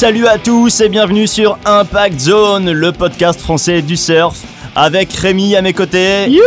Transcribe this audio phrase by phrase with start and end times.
[0.00, 4.42] Salut à tous et bienvenue sur Impact Zone, le podcast français du surf.
[4.74, 6.40] Avec Rémi à mes côtés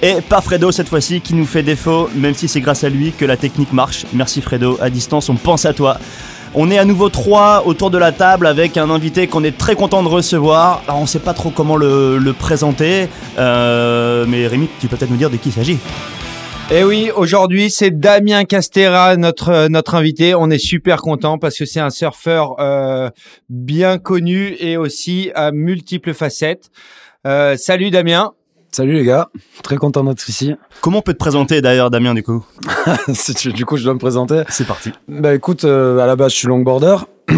[0.00, 3.12] et pas Fredo cette fois-ci qui nous fait défaut, même si c'est grâce à lui
[3.12, 4.06] que la technique marche.
[4.14, 5.98] Merci Fredo, à distance on pense à toi.
[6.54, 9.74] On est à nouveau trois autour de la table avec un invité qu'on est très
[9.76, 10.80] content de recevoir.
[10.88, 15.10] Alors on sait pas trop comment le, le présenter, euh, mais Rémi, tu peux peut-être
[15.10, 15.78] nous dire de qui il s'agit.
[16.70, 20.34] Et Eh oui, aujourd'hui c'est Damien Castera, notre euh, notre invité.
[20.34, 23.10] On est super content parce que c'est un surfeur euh,
[23.50, 26.70] bien connu et aussi à multiples facettes.
[27.26, 28.32] Euh, salut Damien.
[28.74, 29.28] Salut les gars,
[29.62, 30.56] très content d'être ici.
[30.80, 32.44] Comment on peut te présenter d'ailleurs Damien du coup
[33.14, 34.42] Si du coup je dois me présenter.
[34.48, 34.90] C'est parti.
[35.06, 36.96] Bah écoute, euh, à la base je suis longboarder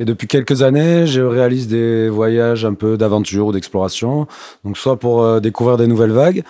[0.00, 4.26] et depuis quelques années je réalise des voyages un peu d'aventure ou d'exploration.
[4.62, 6.42] Donc soit pour euh, découvrir des nouvelles vagues,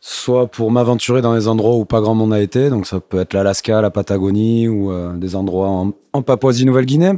[0.00, 2.70] soit pour m'aventurer dans des endroits où pas grand monde a été.
[2.70, 7.12] Donc ça peut être l'Alaska, la Patagonie ou euh, des endroits en, en Papouasie-Nouvelle-Guinée.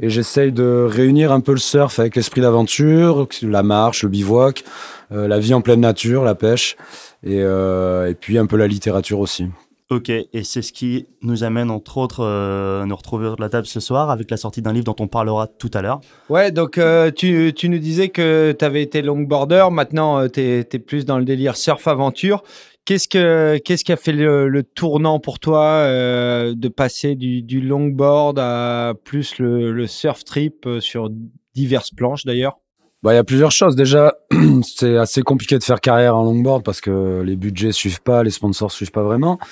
[0.00, 4.64] Et j'essaye de réunir un peu le surf avec l'esprit d'aventure, la marche, le bivouac,
[5.12, 6.76] euh, la vie en pleine nature, la pêche
[7.22, 9.46] et, euh, et puis un peu la littérature aussi.
[9.90, 13.50] Ok, et c'est ce qui nous amène entre autres euh, nous retrouver autour de la
[13.50, 16.00] table ce soir avec la sortie d'un livre dont on parlera tout à l'heure.
[16.30, 20.40] Ouais, donc euh, tu, tu nous disais que tu avais été longboarder, maintenant euh, tu
[20.40, 22.42] es, plus dans le délire surf aventure.
[22.86, 27.62] Qu'est-ce que qu'est-ce qui a fait le, tournant pour toi euh, de passer du, du
[27.62, 31.10] longboard à plus le, le surf trip euh, sur
[31.54, 32.58] diverses planches d'ailleurs?
[33.04, 33.76] Bah, il y a plusieurs choses.
[33.76, 34.14] Déjà,
[34.62, 38.30] c'est assez compliqué de faire carrière en longboard parce que les budgets suivent pas, les
[38.30, 39.38] sponsors suivent pas vraiment.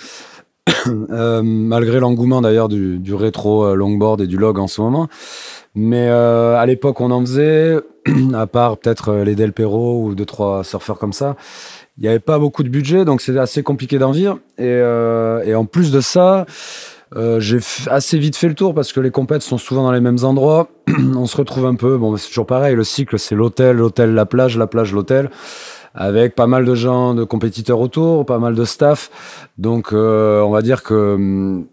[1.10, 5.08] Euh, malgré l'engouement d'ailleurs du, rétro euh, longboard et du log en ce moment.
[5.76, 7.78] Mais euh, à l'époque, on en faisait,
[8.34, 11.36] à part peut-être les Del Perro ou deux trois surfeurs comme ça.
[11.98, 14.40] Il n'y avait pas beaucoup de budget, donc c'est assez compliqué d'en vivre.
[14.58, 16.46] Et en plus de ça,
[17.16, 17.58] euh, j'ai
[17.88, 20.68] assez vite fait le tour parce que les compètes sont souvent dans les mêmes endroits.
[21.16, 21.96] on se retrouve un peu.
[21.96, 22.74] Bon, c'est toujours pareil.
[22.74, 25.30] Le cycle, c'est l'hôtel, l'hôtel, la plage, la plage, l'hôtel,
[25.94, 29.10] avec pas mal de gens, de compétiteurs autour, pas mal de staff.
[29.58, 31.66] Donc, euh, on va dire que, hum,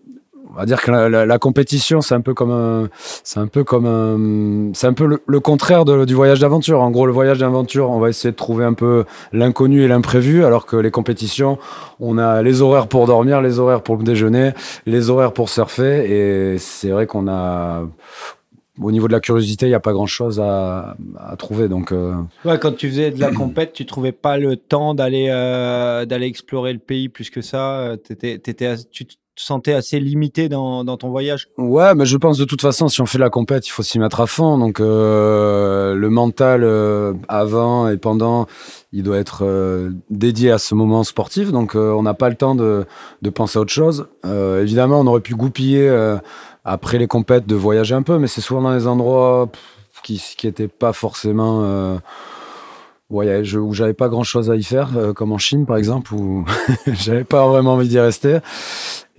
[0.51, 2.89] on va dire que la, compétition, c'est un peu comme
[3.23, 6.81] c'est un peu comme c'est un peu le, contraire du voyage d'aventure.
[6.81, 10.43] En gros, le voyage d'aventure, on va essayer de trouver un peu l'inconnu et l'imprévu,
[10.43, 11.59] alors que les compétitions,
[11.99, 14.51] on a les horaires pour dormir, les horaires pour le déjeuner,
[14.85, 17.83] les horaires pour surfer, et c'est vrai qu'on a,
[18.81, 20.95] au niveau de la curiosité, il n'y a pas grand chose à,
[21.37, 21.67] trouver.
[21.67, 26.05] Donc, euh, quand tu faisais de la compète, tu trouvais pas le temps d'aller euh,
[26.05, 27.79] d'aller explorer le pays plus que ça.
[27.79, 27.97] euh,
[28.91, 29.05] tu
[29.39, 31.47] te sentais assez limité dans, ton voyage?
[31.57, 33.97] Ouais, mais je pense de toute façon, si on fait la compète, il faut s'y
[33.97, 34.57] mettre à fond.
[34.57, 38.47] Donc euh, le mental euh, avant et pendant,
[38.91, 41.51] il doit être euh, dédié à ce moment sportif.
[41.51, 42.85] Donc on n'a pas le temps de,
[43.33, 44.07] penser à autre chose.
[44.25, 45.89] Évidemment, on aurait pu goupiller
[46.65, 49.49] après les compètes de voyager un peu, mais c'est souvent dans des endroits
[50.03, 51.99] qui qui étaient pas forcément
[53.09, 56.45] Ouais, où j'avais pas grand chose à y faire, comme en Chine par exemple, où
[56.87, 58.37] j'avais pas vraiment envie d'y rester.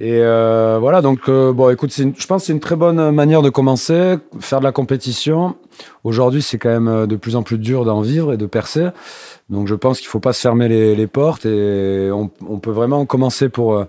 [0.03, 3.11] Et euh, voilà, donc euh, bon, écoute, une- je pense que c'est une très bonne
[3.11, 5.57] manière de commencer, faire de la compétition.
[6.05, 8.89] Aujourd'hui, c'est quand même euh, de plus en plus dur d'en vivre et de percer.
[9.51, 12.71] Donc je pense qu'il faut pas se fermer les, les portes et on, on peut
[12.71, 13.85] vraiment commencer pour euh,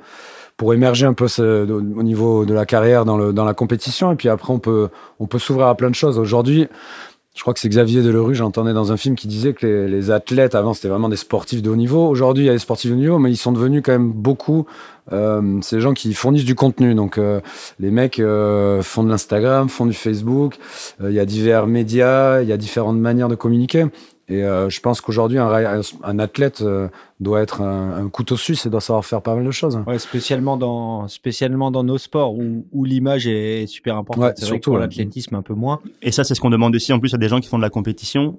[0.57, 1.27] pour émerger un peu
[1.69, 4.89] au niveau de la carrière dans le dans la compétition et puis après on peut
[5.19, 6.19] on peut s'ouvrir à plein de choses.
[6.19, 6.67] Aujourd'hui,
[7.33, 10.53] je crois que c'est Xavier Delerue, j'entendais dans un film qui disait que les, athlètes
[10.53, 12.07] avant c'était vraiment des sportifs de haut niveau.
[12.07, 14.11] Aujourd'hui, il y a des sportifs de haut niveau, mais ils sont devenus quand même
[14.11, 14.65] beaucoup.
[15.13, 16.93] Euh, des gens qui fournissent du contenu.
[16.93, 17.39] Donc euh,
[17.79, 20.57] les mecs euh, font de l'Instagram, font du Facebook.
[21.01, 23.85] Euh, Il y a divers médias, il y a différentes manières de communiquer.
[24.31, 26.87] Et euh, je pense qu'aujourd'hui, un, athlète euh,
[27.19, 29.83] doit être un, un couteau suisse et doit savoir faire pas mal de choses.
[29.85, 34.23] Ouais, spécialement dans spécialement dans nos sports où, où l'image est super importante.
[34.23, 34.79] Ouais, c'est surtout, pour ouais.
[34.79, 35.81] l'athlétisme un peu moins.
[36.01, 37.63] Et ça, c'est ce qu'on demande aussi en plus à des gens qui font de
[37.63, 38.37] la compétition,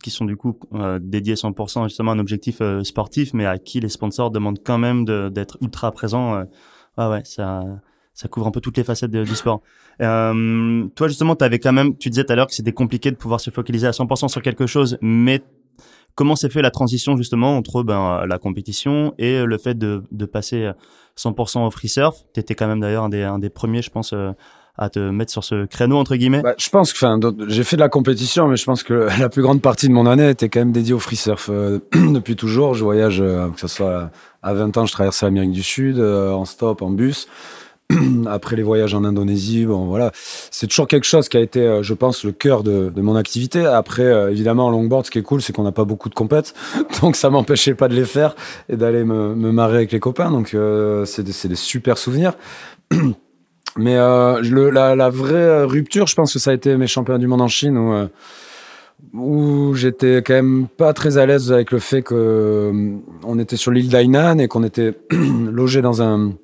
[0.00, 3.58] qui sont du coup euh, dédiés 100% justement à un objectif euh, sportif, mais à
[3.58, 6.36] qui les sponsors demandent quand même d'être ultra présents.
[6.36, 6.44] euh.
[6.96, 7.64] Ah ouais, ça,
[8.14, 9.62] ça couvre un peu toutes les facettes de- du sport.
[10.00, 13.10] Euh, toi, justement, tu avais quand même, tu disais tout à l'heure que c'était compliqué
[13.10, 15.42] de pouvoir se focaliser à 100% sur quelque chose, mais
[16.14, 20.70] comment s'est fait la transition justement entre ben, la compétition et le fait de, passer
[21.16, 22.16] 100% au free surf?
[22.34, 24.32] Tu étais quand même d'ailleurs un des, premiers, je pense, euh,
[24.76, 26.42] à te mettre sur ce créneau, entre guillemets.
[26.42, 27.18] Bah, je pense que, enfin,
[27.48, 30.06] j'ai fait de la compétition, mais je pense que la plus grande partie de mon
[30.06, 31.48] année était quand même dédiée au free surf.
[31.50, 34.10] Euh, depuis toujours, je voyage, que ce soit
[34.42, 37.28] à 20 ans, je traversais l'Amérique du Sud, en stop, en bus.
[38.26, 40.12] Après les voyages en Indonésie, bon voilà,
[40.50, 43.16] c'est toujours quelque chose qui a été, euh, je pense, le cœur de, de mon
[43.16, 43.64] activité.
[43.64, 46.14] Après, euh, évidemment, en longboard, ce qui est cool, c'est qu'on n'a pas beaucoup de
[46.14, 46.54] compètes,
[47.02, 48.34] donc ça m'empêchait pas de les faire
[48.68, 50.30] et d'aller me, me marrer avec les copains.
[50.30, 52.34] Donc euh, c'est des, des super souvenirs.
[53.78, 57.26] Mais le, la, la, vraie rupture, je pense que ça a été mes championnats du
[57.26, 58.06] monde en Chine où,
[59.14, 62.70] où j'étais quand même pas très à l'aise avec le fait que
[63.24, 66.34] on était sur l'île d'Ainan et qu'on était logé dans un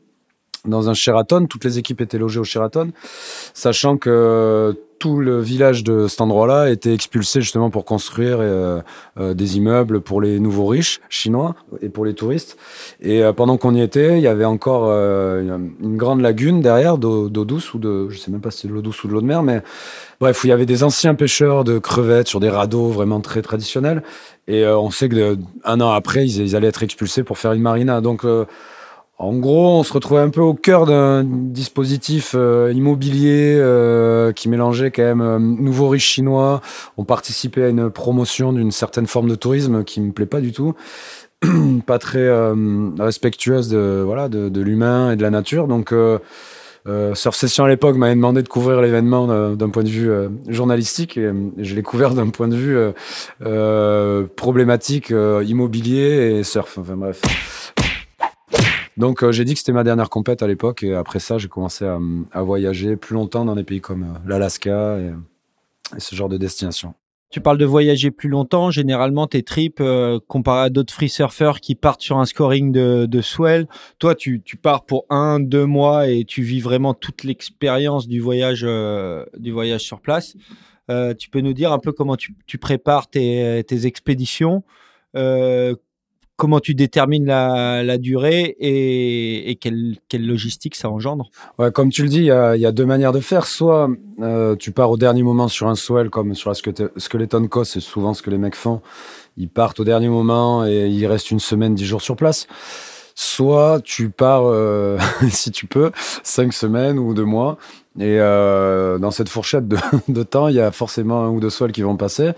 [0.68, 1.46] dans un Sheraton.
[1.46, 2.92] Toutes les équipes étaient logées au Sheraton,
[3.54, 8.80] sachant que tout le village de cet endroit-là était expulsé justement pour construire euh,
[9.18, 12.56] euh, des immeubles pour les nouveaux riches chinois et pour les touristes.
[13.00, 17.28] Et euh, pendant qu'on y était, il y avait encore une grande lagune derrière d'eau
[17.28, 19.20] douce ou de, je sais même pas si c'est de l'eau douce ou de l'eau
[19.20, 19.62] de mer, mais
[20.20, 23.42] bref, où il y avait des anciens pêcheurs de crevettes sur des radeaux vraiment très
[23.42, 24.02] traditionnels.
[24.48, 27.62] Et on sait que un an après, ils, ils, allaient être expulsés pour faire une
[27.62, 28.00] marina.
[28.00, 28.24] Donc
[29.20, 34.48] en gros, on se retrouvait un peu au cœur d'un dispositif euh, immobilier euh, qui
[34.48, 36.60] mélangeait quand même euh, nouveaux riches chinois.
[36.96, 40.52] On participait à une promotion d'une certaine forme de tourisme qui me plaît pas du
[40.52, 40.74] tout,
[41.86, 42.28] pas très
[43.00, 45.66] respectueuse de voilà de, l'humain et de la nature.
[45.66, 45.92] Donc
[47.14, 50.10] Surf Session à l'époque m'avait demandé de couvrir l'événement d'un point de vue
[50.46, 52.78] journalistique et, je l'ai couvert d'un point de vue
[54.36, 56.78] problématique immobilier et surf.
[56.78, 57.20] Enfin bref.
[58.98, 61.48] Donc euh, j'ai dit que c'était ma dernière compète à l'époque et après ça j'ai
[61.48, 65.12] commencé à, voyager plus longtemps dans des pays comme euh, l'Alaska et,
[65.98, 66.94] ce genre de destination.
[67.30, 68.70] Tu parles de voyager plus longtemps.
[68.70, 73.20] Généralement, tes trips, euh, comparé à d'autres free surfers qui partent sur un scoring de,
[73.20, 73.68] swell,
[73.98, 78.62] toi, tu, pars pour un, deux mois et tu vis vraiment toute l'expérience du voyage,
[78.62, 80.36] du voyage sur place.
[81.18, 84.62] tu peux nous dire un peu comment tu, prépares tes expéditions
[86.38, 91.31] comment tu détermines la, durée et, quelle, logistique ça engendre?
[91.75, 93.46] Comme tu le dis, il y, a, deux manières de faire.
[93.46, 93.90] Soit
[94.20, 96.55] euh, tu pars au dernier moment sur un swell, comme sur la
[96.96, 98.81] Skeleton Coast, c'est souvent ce que les mecs font.
[99.37, 102.46] Ils partent au dernier moment et il reste une semaine, dix jours sur place.
[103.20, 104.96] Soit tu pars, euh,
[105.28, 105.90] si tu peux,
[106.22, 107.58] cinq semaines ou deux mois
[107.98, 109.66] et euh, dans cette fourchette
[110.08, 112.30] de, temps, il y a forcément un ou deux sols qui vont passer.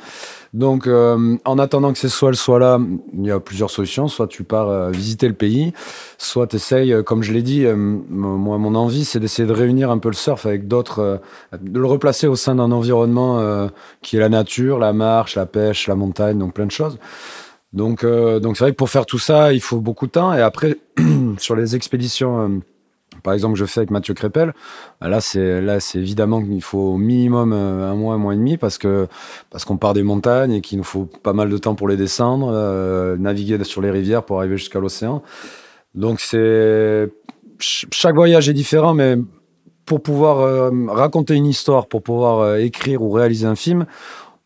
[0.55, 2.81] Donc, euh, en attendant que ces sols soient là,
[3.13, 4.09] il y a plusieurs solutions.
[4.09, 5.75] Soit tu pars euh, visiter le pays,
[6.17, 9.91] soit tu essayes, euh, comme je l'ai dit, moi, mon envie, c'est d'essayer de réunir
[9.91, 11.21] un peu le surf avec d'autres,
[11.61, 13.69] de le replacer au sein d'un environnement
[14.03, 16.99] qui est la nature, la marche, la pêche, la montagne, donc plein de choses.
[17.73, 20.35] Donc, donc c'est vrai que pour faire tout ça, il faut beaucoup de temps.
[20.35, 20.77] Et après,
[21.39, 22.61] sur les expéditions
[23.23, 24.55] par exemple, je fais avec Mathieu Crépel.
[25.01, 28.37] Là, c'est là, c'est évidemment qu'il faut au minimum euh, un mois, un mois et
[28.37, 29.09] demi parce que
[29.51, 31.97] parce qu'on part des montagnes et qu'il nous faut pas mal de temps pour les
[31.97, 35.23] descendre, euh, naviguer sur les rivières pour arriver jusqu'à l'océan.
[35.95, 37.11] Donc c'est
[37.59, 39.17] chaque voyage est différent, mais
[39.85, 43.87] pour pouvoir euh, raconter une histoire, pour pouvoir écrire ou réaliser un film,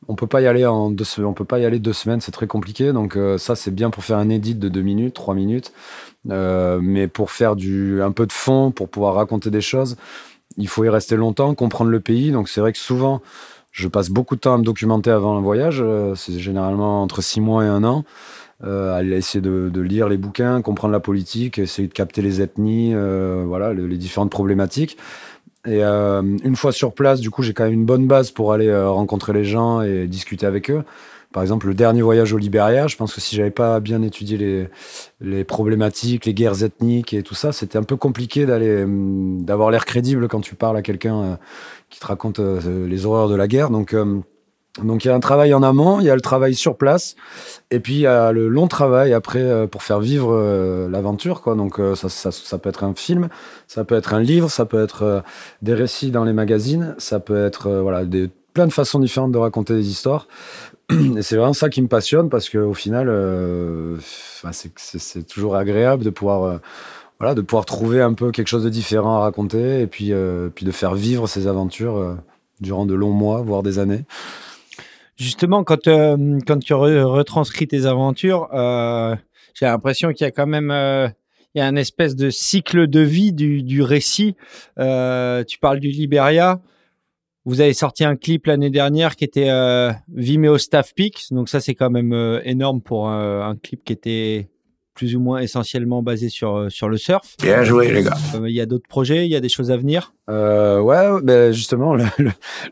[0.09, 2.33] on peut pas y aller en deux on peut pas y aller deux semaines, c'est
[2.33, 2.93] très compliqué.
[2.93, 5.73] Donc ça, c'est bien pour faire un edit de deux minutes, trois minutes.
[6.31, 9.97] Euh, mais pour faire du, un peu de fond, pour pouvoir raconter des choses,
[10.57, 12.33] il faut y rester longtemps, comprendre le pays.
[12.33, 13.21] Donc c'est vrai que souvent,
[13.73, 15.81] je passe beaucoup de temps à me documenter avant un voyage.
[15.83, 18.05] Euh, c'est généralement entre six mois et un an.
[18.63, 22.41] Euh, à essayer de, de, lire les bouquins, comprendre la politique, essayer de capter les
[22.41, 24.97] ethnies, euh, voilà, les, différentes problématiques.
[25.67, 28.53] Et euh, une fois sur place, du coup, j'ai quand même une bonne base pour
[28.53, 30.85] aller rencontrer les gens et discuter avec eux.
[31.35, 34.39] Par exemple, le dernier voyage au Libéria, je pense que si j'avais pas bien étudié
[34.39, 34.69] les,
[35.21, 39.73] les problématiques, les guerres ethniques et tout ça, c'était un peu compliqué d'aller, hum, d'avoir
[39.73, 41.37] l'air crédible quand tu parles à quelqu'un euh,
[41.91, 43.71] qui te raconte euh, les horreurs de la guerre.
[43.71, 44.21] Donc, euh,
[44.83, 47.15] donc il y a un travail en amont, il y a le travail sur place,
[47.71, 50.37] et puis il y a le long travail après pour faire vivre
[50.91, 51.43] l'aventure.
[51.43, 51.55] Quoi.
[51.55, 53.29] Donc ça, ça, ça, peut être un film,
[53.69, 55.23] ça peut être un livre, ça peut être
[55.63, 59.39] des récits dans les magazines, ça peut être voilà des plein de façons différentes de
[59.39, 60.29] raconter des histoires.
[60.91, 63.99] Et c'est vraiment ça qui me passionne parce qu'au final, euh,
[64.77, 66.59] c'est toujours agréable de pouvoir, euh,
[67.19, 70.49] voilà, de pouvoir trouver un peu quelque chose de différent à raconter et puis, euh,
[70.55, 72.17] puis de faire vivre ces aventures
[72.61, 74.05] durant de longs mois, voire des années.
[75.17, 78.49] Justement, quand, quand tu retranscris tes aventures,
[79.55, 80.71] j'ai l'impression qu'il y a quand même
[81.55, 84.35] il y a un espèce de cycle de vie du, du récit.
[84.77, 86.61] tu parles du Liberia.
[87.47, 91.61] Vous avez sorti un clip l'année dernière qui était euh, Vimeo Staff Peaks, donc ça
[91.61, 94.49] c'est quand même euh, énorme pour euh, un clip qui était
[94.95, 97.37] plus ou moins essentiellement basé sur euh, sur le surf.
[97.43, 98.17] Bien joué les gars.
[98.45, 100.13] Il y a d'autres projets, il y a des choses à venir?
[100.29, 102.05] ouais, ben justement le,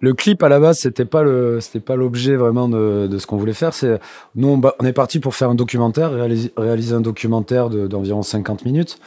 [0.00, 3.26] le, clip à la base c'était pas le c'était pas l'objet vraiment de, de ce
[3.26, 3.74] qu'on voulait faire.
[3.74, 4.00] C'est
[4.34, 8.64] nous on, on, est parti pour faire un documentaire, réaliser, réaliser un documentaire d'environ 50
[8.64, 8.98] minutes.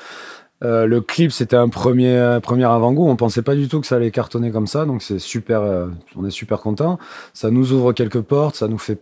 [0.63, 3.07] Euh, le clip, c'était un premier, premier avant-goût.
[3.07, 5.62] On pensait pas du tout que ça allait cartonner comme ça, donc c'est super.
[5.62, 6.98] Euh, on est super content.
[7.34, 9.00] Ça nous ouvre quelques portes, ça nous fait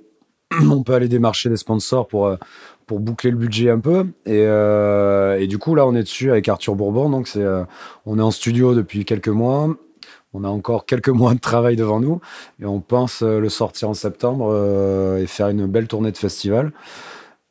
[0.62, 2.36] on peut aller démarcher des sponsors pour, euh,
[2.88, 4.08] pour boucler le budget un peu.
[4.26, 7.10] Et, euh, et du coup, là, on est dessus avec Arthur Bourbon.
[7.10, 7.64] Donc, c'est, euh,
[8.06, 9.70] on est en studio depuis quelques mois.
[10.34, 12.20] On a encore quelques mois de travail devant nous.
[12.62, 16.72] Et on pense le sortir en septembre et faire une belle tournée de festival.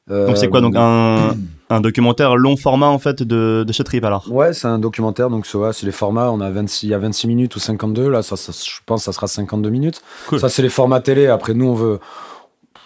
[0.09, 1.35] donc, c'est quoi Donc, un,
[1.71, 4.31] un, documentaire long format, en fait, de, de ce trip, alors?
[4.31, 5.31] Ouais, c'est un documentaire.
[5.31, 6.31] Donc, c'est les formats.
[6.31, 8.11] On a 26, il y a 26 minutes ou 52.
[8.11, 10.03] Là, ça, ça je pense que ça sera 52 minutes.
[10.39, 11.29] Ça, c'est les formats télé.
[11.29, 12.01] Après, nous, on veut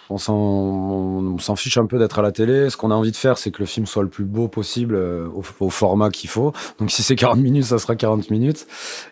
[0.09, 2.69] on s'en fiche un peu d'être à la télé.
[2.69, 4.95] Ce qu'on a envie de faire, c'est que le film soit le plus beau possible
[4.95, 5.27] euh,
[5.59, 6.53] au, format qu'il faut.
[6.79, 8.67] Donc si c'est 40 minutes, ça sera 40 minutes.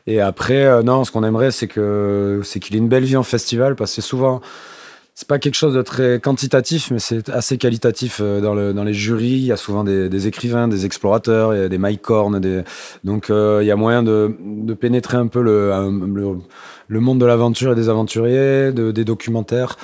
[0.08, 3.18] Et après, euh, non, ce qu'on aimerait, c'est que c'est qu'il ait une belle vie
[3.18, 4.42] en festival, parce que souvent,
[5.16, 8.84] c'est pas quelque chose de très quantitatif, mais c'est assez qualitatif euh, dans, le, dans
[8.84, 9.28] les jurys.
[9.28, 12.04] Il y a souvent des, écrivains, des explorateurs, des Mike
[13.04, 14.34] donc il y a moyen de,
[14.80, 19.78] pénétrer un peu le, monde de l'aventure et des aventuriers, de, des documentaires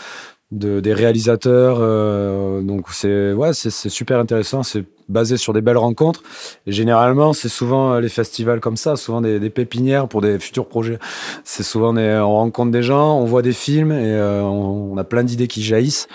[0.52, 1.78] de, des réalisateurs.
[1.80, 4.64] Euh, donc c'est ouais, c'est super intéressant.
[4.64, 6.24] C'est basé sur des belles rencontres.
[6.68, 10.68] Généralement, c'est souvent euh, les festivals comme ça, souvent des, des pépinières pour des futurs
[10.68, 11.00] projets.
[11.44, 15.04] C'est souvent des, on rencontre des gens, on voit des films et euh, on, a
[15.04, 16.08] plein d'idées qui jaillissent.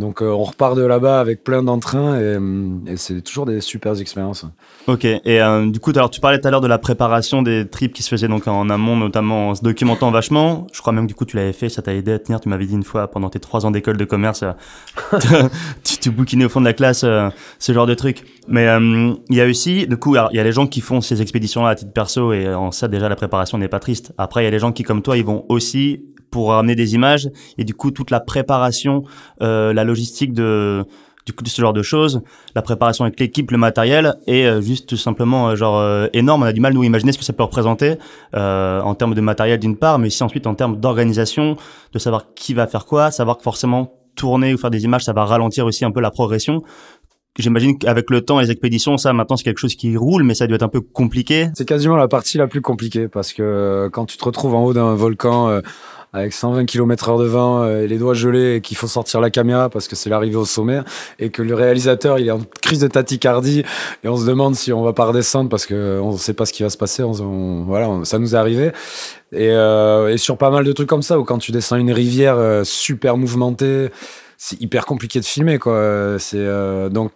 [0.00, 2.38] Donc on repart de là-bas avec plein d'entrain et,
[2.90, 4.46] et c'est toujours des super expériences.
[4.86, 7.68] Ok, et euh, du coup, alors tu parlais tout à l'heure de la préparation des
[7.68, 10.66] trips qui se faisaient donc en amont, notamment en se documentant vachement.
[10.72, 12.40] Je crois même que du coup tu l'avais fait, ça t'a aidé à tenir.
[12.40, 14.52] Tu m'avais dit une fois pendant tes trois ans d'école de commerce, euh,
[15.84, 17.28] tu, tu bouquinais au fond de la classe euh,
[17.58, 18.24] ce genre de trucs.
[18.48, 18.66] Mais
[19.28, 21.68] il y a aussi, du coup, il y a les gens qui font ces expéditions-là
[21.68, 24.12] à titre perso et en ça déjà la préparation n'est pas triste.
[24.16, 26.94] Après, il y a les gens qui comme toi, ils vont aussi pour ramener des
[26.94, 29.04] images et du coup toute la préparation,
[29.40, 30.84] la logistique de
[31.26, 32.22] du coup, ce genre de choses,
[32.54, 36.42] la préparation avec l'équipe, le matériel, est euh, juste tout simplement euh, genre euh, énorme.
[36.42, 37.96] On a du mal nous imaginer ce que ça peut représenter
[38.32, 41.56] en termes de matériel d'une part, mais aussi ensuite en termes d'organisation,
[41.92, 45.12] de savoir qui va faire quoi, savoir que forcément tourner ou faire des images, ça
[45.12, 46.62] va ralentir aussi un peu la progression.
[47.38, 50.46] J'imagine qu'avec le temps, les expéditions, ça maintenant c'est quelque chose qui roule, mais ça
[50.46, 51.48] doit être un peu compliqué.
[51.54, 54.74] C'est quasiment la partie la plus compliquée parce que quand tu te retrouves en haut
[54.74, 55.60] d'un volcan
[56.12, 59.20] avec 120 km heure de vent euh, et les doigts gelés et qu'il faut sortir
[59.20, 60.80] la caméra parce que c'est l'arrivée au sommet
[61.18, 63.64] et que le réalisateur il est en crise de tachycardie
[64.02, 66.52] et on se demande si on va pas redescendre parce que on sait pas ce
[66.52, 68.72] qui va se passer on, voilà ça nous est arrivé.
[69.32, 71.92] Et, euh, et, sur pas mal de trucs comme ça où quand tu descends une
[71.92, 73.90] rivière euh, super mouvementée
[74.42, 76.16] c'est hyper compliqué de filmer quoi.
[76.18, 77.12] C'est euh, donc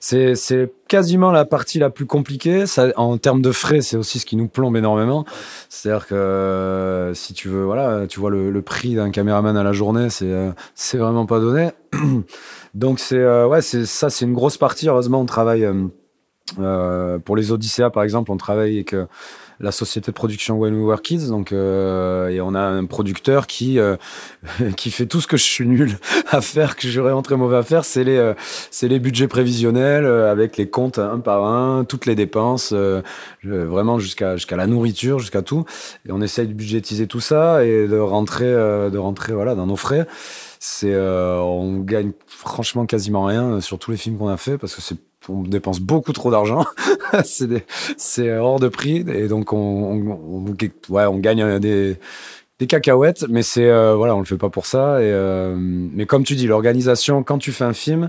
[0.00, 2.66] c'est quasiment la partie la plus compliquée.
[2.66, 5.24] Ça, en termes de frais, c'est aussi ce qui nous plombe énormément.
[5.68, 9.72] C'est-à-dire que euh, si tu veux, voilà, tu vois le, prix d'un caméraman à la
[9.72, 10.52] journée, c'est, euh,
[10.94, 11.70] vraiment pas donné.
[12.74, 14.88] Donc c'est, euh, ouais, ça, c'est une grosse partie.
[14.88, 15.68] Heureusement, on travaille
[17.24, 18.94] pour les Odyssea, par exemple, on travaille avec
[19.62, 21.28] la société de production When We Were Kids.
[21.28, 23.96] Donc, euh, et on a un producteur qui euh,
[24.76, 25.98] qui fait tout ce que je suis nul
[26.30, 27.84] à faire, que j'aurais rentré mauvais à faire.
[27.84, 28.34] C'est les euh,
[28.70, 32.74] c'est les budgets prévisionnels euh, avec les comptes un par un, toutes les dépenses,
[33.44, 35.64] vraiment jusqu'à jusqu'à la nourriture, jusqu'à tout.
[36.06, 39.76] Et on essaye de budgétiser tout ça et de rentrer de rentrer voilà dans nos
[39.76, 40.06] frais.
[40.64, 44.80] C'est on gagne franchement quasiment rien sur tous les films qu'on a fait parce que
[44.80, 44.96] c'est
[45.28, 46.64] on dépense beaucoup trop d'argent.
[47.96, 50.44] c'est hors de prix et donc on, on,
[50.92, 51.96] ouais, on gagne des,
[52.58, 55.00] des cacahuètes, mais c'est euh, voilà, on le fait pas pour ça.
[55.00, 58.08] Et, euh, mais comme tu dis, l'organisation quand tu fais un film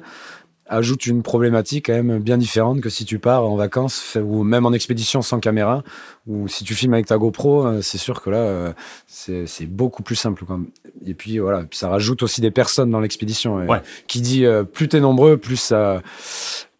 [0.66, 4.66] ajoute une problématique quand même bien différente que si tu pars en vacances ou même
[4.66, 5.84] en expédition sans caméra
[6.28, 8.74] ou si tu filmes avec ta GoPro, euh, c'est sûr que là
[9.08, 10.46] c'est beaucoup plus simple.
[10.46, 10.60] Quoi.
[11.06, 13.56] Et puis voilà, ça rajoute aussi des personnes dans l'expédition.
[13.56, 13.82] Ouais.
[14.08, 16.02] Qui dit plus t'es nombreux, plus ça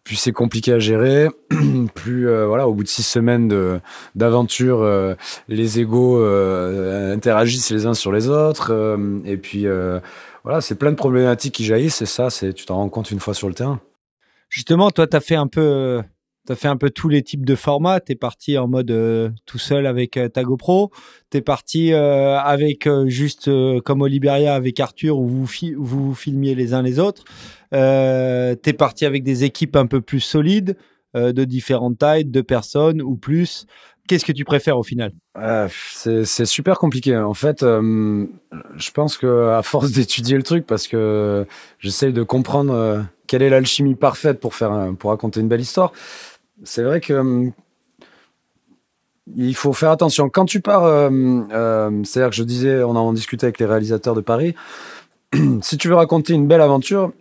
[0.04, 1.28] plus c'est compliqué à gérer,
[1.94, 3.80] plus euh, voilà, au bout de six semaines de
[4.14, 5.14] d'aventure, euh,
[5.48, 9.66] les égaux euh, interagissent les uns sur les autres, et puis
[10.44, 13.20] voilà, c'est plein de problématiques qui jaillissent, et ça, c'est tu t'en rends compte une
[13.20, 13.80] fois sur le terrain.
[14.48, 16.02] Justement, toi, tu as fait un peu
[16.46, 18.00] tu as fait un peu tous les types de formats.
[18.00, 18.92] Tu es parti en mode
[19.46, 20.90] tout seul avec ta GoPro.
[21.30, 25.48] Tu es parti avec juste comme au Liberia avec Arthur où vous,
[25.78, 27.24] vous, filmiez les uns les autres.
[27.74, 30.76] Euh, tu es parti avec des équipes un peu plus solides,
[31.16, 33.66] euh, de différentes tailles, de personnes ou plus.
[34.06, 35.12] Qu'est-ce que tu préfères au final?
[35.38, 37.16] Euh, C'est super compliqué.
[37.16, 38.26] En fait, euh,
[38.76, 41.46] je pense que à force d'étudier le truc, parce que
[41.78, 45.92] j'essaye de comprendre quelle est l'alchimie parfaite pour faire pour raconter une belle histoire.
[46.64, 47.50] C'est vrai que
[49.36, 50.28] il faut faire attention.
[50.28, 54.54] Quand tu pars, c'est-à-dire que je disais, on en discutait avec les réalisateurs de Paris.
[55.62, 57.12] si tu veux raconter une belle aventure,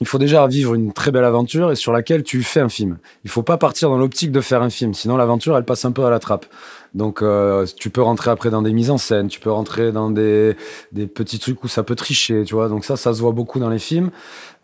[0.00, 2.98] il faut déjà vivre une très belle aventure et sur laquelle tu fais un film.
[3.24, 5.92] Il faut pas partir dans l'optique de faire un film, sinon l'aventure elle passe un
[5.92, 6.46] peu à la trappe.
[6.94, 10.10] Donc euh, tu peux rentrer après dans des mises en scène, tu peux rentrer dans
[10.10, 10.56] des,
[10.92, 12.68] des petits trucs où ça peut tricher, tu vois.
[12.68, 14.10] Donc ça, ça se voit beaucoup dans les films.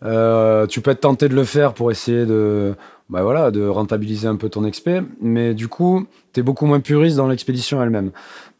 [0.03, 2.75] Euh, tu peux être tenté de le faire pour essayer de,
[3.09, 6.79] bah voilà, de rentabiliser un peu ton expé, mais du coup, tu es beaucoup moins
[6.79, 8.11] puriste dans l'expédition elle-même.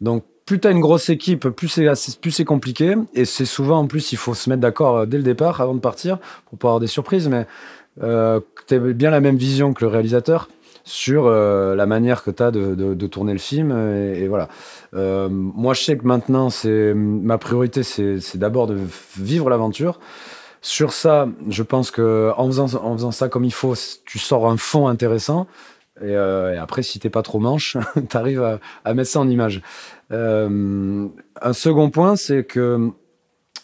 [0.01, 4.11] Donc plus tu as une grosse équipe, plus c'est compliqué et c'est souvent en plus
[4.11, 6.79] il faut se mettre d'accord euh, dès le départ avant de partir pour pas avoir
[6.79, 7.47] des surprises mais
[8.03, 10.49] euh, tu as bien la même vision que le réalisateur
[10.83, 13.71] sur euh, la manière que tu as de, de, de, tourner le film.
[13.71, 14.49] Et, voilà.
[14.93, 18.77] Euh, moi, je sais que maintenant, c'est ma priorité, c'est d'abord de
[19.17, 19.99] vivre l'aventure.
[20.61, 23.73] Sur ça, je pense que en faisant, en faisant ça comme il faut,
[24.05, 25.47] tu sors un fond intéressant.
[26.01, 27.77] Et, euh, et après, si t'es pas trop manche,
[28.09, 29.61] tu arrives à, mettre ça en image.
[30.11, 31.07] Euh,
[31.41, 32.91] un second point, c'est que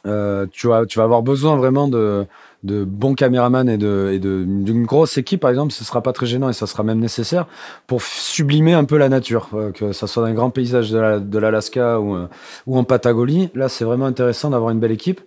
[0.08, 2.26] euh, tu, vas, avoir besoin vraiment de,
[2.64, 6.54] bons caméramans et de d'une grosse équipe par exemple ce sera pas très gênant et
[6.54, 7.48] ça sera même nécessaire
[7.86, 12.00] pour sublimer un peu la nature que ça soit dans un grand paysage de l'Alaska
[12.00, 12.18] ou
[12.66, 15.22] ou en Patagonie là c'est vraiment intéressant d'avoir une belle équipe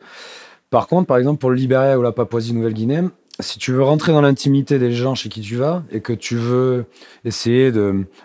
[0.71, 3.03] par contre par exemple pour le Libéria ou la Papouasie-Nouvelle-Guinée
[3.41, 6.37] si tu veux rentrer dans l'intimité des gens chez qui tu vas et que tu
[6.37, 6.85] veux
[7.25, 7.73] essayer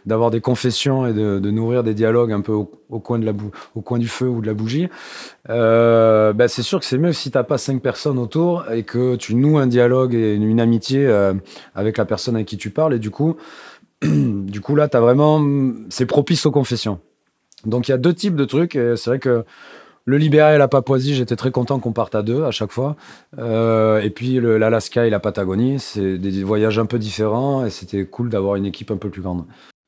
[0.05, 3.33] d'avoir des confessions et de, nourrir des dialogues un peu au, coin de la
[3.73, 4.87] au coin du feu ou de la bougie,
[5.49, 9.15] euh, bah c'est sûr que c'est mieux si t'as pas cinq personnes autour et que
[9.15, 11.33] tu noues un dialogue et une, amitié euh,
[11.73, 13.35] avec la personne avec qui tu parles et du coup
[14.03, 15.43] du coup là vraiment
[15.89, 16.99] c'est propice aux confessions.
[17.65, 19.43] Donc il y a deux types de trucs et c'est vrai que
[20.05, 22.95] le Libéria et la Papouasie, j'étais très content qu'on parte à deux à chaque fois.
[23.37, 28.05] Euh, et puis l'Alaska et la Patagonie, c'est des voyages un peu différents et c'était
[28.05, 29.45] cool d'avoir une équipe un peu plus grande.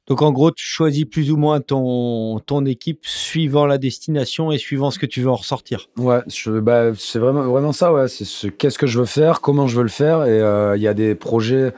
[0.07, 4.57] Donc en gros, tu choisis plus ou moins ton, ton équipe suivant la destination et
[4.57, 5.89] suivant ce que tu veux en ressortir.
[5.97, 6.19] Ouais,
[6.61, 8.07] bah, c'est vraiment, vraiment ça, ouais.
[8.07, 10.25] C'est ce, qu'est-ce que je veux faire, comment je veux le faire.
[10.25, 11.71] Et euh, il y a des projets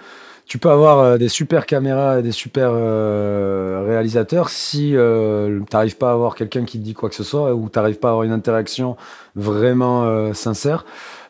[0.46, 5.66] tu peux avoir euh, des super caméras et des super euh, réalisateurs si euh, tu
[5.76, 8.00] n'arrives pas à avoir quelqu'un qui te dit quoi que ce soit ou tu n'arrives
[8.00, 8.98] pas à avoir une interaction
[9.36, 10.86] vraiment euh, sincère.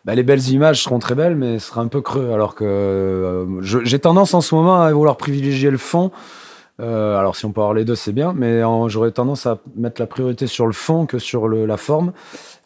[0.05, 2.31] Bah, les belles images seront très belles, mais ce sera un peu creux.
[2.33, 6.11] Alors que euh, j'ai tendance en ce moment à vouloir privilégier le fond.
[6.79, 10.07] alors si on peut avoir les deux, c'est bien, mais j'aurais tendance à mettre la
[10.07, 12.11] priorité sur le fond que sur le, la forme.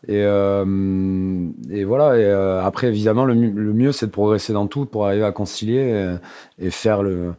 [0.08, 2.18] Et, euh, et voilà.
[2.18, 6.18] Et euh, après, évidemment, le, mieux, c'est de progresser dans tout pour arriver à concilier
[6.60, 7.34] et, faire le,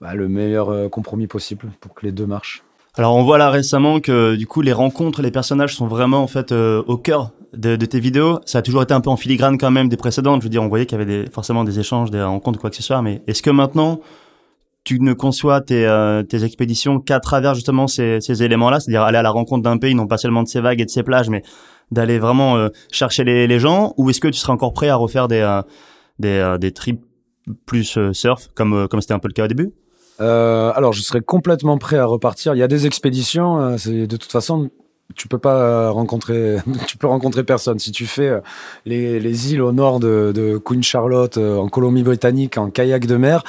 [0.00, 2.62] bah, le meilleur euh, compromis possible pour que les deux marchent.
[2.94, 6.26] Alors, on voit là récemment que du coup, les rencontres, les personnages sont vraiment en
[6.26, 8.40] fait au cœur de, tes vidéos.
[8.46, 10.40] Ça a toujours été un peu en filigrane quand même des précédentes.
[10.40, 12.76] Je veux dire, on voyait qu'il y avait forcément des échanges, des rencontres, quoi que
[12.76, 13.02] ce soit.
[13.02, 14.00] Mais est-ce que maintenant,
[14.86, 19.22] tu ne conçois tes, euh, tes expéditions qu'à travers justement ces, éléments-là, c'est-à-dire aller à
[19.22, 21.42] la rencontre d'un pays, non pas seulement de ses vagues et de ses plages, mais
[21.90, 25.26] d'aller vraiment euh, chercher les, gens, ou est-ce que tu serais encore prêt à refaire
[25.26, 25.42] des,
[26.24, 27.02] euh, trips
[27.66, 29.72] plus surf, comme c'était un peu le cas au début?
[30.20, 32.54] Alors, je serais complètement prêt à repartir.
[32.54, 34.70] Il y a des expéditions, de toute façon
[35.14, 36.56] tu peux pas rencontrer,
[37.46, 37.78] personne.
[37.78, 38.40] Si tu fais
[38.84, 43.44] les, les îles au nord de, de Queen Charlotte, en Colombie-Britannique, en kayak de mer,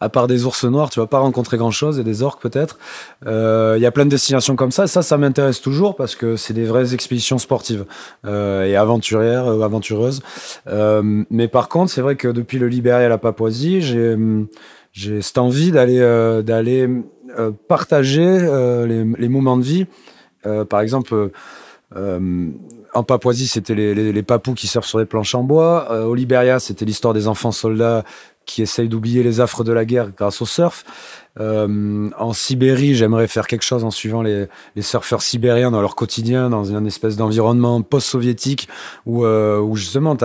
[0.00, 2.78] à part des ours noirs, tu vas pas rencontrer grand chose et des orques peut-être.
[3.22, 4.86] Il euh, y a plein de destinations comme ça.
[4.86, 7.86] Ça, ça m'intéresse toujours parce que c'est des vraies expéditions sportives
[8.26, 10.22] euh, et aventurières, euh, aventureuses.
[10.68, 14.16] Euh, mais par contre, c'est vrai que depuis le Libéria à la Papouasie, j'ai
[14.92, 16.88] j'ai cette envie d'aller
[17.68, 18.24] partager
[18.88, 19.86] les, moments de vie.
[20.70, 21.30] par exemple.
[21.94, 26.06] en Papouasie, c'était les, papous qui surfent sur les planches en bois.
[26.06, 28.04] au Libéria, c'était l'histoire des enfants soldats
[28.46, 30.84] qui essaye d'oublier les affres de la guerre grâce au surf.
[31.38, 35.94] Euh, en Sibérie, j'aimerais faire quelque chose en suivant les, les surfeurs sibériens dans leur
[35.94, 38.68] quotidien, dans une espèce d'environnement post-soviétique
[39.04, 40.16] où, euh, où justement,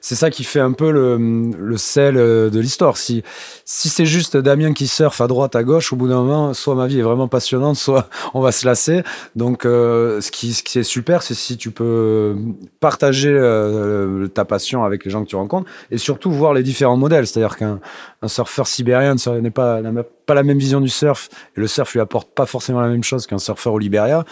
[0.00, 2.96] c'est ça qui fait un peu le, le sel euh, de l'histoire.
[2.96, 3.22] Si,
[3.64, 6.74] si c'est juste Damien qui surfe à droite, à gauche, au bout d'un moment, soit
[6.74, 9.02] ma vie est vraiment passionnante, soit on va se lasser.
[9.36, 12.36] Donc, euh, ce, qui, ce qui est super, c'est si tu peux
[12.80, 16.96] partager euh, ta passion avec les gens que tu rencontres et surtout voir les différents
[16.96, 17.26] modèles.
[17.26, 17.80] C'est-à-dire qu'un
[18.24, 19.80] un surfeur sibérien n'est pas,
[20.26, 23.04] pas la même vision du surf et le surf lui apporte pas forcément la même
[23.04, 24.24] chose qu'un surfeur au Libéria.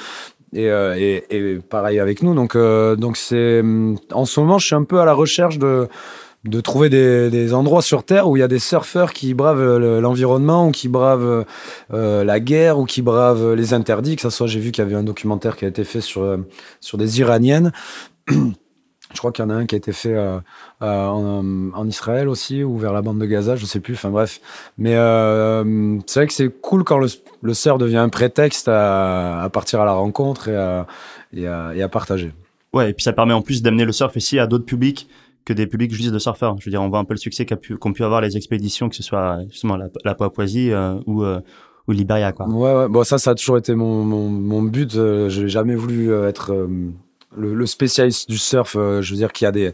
[0.55, 2.35] Et, euh, et, pareil avec nous.
[2.35, 3.63] Donc, euh, donc c'est
[4.13, 5.89] en ce moment, je suis un peu à la recherche de
[6.45, 9.79] de trouver des, des endroits sur Terre où il y a des surfeurs qui bravent
[10.01, 11.45] l'environnement ou qui bravent
[11.95, 14.17] euh, la guerre ou qui bravent les interdits.
[14.17, 16.39] Que ça soit, j'ai vu qu'il y avait un documentaire qui a été fait sur
[16.81, 17.73] sur des Iraniennes.
[19.15, 20.39] Je crois qu'il y en a un qui a été fait euh,
[20.83, 23.95] euh, en, en, Israël aussi, ou vers la bande de Gaza, je sais plus.
[23.95, 24.41] Enfin bref.
[24.79, 27.09] Mais euh, c'est vrai que c'est cool quand le,
[27.43, 30.87] le surf devient un prétexte à, à, partir à la rencontre et à,
[31.35, 32.33] et à, et à partager.
[32.73, 35.09] Ouais, et puis ça permet en plus d'amener le surf ici à d'autres publics
[35.45, 36.57] que des publics juste de surfeurs.
[36.59, 38.89] Je veux dire, on voit un peu le succès qu'ont pu, pu avoir les expéditions,
[38.89, 41.41] que ce soit justement la, la Papouasie euh, ou euh,
[41.89, 42.47] ou Liberia quoi.
[42.49, 44.95] Ouais, ouais, bon ça ça a toujours été mon mon, mon but.
[44.95, 46.69] Euh, j'ai jamais voulu être
[47.37, 48.75] le, spécialiste du surf.
[48.75, 49.73] je veux dire qu'il y a des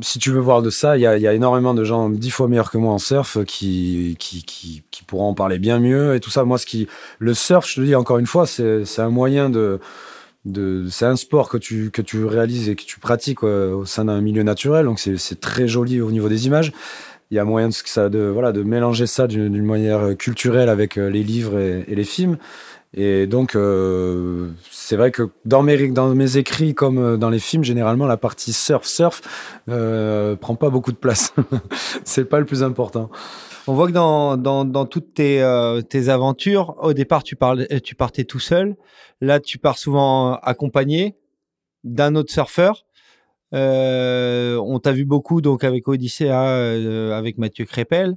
[0.00, 2.70] si tu veux voir de ça, il y a, énormément de gens dix fois meilleurs
[2.70, 6.44] que moi en surf qui, qui, pourront en parler bien mieux et tout ça.
[6.44, 9.78] Moi, ce qui, le surf, je te dis encore une fois, c'est un moyen de,
[10.44, 14.06] de c'est un sport que tu, que tu réalises et que tu pratiques au sein
[14.06, 14.86] d'un milieu naturel.
[14.86, 16.72] Donc, c'est très joli au niveau des images.
[17.30, 21.24] Il y a moyen de, voilà, de mélanger ça d'une manière culturelle avec euh, les
[21.24, 22.38] livres et les films.
[22.98, 28.06] Et donc, euh, c'est vrai que dans mes, écrits, comme euh, dans les films, généralement,
[28.06, 29.20] la partie surf-surf
[29.68, 31.34] euh, prend pas beaucoup de place.
[32.04, 33.10] c'est pas le plus important.
[33.66, 38.76] On voit que dans, toutes tes, euh, tes aventures, au départ, tu, partais tout seul.
[39.20, 41.16] Là, tu pars souvent accompagné
[41.84, 42.86] d'un autre surfeur.
[43.52, 48.16] On t'a vu beaucoup donc avec Odyssea, euh, avec Mathieu Crépel.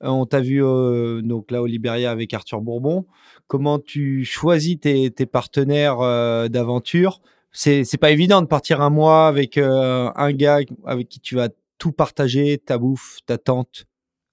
[0.00, 3.04] On t'a vu donc là au Liberia avec Arthur Bourbon
[3.46, 7.20] comment tu choisis tes, partenaires euh, d'aventure.
[7.52, 11.48] C'est, pas évident de partir un mois avec euh, un gars avec qui tu vas
[11.78, 13.84] tout partager, ta bouffe, ta tente,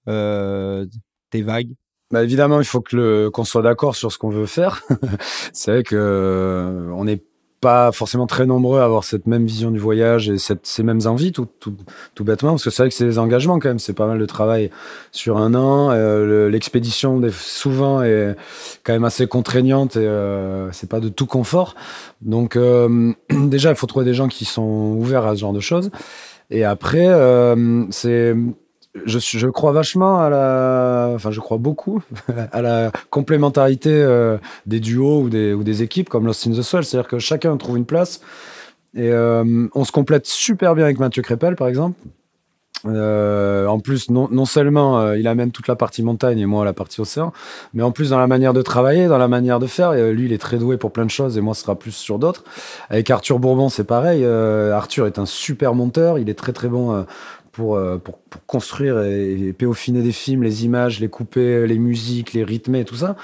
[0.08, 0.86] euh,
[1.30, 1.74] tes vagues.
[2.10, 4.82] Bah évidemment, il faut que qu'on soit d'accord sur ce qu'on veut faire.
[5.52, 7.22] c'est vrai que on est
[7.62, 11.30] pas forcément très nombreux à avoir cette même vision du voyage et ces mêmes envies,
[11.30, 11.74] tout, tout,
[12.16, 14.18] tout bêtement, parce que c'est vrai que c'est des engagements quand même, c'est pas mal
[14.18, 14.70] de travail
[15.12, 15.90] sur un an.
[15.92, 18.34] Euh, L'expédition, souvent, est
[18.82, 21.76] quand même assez contraignante et euh, c'est pas de tout confort.
[22.20, 25.60] Donc, euh, déjà, il faut trouver des gens qui sont ouverts à ce genre de
[25.60, 25.90] choses.
[26.50, 27.06] Et après,
[27.90, 28.34] c'est
[29.06, 32.02] je, crois vachement à la, enfin je crois beaucoup
[32.52, 37.08] à la complémentarité euh, des duos ou des, équipes comme Lost in the Soul, c'est-à-dire
[37.08, 38.20] que chacun trouve une place
[38.94, 41.98] et euh, on se complète super bien avec Mathieu Crépel par exemple.
[42.84, 47.00] Euh, en plus, non, seulement il amène toute la partie montagne et moi la partie
[47.00, 47.32] océan,
[47.74, 49.92] mais en plus dans la manière de travailler, dans la manière de faire.
[49.92, 52.18] Lui, il est très doué pour plein de choses et moi, ce sera plus sur
[52.18, 52.42] d'autres.
[52.90, 54.26] Avec Arthur Bourbon, c'est pareil.
[54.26, 56.18] Arthur est un super monteur.
[56.18, 57.06] Il est très très bon
[57.52, 61.78] pour, euh, pour, pour, construire et, et, péaufiner des films, les images, les couper, les
[61.78, 63.16] musiques, les rythmer, tout ça.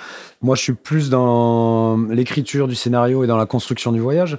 [0.42, 4.38] Moi, je suis plus dans l'écriture du scénario et dans la construction du voyage.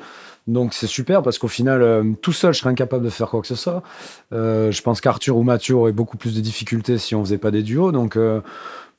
[0.49, 3.41] Donc c'est super parce qu'au final, euh, tout seul, je serais incapable de faire quoi
[3.41, 3.83] que ce soit.
[4.33, 7.51] Euh, je pense qu'Arthur ou Mathieu auraient beaucoup plus de difficultés si on faisait pas
[7.51, 7.91] des duos.
[7.91, 8.41] Donc euh,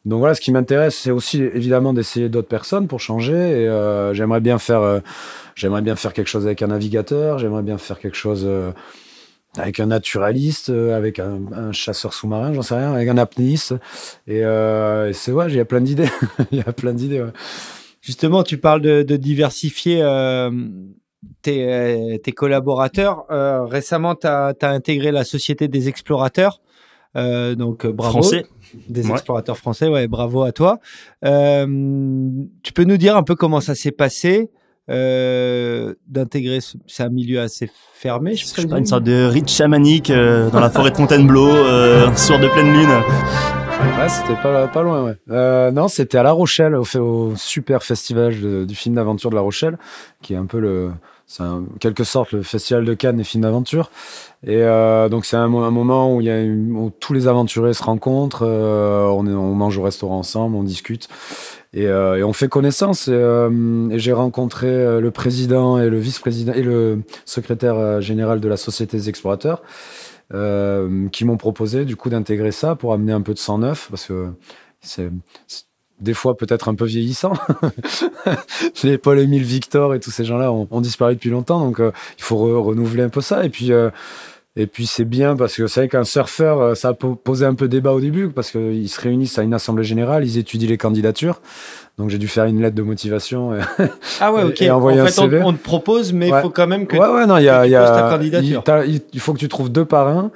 [0.07, 3.35] donc voilà, ce qui m'intéresse, c'est aussi évidemment d'essayer d'autres personnes pour changer.
[3.35, 5.03] Et euh, j'aimerais bien faire,
[5.57, 7.39] j'aimerais bien faire quelque chose avec un navigateur.
[7.39, 8.49] J'aimerais bien faire quelque chose
[9.59, 13.75] avec un naturaliste, euh, avec un, un chasseur sous-marin, j'en sais rien, avec un apnéiste.
[14.27, 16.09] Et, euh, c'est ouais, il y a plein d'idées.
[16.53, 17.21] Il y a plein d'idées.
[17.21, 17.33] Ouais.
[18.01, 20.51] Justement, tu parles de, de diversifier euh,
[21.43, 23.25] tes, tes, collaborateurs.
[23.31, 26.61] Euh, récemment, tu as, as, intégré la Société des explorateurs.
[27.15, 28.23] donc, bravo.
[28.23, 28.47] Français.
[28.89, 29.13] Des ouais.
[29.13, 30.79] explorateurs français, ouais, bravo à toi.
[31.23, 34.49] tu peux nous dire un peu comment ça s'est passé
[34.91, 39.49] euh, d'intégrer c'est un milieu assez fermé je, je sais pas une sorte de rite
[39.49, 42.89] chamanique euh, dans la forêt de Fontainebleau euh, un soir de pleine lune.
[42.89, 45.17] Ouais c'était pas, pas loin ouais.
[45.31, 49.37] Euh, non c'était à La Rochelle au, au super festival de, du film d'aventure de
[49.37, 49.79] La Rochelle
[50.21, 50.91] qui est un peu le
[51.31, 53.93] c'est en quelque sorte le festival de Cannes des films d'aventure.
[54.45, 57.29] Et euh, donc c'est un, un, moment où il y a une, où tous les
[57.29, 61.09] aventuriers se rencontrent euh, on, est, on mange au restaurant ensemble on discute
[61.73, 63.09] et, euh, et, on fait connaissance.
[63.09, 68.01] Et, euh, et j'ai rencontré euh, le président et le vice-président et le secrétaire euh,
[68.01, 69.63] général de la Société des explorateurs,
[70.35, 73.89] euh, qui m'ont proposé du coup d'intégrer ça pour amener un peu de sang neuf,
[73.91, 74.31] parce que
[74.81, 75.11] c'est
[76.01, 77.35] des fois peut-être un peu vieillissant.
[78.83, 82.37] les Paul-Émile Victor et tous ces gens-là ont, disparu depuis longtemps, donc euh, il faut
[82.37, 83.45] re renouveler un peu ça.
[83.45, 83.71] Et puis
[84.57, 87.55] et puis c'est bien parce que c'est vrai qu'un surfeur, euh, ça a posé un
[87.55, 90.79] peu débat au début parce qu'ils se réunissent à une assemblée générale, ils étudient les
[90.79, 91.41] candidatures.
[91.99, 93.55] Donc j'ai dû faire une lettre de motivation.
[93.55, 93.61] Et,
[94.21, 94.61] ah ouais, ok.
[94.63, 95.43] Et envoyer en fait, un CV.
[95.43, 96.43] On, on, te propose, mais il ouais.
[96.43, 98.65] faut quand même que, ouais, ouais, non, y a, tu y a, ta candidature.
[98.87, 100.33] Il, il, faut que tu trouves deux parrains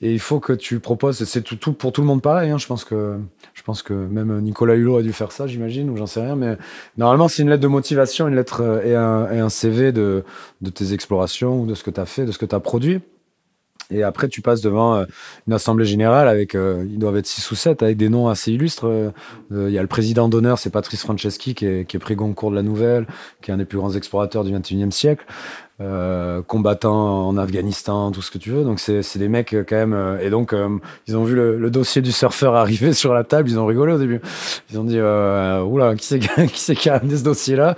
[0.00, 1.24] et il faut que tu proposes.
[1.24, 2.50] C'est tout, tout, pour tout le monde pareil.
[2.50, 3.16] Hein, je pense que
[3.54, 6.36] je pense que même Nicolas Hulot a dû faire ça, j'imagine, ou j'en sais rien.
[6.36, 6.56] Mais
[6.96, 10.22] normalement, c'est une lettre de motivation, une lettre euh, et un, et un CV de,
[10.60, 12.60] de tes explorations ou de ce que tu as fait, de ce que tu as
[12.60, 13.00] produit.
[13.90, 15.04] Et après, tu passes devant euh,
[15.46, 18.52] une assemblée générale avec, euh, ils doivent être six ou sept, avec des noms assez
[18.52, 18.86] illustres.
[19.50, 22.50] Il euh, y a le président d'honneur, c'est Patrice Franceschi, qui est, qui est Goncourt
[22.50, 23.06] de la Nouvelle,
[23.40, 25.24] qui est un des plus grands explorateurs du 21e siècle,
[25.80, 28.62] euh, combattant en Afghanistan, tout ce que tu veux.
[28.62, 30.18] Donc c'est des mecs quand même.
[30.20, 30.54] et donc
[31.06, 33.94] ils ont vu le, le, dossier du surfeur arriver sur la table, ils ont rigolé
[33.94, 34.20] au début.
[34.70, 37.74] Ils ont dit, oula, qui c'est qui, qui a amené ce dossier-là?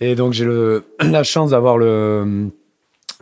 [0.00, 0.46] Et donc j'ai
[1.00, 2.50] la chance d'avoir le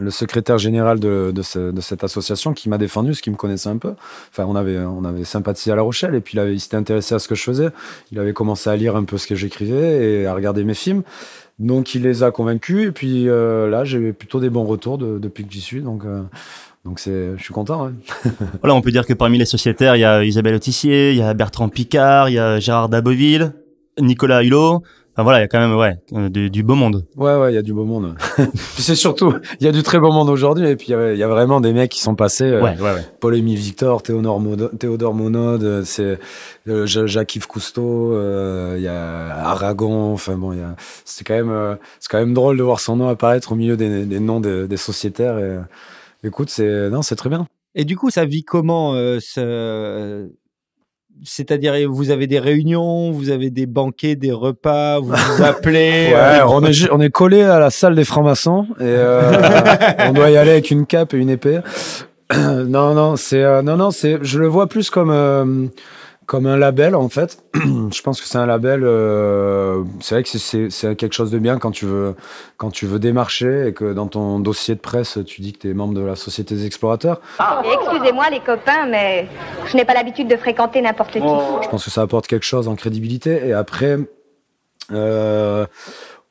[0.01, 3.77] le secrétaire général de, de, cette association qui m'a défendu, ce qui me connaissait un
[3.77, 3.95] peu.
[4.31, 7.29] Enfin, on avait, on avait à La Rochelle et puis il, s'était intéressé à ce
[7.29, 7.69] que je faisais.
[8.11, 11.03] Il avait commencé à lire un peu ce que j'écrivais et à regarder mes films.
[11.59, 15.45] Donc il les a convaincus et puis euh, là j'ai plutôt des bons retours depuis
[15.45, 15.83] que j'y suis.
[15.83, 16.23] Donc euh,
[16.85, 17.93] donc c'est, je suis content.
[18.63, 21.23] voilà, on peut dire que parmi les sociétaires, il y a Isabelle Autissier, il y
[21.23, 23.53] a Bertrand Picard, il y a Gérard Daboville,
[24.01, 24.83] Nicolas Hulot.
[25.13, 27.05] Enfin voilà, il y a quand même ouais euh, du, beau monde.
[27.17, 28.15] Ouais ouais, il y a du beau monde.
[28.37, 31.23] puis c'est surtout, il y a du très beau monde aujourd'hui et puis il y,
[31.23, 32.45] a vraiment des mecs qui sont passés.
[32.45, 33.05] Euh, ouais, ouais, ouais.
[33.19, 36.19] Paul-Émile Victor, Théodore Monod, Théodore Monod, c'est
[36.69, 38.13] euh, Jacques-Yves Cousteau,
[38.77, 40.13] il y a Aragon.
[40.13, 42.97] Enfin bon, il y a, c'est quand même, c'est quand même drôle de voir son
[42.97, 45.39] nom apparaître au milieu des, des noms des, des sociétaires.
[45.39, 45.59] Et,
[46.27, 47.47] écoute, c'est non, c'est très bien.
[47.75, 50.31] Et du coup, ça vit comment ce,
[51.25, 56.13] c'est-à-dire, vous avez des réunions, vous avez des banquets, des repas, vous vous appelez.
[56.13, 59.33] ouais, on est on est collé à la salle des francs-maçons et euh,
[60.09, 61.61] on doit y aller avec une cape et une épée.
[62.35, 64.19] non, non, c'est euh, non, non, c'est.
[64.23, 65.67] Je le vois plus comme euh,
[66.31, 67.43] comme un label en fait.
[67.55, 68.83] je pense que c'est un label.
[68.85, 72.15] Euh, c'est vrai que c'est quelque chose de bien quand tu veux
[72.57, 75.71] quand tu veux démarcher et que dans ton dossier de presse tu dis que tu
[75.71, 77.21] es membre de la Société des Explorateurs.
[77.65, 79.27] Excusez-moi les copains, mais
[79.67, 81.19] je n'ai pas l'habitude de fréquenter n'importe qui.
[81.19, 83.99] Je pense que ça apporte quelque chose en crédibilité et après.
[84.93, 85.67] Euh,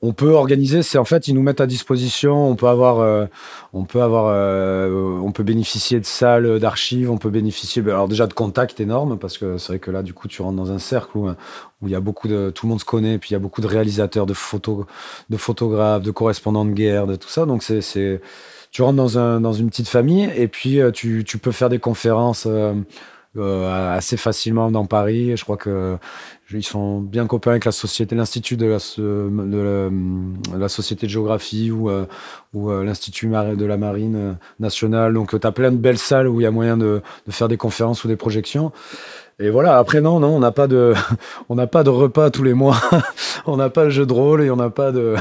[0.02, 3.26] on peut organiser, c'est en fait ils nous mettent à disposition, on peut avoir, euh,
[3.74, 8.26] on peut avoir, euh, on peut bénéficier de salles d'archives, on peut bénéficier, alors déjà
[8.26, 10.80] de contacts énormes parce que c'est vrai que là du coup tu rentres dans un
[10.80, 13.34] cercle où, où il y a beaucoup de, tout le monde se connaît, puis il
[13.34, 14.86] y a beaucoup de réalisateurs, de photos,
[15.30, 18.22] de photographes, de correspondants de guerre, de tout ça, donc c'est, c'est,
[18.72, 21.70] tu rentres dans un, dans une petite famille et puis euh, tu, tu peux faire
[21.70, 22.48] des conférences.
[23.38, 25.38] Euh, assez facilement dans Paris.
[25.38, 25.98] Je crois que
[26.52, 28.80] ils sont bien copains avec la société, l'institut de la,
[30.70, 32.06] société de géographie ou, euh,
[32.56, 35.14] euh, l'institut de la marine nationale.
[35.14, 37.58] Donc, tu as plein de belles salles où il y a moyen de, faire des
[37.58, 38.72] conférences ou des projections.
[39.42, 39.78] Et voilà.
[39.78, 40.94] Après, non, non, on n'a pas de,
[41.50, 42.78] on n'a pas de repas tous les mois.
[43.46, 45.16] on n'a pas le jeu de rôle et on n'a pas de,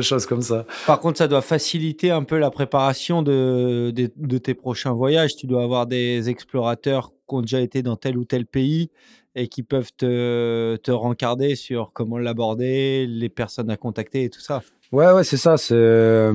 [0.00, 0.66] choses comme ça.
[0.86, 3.92] Par contre, ça doit faciliter un peu la préparation de
[4.38, 5.36] tes prochains voyages.
[5.36, 8.90] Tu dois avoir des explorateurs qui ont déjà été dans tel ou tel pays
[9.34, 14.40] et qui peuvent te, te rencarder sur comment l'aborder, les personnes à contacter et tout
[14.40, 14.62] ça.
[14.92, 15.56] Ouais, ouais, c'est ça.
[15.72, 16.32] Euh,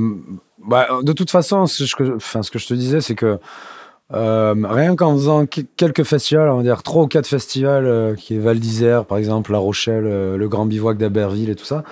[0.57, 3.39] bah, de toute façon, ce que, enfin, ce que je te disais, c'est que
[4.11, 8.35] euh, rien qu'en faisant quelques festivals, on va dire trois ou quatre festivals, euh, qui
[8.35, 11.83] est Val d'Isère, par exemple, La Rochelle, le Grand Bivouac d'Aberville et tout ça,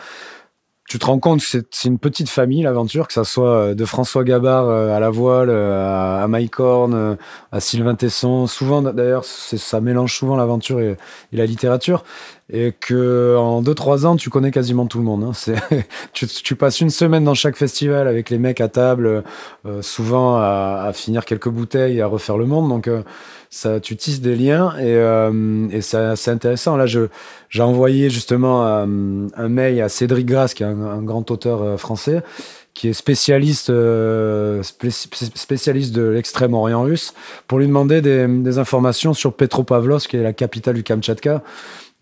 [0.87, 3.83] tu te rends compte que c'est une petite famille l'aventure, que ça soit euh, de
[3.83, 6.27] François Gabard euh, à la voile, euh, à,
[6.59, 7.17] Horn,
[7.51, 8.47] à Sylvain Tesson.
[8.47, 10.95] Souvent d'ailleurs, ça mélange souvent l'aventure et,
[11.33, 12.05] la littérature,
[12.51, 15.23] et que en deux trois ans, tu connais quasiment tout le monde.
[15.23, 15.31] Hein.
[15.35, 15.55] C'est,
[16.13, 19.23] tu, tu, passes une semaine dans chaque festival avec les mecs à table,
[19.81, 22.69] souvent à, à, finir quelques bouteilles, à refaire le monde.
[22.69, 22.89] Donc
[23.49, 26.75] ça, tu tisses des liens et, euh, et c'est intéressant.
[26.75, 28.85] Là, j'ai envoyé justement euh,
[29.35, 32.21] un mail à Cédric Grasse, qui est un, grand auteur euh, français,
[32.73, 33.71] qui est spécialiste,
[35.35, 37.13] spécialiste de l'extrême-orient russe,
[37.47, 41.41] pour lui demander des, des informations sur Petropavlovsk, qui est la capitale du Kamtchatka.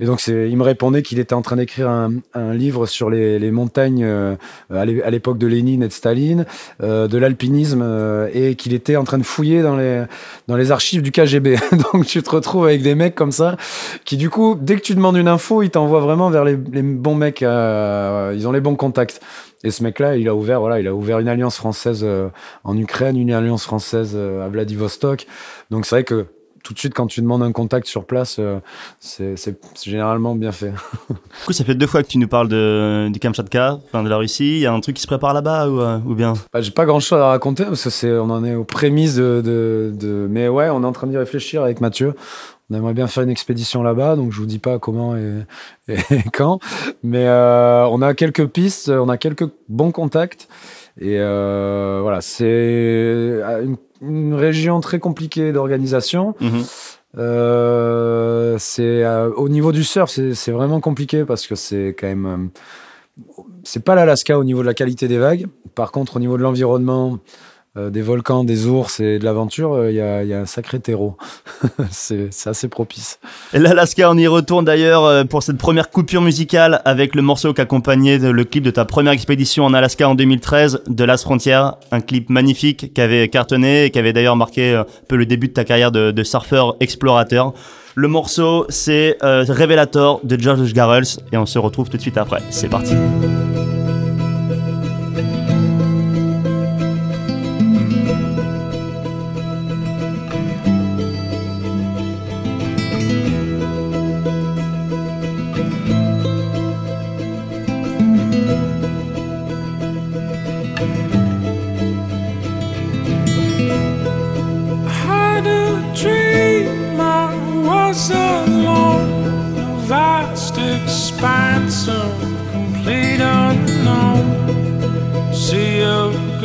[0.01, 3.39] Et donc, il me répondait qu'il était en train d'écrire un, un, livre sur les,
[3.39, 4.35] les montagnes euh,
[4.69, 6.45] à l'époque de Lénine et de Staline,
[6.83, 10.03] euh, de l'alpinisme, euh, et qu'il était en train de fouiller dans les,
[10.49, 11.55] dans les archives du KGB.
[11.93, 13.55] donc, tu te retrouves avec des mecs comme ça,
[14.03, 16.81] qui du coup, dès que tu demandes une info, ils t'envoient vraiment vers les, les,
[16.81, 19.21] bons mecs, ils ont les bons contacts.
[19.63, 22.05] Et ce mec-là, il a ouvert, voilà, il a ouvert une alliance française
[22.65, 25.25] en Ukraine, une alliance française à Vladivostok.
[25.71, 26.27] Donc, c'est vrai que
[26.65, 28.57] tout de suite, quand tu demandes un contact sur place, euh,
[28.99, 29.35] c'est
[29.83, 30.71] généralement bien fait.
[31.09, 34.09] du coup, ça fait deux fois que tu nous parles de, du Kamchatka, enfin de
[34.09, 34.55] la Russie.
[34.55, 36.33] Il y a un truc qui se prépare là-bas ou, euh, ou, bien?
[36.51, 39.43] Bah, J'ai pas grand-chose à raconter parce que c'est, on en est aux prémices de,
[39.45, 42.15] de, Mais ouais, on est en train d'y réfléchir avec Mathieu.
[42.71, 45.45] On aimerait bien faire une expédition là-bas, donc je vous dis pas comment et,
[45.87, 45.97] et
[46.33, 46.59] quand.
[47.03, 50.47] Mais euh, on a quelques pistes, on a quelques bons contacts.
[50.99, 53.75] Et voilà, c'est une
[54.07, 56.35] une région très compliquée d'organisation.
[56.39, 56.63] Mhm.
[57.17, 62.25] Euh, c'est euh, au niveau du surf, c'est vraiment compliqué parce que c'est quand même
[62.25, 65.47] euh, c'est pas l'Alaska au niveau de la qualité des vagues.
[65.75, 67.19] Par contre, au niveau de l'environnement,
[67.77, 71.17] euh, des volcans, des ours et de l'aventure, euh, il y, a, un sacré terreau.
[71.91, 73.19] c'est assez propice.
[73.53, 77.53] Et l'Alaska, on y retourne d'ailleurs euh, pour cette première coupure musicale avec le morceau
[77.53, 81.75] qui accompagnait le clip de ta première expédition en Alaska en 2013, De Las Frontières,
[81.91, 85.47] un clip magnifique qui avait cartonné et qui avait d'ailleurs marqué un peu le début
[85.47, 87.53] de ta carrière de, de surfeur explorateur.
[87.97, 92.17] Le morceau, c'est euh, Revelator de George Garrels et on se retrouve tout de suite
[92.17, 92.41] après.
[92.49, 92.93] C'est parti.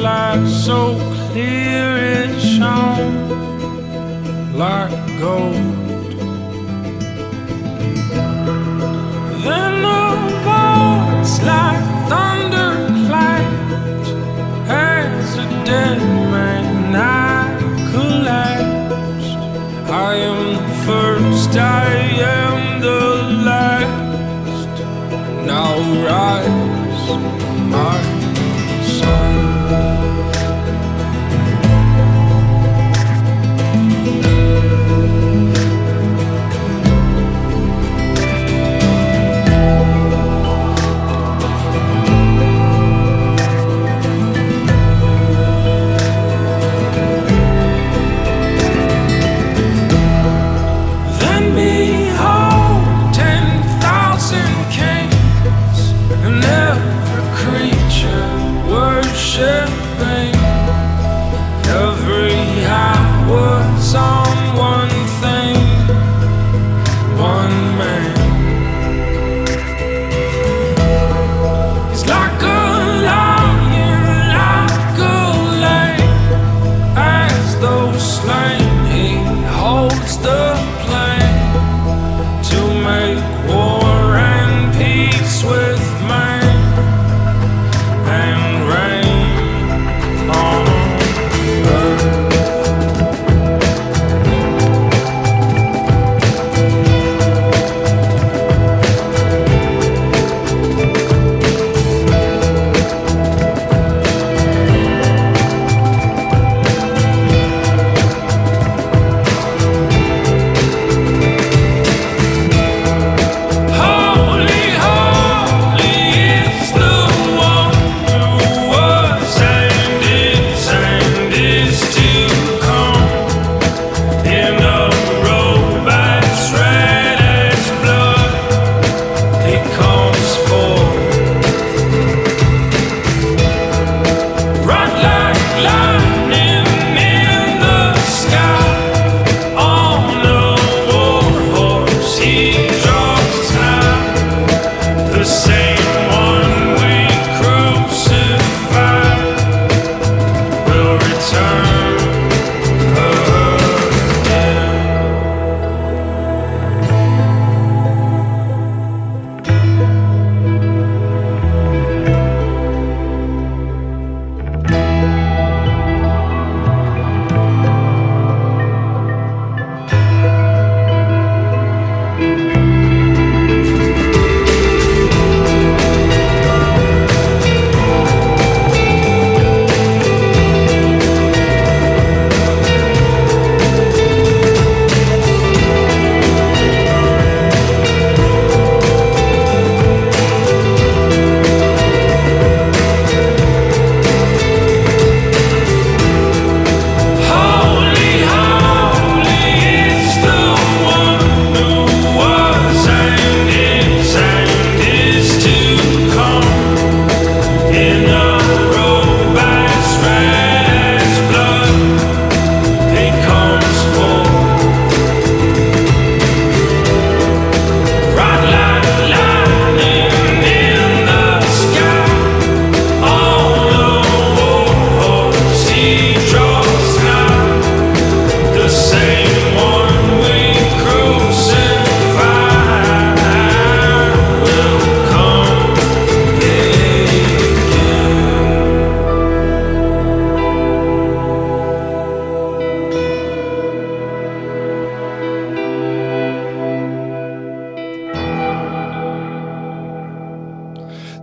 [0.00, 0.96] Sky so
[1.30, 1.88] clear
[2.20, 3.12] it shone
[4.56, 6.10] like gold.
[9.44, 10.04] Then a
[10.48, 12.72] voice like thunder
[13.06, 14.08] clapped
[14.68, 16.00] as a dead
[16.32, 17.44] man I
[17.92, 19.36] collapsed.
[19.90, 21.92] I am the first, I
[22.40, 23.02] am the
[23.48, 24.74] last.
[25.50, 25.72] Now
[26.08, 27.08] rise,
[27.74, 28.09] my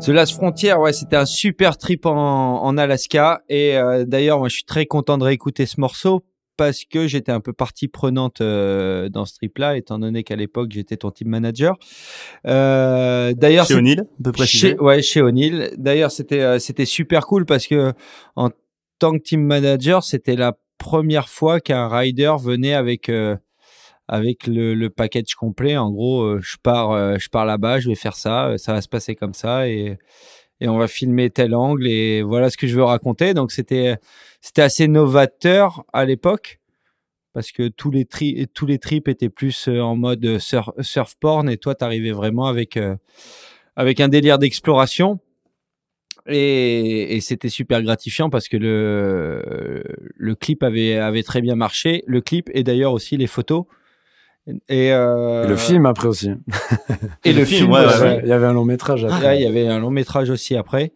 [0.07, 3.41] The Last Frontier, ouais, c'était un super trip en, en Alaska.
[3.49, 6.23] Et euh, d'ailleurs, moi, je suis très content de réécouter ce morceau
[6.55, 10.69] parce que j'étais un peu partie prenante euh, dans ce trip-là, étant donné qu'à l'époque,
[10.71, 11.75] j'étais ton team manager.
[12.45, 14.69] Euh, d'ailleurs, Chez O'Neill, on peut préciser.
[14.69, 15.73] chez, ouais, chez O'Neill.
[15.77, 17.91] D'ailleurs, c'était euh, c'était super cool parce que
[18.37, 18.49] en
[18.99, 23.35] tant que team manager, c'était la première fois qu'un rider venait avec euh,
[24.07, 25.77] avec le, le package complet.
[25.77, 28.73] En gros, euh, je pars euh, je pars là-bas, je vais faire ça, euh, ça
[28.73, 29.97] va se passer comme ça et
[30.59, 33.33] et on va filmer tel angle et voilà ce que je veux raconter.
[33.33, 33.97] Donc c'était
[34.41, 36.59] c'était assez novateur à l'époque
[37.33, 41.49] parce que tous les tri tous les trips étaient plus en mode surf, surf porn
[41.49, 42.79] et toi t'arrivais vraiment avec
[43.75, 45.19] avec un délire d'exploration.
[46.29, 49.81] Et, et c'était super gratifiant parce que le,
[50.13, 52.03] le clip avait, avait très bien marché.
[52.05, 53.63] Le clip et d'ailleurs aussi les photos.
[54.69, 56.31] Et, euh, Et le film après aussi.
[57.25, 58.07] Et le, le film, film, ouais, ouais, il, y ouais.
[58.07, 59.21] avait, il y avait un long métrage après.
[59.21, 60.93] Là, il y avait un long métrage aussi après.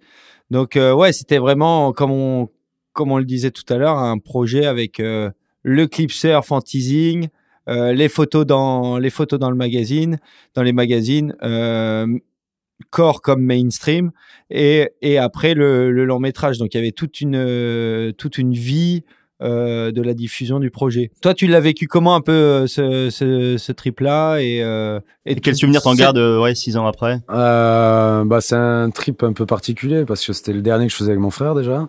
[0.49, 2.49] Donc euh, ouais, c'était vraiment comme on
[2.93, 5.29] comme on le disait tout à l'heure, un projet avec euh,
[5.63, 7.29] le clip surf en teasing,
[7.69, 10.19] euh, les photos dans les photos dans le magazine,
[10.55, 12.05] dans les magazines, euh,
[12.89, 14.11] core comme mainstream
[14.49, 16.57] et et après le, le long métrage.
[16.57, 19.03] Donc il y avait toute une toute une vie
[19.41, 21.11] euh, de la diffusion du projet.
[21.21, 24.99] Toi, tu l'as vécu comment un peu euh, ce ce, ce trip là et, euh,
[25.25, 27.19] Et quel souvenir t'en gardes, euh, ouais, six ans après?
[27.29, 30.97] Euh, bah, c'est un trip un peu particulier parce que c'était le dernier que je
[30.97, 31.87] faisais avec mon frère déjà.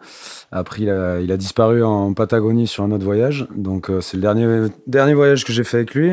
[0.51, 3.47] Après, il a, il a disparu en Patagonie sur un autre voyage.
[3.57, 6.13] Donc, euh, c'est le dernier, dernier voyage que j'ai fait avec lui.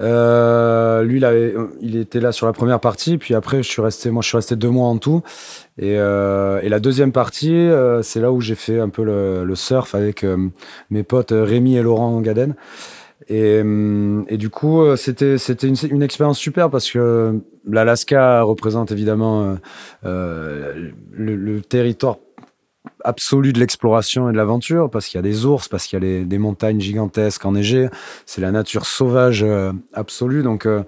[0.00, 3.18] Euh, lui, il, avait, il était là sur la première partie.
[3.18, 5.22] Puis après, je suis resté, moi, je suis resté deux mois en tout.
[5.78, 9.44] Et, euh, et la deuxième partie, euh, c'est là où j'ai fait un peu le,
[9.44, 10.48] le surf avec euh,
[10.90, 12.54] mes potes Rémi et Laurent Gaden.
[13.28, 18.42] Et, hum, et du coup, euh, c'était c'était une, une expérience super parce que l'Alaska
[18.42, 19.54] représente évidemment euh,
[20.04, 22.16] euh, le, le territoire
[23.04, 26.20] absolu de l'exploration et de l'aventure parce qu'il y a des ours, parce qu'il y
[26.20, 27.88] a des montagnes gigantesques enneigées.
[28.26, 30.42] C'est la nature sauvage euh, absolue.
[30.42, 30.82] Donc euh,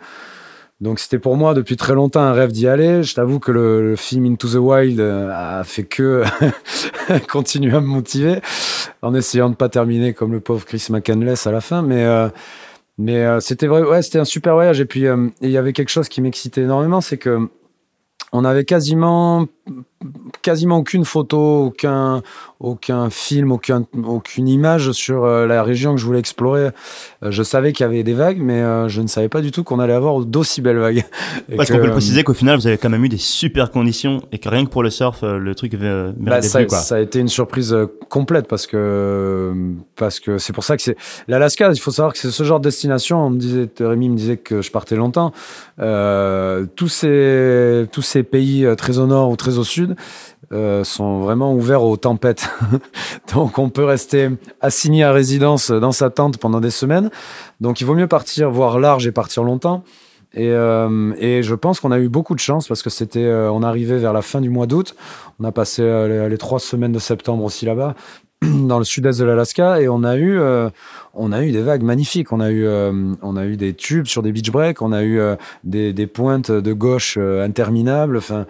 [0.80, 3.02] donc c'était pour moi depuis très longtemps un rêve d'y aller.
[3.02, 6.22] Je t'avoue que le, film Into the Wild euh, a fait que
[7.30, 8.40] continuer à me motiver
[9.02, 11.82] en essayant de pas terminer comme le pauvre Chris McCandless à la fin.
[11.82, 12.28] Mais euh,
[12.96, 14.80] mais euh, c'était vrai, ouais, c'était un super voyage.
[14.80, 15.04] Et puis
[15.40, 17.48] il y avait quelque chose qui m'excitait énormément, c'est que
[18.32, 19.46] on avait quasiment
[20.42, 22.22] quasiment aucune photo, aucun
[22.60, 26.70] aucun film, aucun aucune image sur euh, la région que je voulais explorer.
[27.22, 29.52] Euh, je savais qu'il y avait des vagues, mais euh, je ne savais pas du
[29.52, 31.04] tout qu'on allait avoir d'aussi belles vagues.
[31.48, 33.70] Et Parce qu'on peut le préciser qu'au final, vous avez quand même eu des super
[33.70, 36.78] conditions et que rien que pour le surf, le truc euh, Bah, ça, quoi.
[36.90, 37.76] a été une surprise
[38.08, 39.52] complète parce que
[39.96, 40.96] parce que c'est pour ça que c'est
[41.28, 41.70] l'Alaska.
[41.72, 43.24] Il faut savoir que c'est ce genre de destination.
[43.24, 45.32] On me disait, Rémi me disait que je partais longtemps.
[45.78, 49.96] Euh, tous ces tous ces pays très au nord ou très au sud
[50.52, 52.48] euh, sont vraiment ouverts aux tempêtes.
[53.34, 54.30] Donc on peut rester
[54.60, 57.10] assigné à résidence dans sa tente pendant des semaines.
[57.60, 59.84] Donc il vaut mieux partir voir large et partir longtemps.
[60.34, 63.50] Et, euh, et je pense qu'on a eu beaucoup de chance parce que c'était, euh,
[63.50, 64.94] on arrivait vers la fin du mois d'août.
[65.40, 65.82] On a passé
[66.28, 67.94] les trois semaines de septembre aussi là-bas,
[68.42, 70.70] dans le sud-est de l'Alaska, et on a eu, euh,
[71.14, 72.32] on a eu des vagues magnifiques.
[72.32, 74.80] On a eu, euh, on a eu des tubes sur des beach breaks.
[74.82, 78.16] On a eu euh, des, des pointes de gauche interminables.
[78.16, 78.46] Enfin,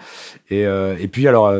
[0.51, 1.53] et, et puis alors.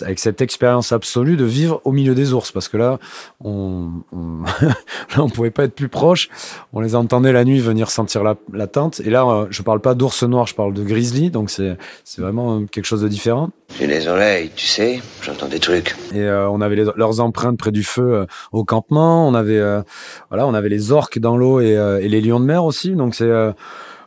[0.00, 2.98] Avec cette expérience absolue de vivre au milieu des ours, parce que là,
[3.44, 4.74] on, on, là,
[5.18, 6.28] on pouvait pas être plus proche.
[6.72, 9.00] On les entendait la nuit venir sentir la, la tente.
[9.00, 12.22] Et là, euh, je parle pas d'ours noir, je parle de grizzly, donc c'est c'est
[12.22, 13.50] vraiment euh, quelque chose de différent.
[13.78, 15.94] J'ai les oreilles, tu sais, j'entends des trucs.
[16.14, 19.26] Et euh, on avait les- leurs empreintes près du feu euh, au campement.
[19.28, 19.82] On avait euh,
[20.30, 22.92] voilà, on avait les orques dans l'eau et, et les lions de mer aussi.
[22.92, 23.30] Donc c'est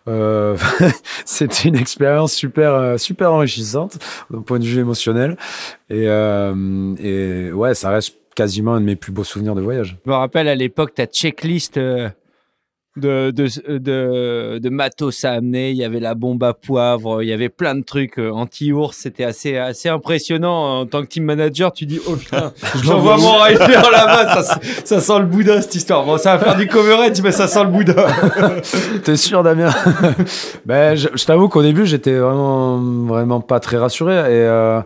[0.07, 0.57] euh,
[1.25, 3.97] c'était une expérience super euh, super enrichissante
[4.29, 5.37] d'un point de vue émotionnel.
[5.89, 9.97] Et, euh, et ouais, ça reste quasiment un de mes plus beaux souvenirs de voyage.
[10.05, 12.09] Je me rappelle à l'époque ta checklist euh,
[12.97, 15.71] de, de, de, de matos à amener.
[15.71, 18.97] Il y avait la bombe à poivre, il y avait plein de trucs euh, anti-ours.
[18.97, 20.81] C'était assez, assez impressionnant.
[20.81, 23.59] En tant que team manager, tu dis Oh putain, j'envoie mon rider
[23.91, 24.43] là-bas.
[24.43, 26.05] Ça, ça sent le Bouddha cette histoire.
[26.05, 28.07] Bon, ça va faire du coverage, mais ça sent le Bouddha.
[29.03, 29.69] T'es sûr, Damien?
[30.65, 34.13] Ben, je, je t'avoue qu'au début, j'étais vraiment, vraiment pas très rassuré.
[34.13, 34.81] Et euh,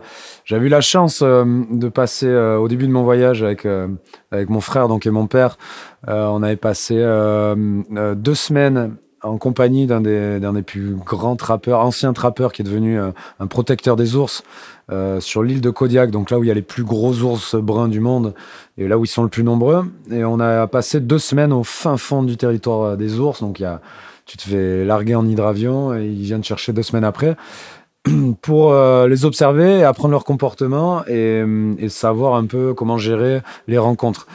[0.50, 3.86] j'avais eu la chance euh, de passer euh, au début de mon voyage avec euh,
[4.32, 5.58] avec mon frère donc et mon père.
[6.08, 7.54] Euh, on avait passé euh,
[7.96, 12.98] euh, deux semaines en compagnie d'un des, plus grands trappeurs, ancien trappeur qui est devenu
[12.98, 14.42] un protecteur des ours
[15.18, 17.88] sur l'île de Kodiak, donc là où il y a les plus gros ours bruns
[17.88, 18.32] du monde
[18.78, 19.84] et là où ils sont le plus nombreux.
[20.10, 23.62] Et on a passé deux semaines au fin fond du territoire des ours, donc
[24.24, 27.36] tu te fais larguer en hydravion et ils viennent chercher deux semaines après
[28.40, 28.74] pour
[29.06, 31.44] les observer apprendre leur comportement et
[31.90, 34.26] savoir un peu comment gérer les rencontres.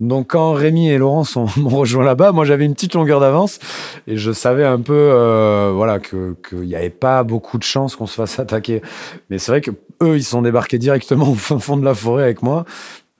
[0.00, 3.58] Donc quand Rémi et Laurent sont- m'ont rejoint là-bas, moi j'avais une petite longueur d'avance
[4.06, 7.94] et je savais un peu euh, voilà que qu'il n'y avait pas beaucoup de chances
[7.96, 8.82] qu'on se fasse attaquer.
[9.30, 9.70] Mais c'est vrai que
[10.02, 12.64] eux ils sont débarqués directement au fond, de la forêt avec moi.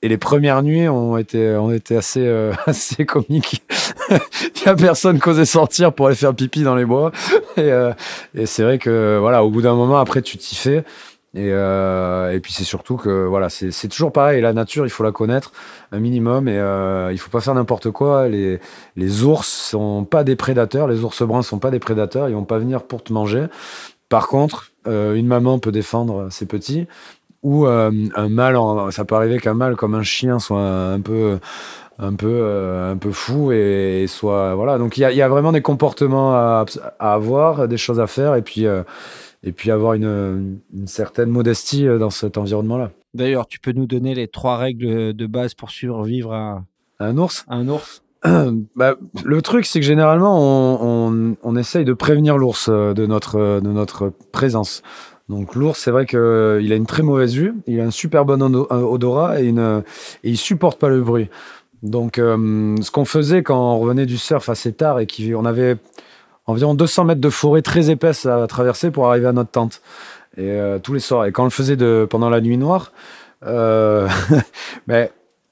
[0.02, 3.62] Et les premières nuits ont été, ont été assez, euh, assez comiques.
[4.10, 7.10] Il y a personne qui osait sortir pour aller faire pipi dans les bois.
[7.56, 7.90] Et, euh,
[8.34, 10.84] et c'est vrai que, voilà, au bout d'un moment, après, tu t'y fais.
[11.35, 14.41] Et, euh, et puis c'est surtout que, voilà, c'est toujours pareil.
[14.41, 15.53] La nature, il faut la connaître
[15.91, 18.28] un minimum et euh, il faut pas faire n'importe quoi.
[18.28, 18.61] Les,
[18.97, 20.87] les ours sont pas des prédateurs.
[20.87, 22.28] Les ours bruns sont pas des prédateurs.
[22.28, 23.47] Ils vont pas venir pour te manger.
[24.09, 26.87] Par contre, euh, une maman peut défendre ses petits
[27.43, 28.57] ou euh, un mâle,
[28.91, 31.39] ça peut arriver qu'un mâle comme un chien soit un peu
[31.99, 36.35] un peu un peu fou et, soit voilà donc il y a, vraiment des comportements
[36.35, 36.64] à,
[36.99, 38.66] à avoir des choses à faire et puis
[39.45, 43.70] et puis avoir une, une certaine modestie euh, dans cet environnement là D'ailleurs, tu peux
[43.72, 46.64] nous donner les trois règles de base pour survivre à,
[46.99, 47.45] un ours?
[47.49, 48.03] À un ours
[48.74, 50.78] Bah, le truc, c'est que généralement, on,
[51.12, 54.82] on, on essaye de prévenir l'ours euh, de notre, euh, de notre présence.
[55.28, 58.42] Donc l'ours, c'est vrai qu'il a une très mauvaise vue, il a un super bon
[58.42, 59.82] odo- odorat et, une,
[60.22, 61.28] et il supporte pas le bruit.
[61.82, 65.76] Donc euh, ce qu'on faisait quand on revenait du surf assez tard et qu'on avait
[66.47, 69.80] environ 200 mètres de forêt très épaisse à traverser pour arriver à notre tente.
[70.36, 71.26] Et euh, tous les soirs.
[71.26, 72.92] Et quand on le faisait de, pendant la nuit noire,
[73.47, 74.09] euh,
[74.88, 75.09] ben,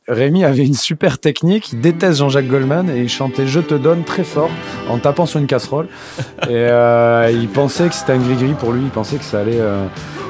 [0.09, 1.73] Rémi avait une super technique.
[1.73, 4.51] Il déteste Jean-Jacques Goldman et il chantait Je te donne très fort
[4.89, 5.87] en tapant sur une casserole.
[6.43, 8.83] et euh, il pensait que c'était un gris-gris pour lui.
[8.83, 9.61] Il pensait que ça allait.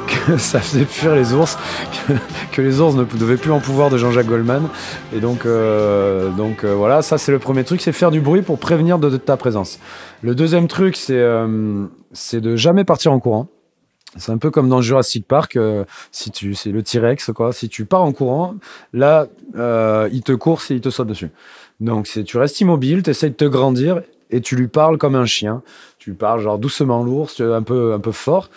[0.06, 1.58] Que ça faisait fuir les ours,
[2.52, 4.68] que, les ours ne devaient plus en pouvoir de Jean-Jacques Goldman.
[5.14, 8.42] Et donc, euh, donc euh, voilà, ça c'est le premier truc, c'est faire du bruit
[8.42, 9.78] pour prévenir de, ta présence.
[10.22, 11.86] Le deuxième truc, c'est euh,
[12.32, 13.48] de jamais partir en courant.
[14.16, 17.52] C'est un peu comme dans Jurassic Park, euh, si tu, c'est le T-Rex quoi.
[17.52, 18.56] Si tu pars en courant,
[18.92, 21.30] là, il te course et il te saute dessus.
[21.80, 25.14] Donc c'est, tu restes immobile, tu essaies de te grandir et tu lui parles comme
[25.14, 25.62] un chien.
[25.98, 28.50] Tu parles genre doucement l'ours, un peu, un peu fort.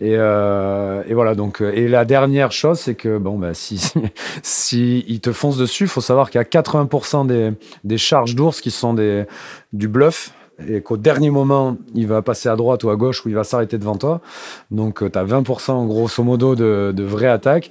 [0.00, 3.92] Et, euh, et voilà donc euh, et la dernière chose c'est que bon bah si
[4.42, 7.52] si il te fonce dessus, faut savoir qu'il y a 80% des,
[7.84, 9.24] des charges d'ours qui sont des
[9.72, 10.32] du bluff
[10.68, 13.42] et qu'au dernier moment, il va passer à droite ou à gauche ou il va
[13.42, 14.20] s'arrêter devant toi.
[14.70, 17.70] Donc, tu as 20% grosso modo de, de vraie attaque.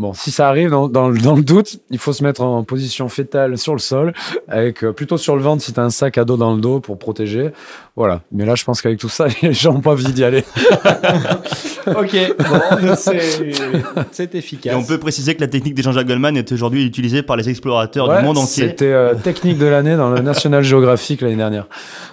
[0.00, 2.64] Bon, si ça arrive, dans, dans, le- dans le doute, il faut se mettre en
[2.64, 4.14] position fétale sur le sol,
[4.48, 6.60] avec euh, plutôt sur le ventre si tu as un sac à dos dans le
[6.62, 7.50] dos pour protéger.
[7.96, 8.22] Voilà.
[8.32, 10.42] Mais là, je pense qu'avec tout ça, les gens n'ont pas envie d'y aller.
[11.86, 14.74] Ok, bon, c'est Et efficace.
[14.76, 18.06] on peut préciser que la technique des Jean-Jacques Goldman est aujourd'hui utilisée par les explorateurs
[18.08, 18.68] Ouais, du monde entier.
[18.68, 21.66] C'était euh, technique de l'année dans le National Geographic l'année dernière.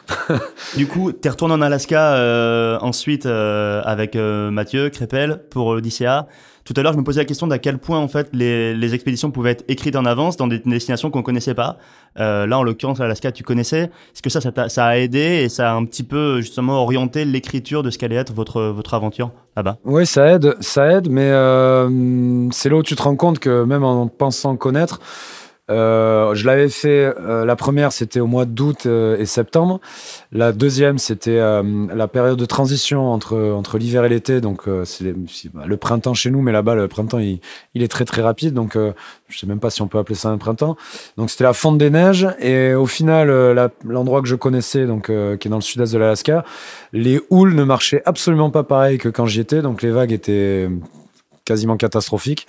[0.77, 5.73] Du coup, tu es retourné en Alaska euh, ensuite euh, avec euh, Mathieu Crépel pour
[5.75, 6.27] l'Odyssea.
[6.67, 9.31] Tout à l'heure, je me posais la question d'à quel point en fait les, expéditions
[9.31, 11.77] pouvaient être écrites en avance dans des destinations qu'on connaissait pas.
[12.19, 13.83] Euh, là, en l'occurrence, l'Alaska, tu connaissais.
[13.83, 16.83] Est-ce que ça, ça, t'a- ça a aidé et ça a un petit peu justement
[16.83, 19.77] orienté l'écriture de ce qu'allait être votre votre aventure là-bas?
[19.85, 23.63] Oui, ça aide, ça aide, mais euh, c'est là où tu te rends compte que
[23.63, 24.99] même en pensant connaître,
[25.69, 27.13] euh, je l'avais fait.
[27.19, 29.79] euh, la première, c'était au mois d'août euh, et septembre.
[30.31, 34.41] La deuxième, c'était euh, la période de transition entre entre l'hiver et l'été.
[34.41, 35.13] Donc euh, c'est
[35.53, 37.39] bah, le printemps chez nous, mais là-bas le printemps il,
[37.73, 38.53] il est très très rapide.
[38.53, 40.77] Donc je sais même pas si on peut appeler ça un printemps.
[41.17, 43.29] Donc c'était la fonte des neiges et au final
[43.85, 46.45] l'endroit que je connaissais, donc qui est dans le sud-est de l'Alaska,
[46.93, 49.61] les houles ne marchaient absolument pas pareil que quand j'y étais.
[49.61, 50.69] Donc les vagues étaient
[51.47, 52.45] quasiment catastrophiques.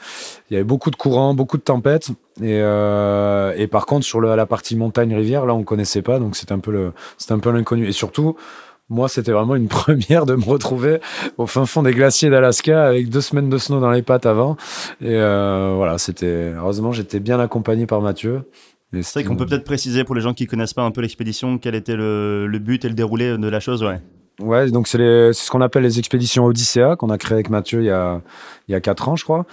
[0.50, 2.08] Il y avait beaucoup de courants, beaucoup de tempêtes.
[2.42, 6.18] Et, euh, et par contre, sur le- la partie montagne-rivière, là, on connaissait pas.
[6.18, 6.92] Donc c'était un peu
[7.52, 7.86] l'inconnu.
[7.88, 8.36] Et surtout,
[8.90, 11.00] moi, c'était vraiment une première de me retrouver
[11.36, 14.56] au fin fond des glaciers d'Alaska avec deux semaines de snow dans les pattes avant.
[15.00, 16.52] Et euh, voilà, c'était.
[16.56, 18.42] Heureusement, j'étais bien accompagné par Mathieu.
[18.92, 21.58] C'est vrai qu'on peut peut-être préciser pour les gens qui connaissent pas un peu l'expédition
[21.58, 24.00] quel était le, le but et le déroulé de la chose, ouais.
[24.40, 24.98] Ouais, donc c'est
[25.32, 28.20] ce qu'on appelle les expéditions Odyssea qu'on a créé avec Mathieu il y a
[28.68, 29.46] il y a quatre ans, je crois.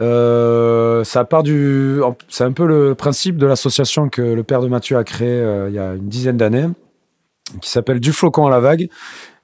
[0.00, 4.96] Euh, part du, c'est un peu le principe de l'association que le père de Mathieu
[4.96, 6.68] a créé euh, il y a une dizaine d'années,
[7.60, 8.88] qui s'appelle Du flocon à la vague.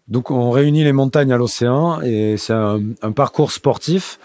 [0.08, 4.18] Donc on réunit les montagnes à l'océan et c'est un parcours sportif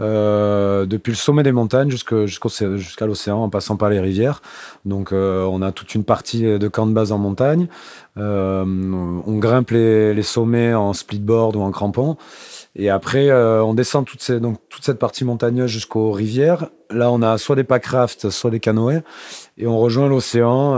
[0.00, 4.42] euh, depuis le sommet des montagnes jusqu'à l'océan en passant par les rivières.
[4.84, 7.68] Donc euh, on a toute une partie de camp de base en montagne.
[8.16, 12.16] Euh, on grimpe les, sommets en splitboard ou en crampon.
[12.76, 14.20] Et après, on descend toute,
[14.68, 16.70] toute cette partie montagneuse jusqu'aux rivières.
[16.90, 19.02] Là, on a soit des packrafts, soit des canoës.
[19.58, 20.72] Et on rejoint l'océan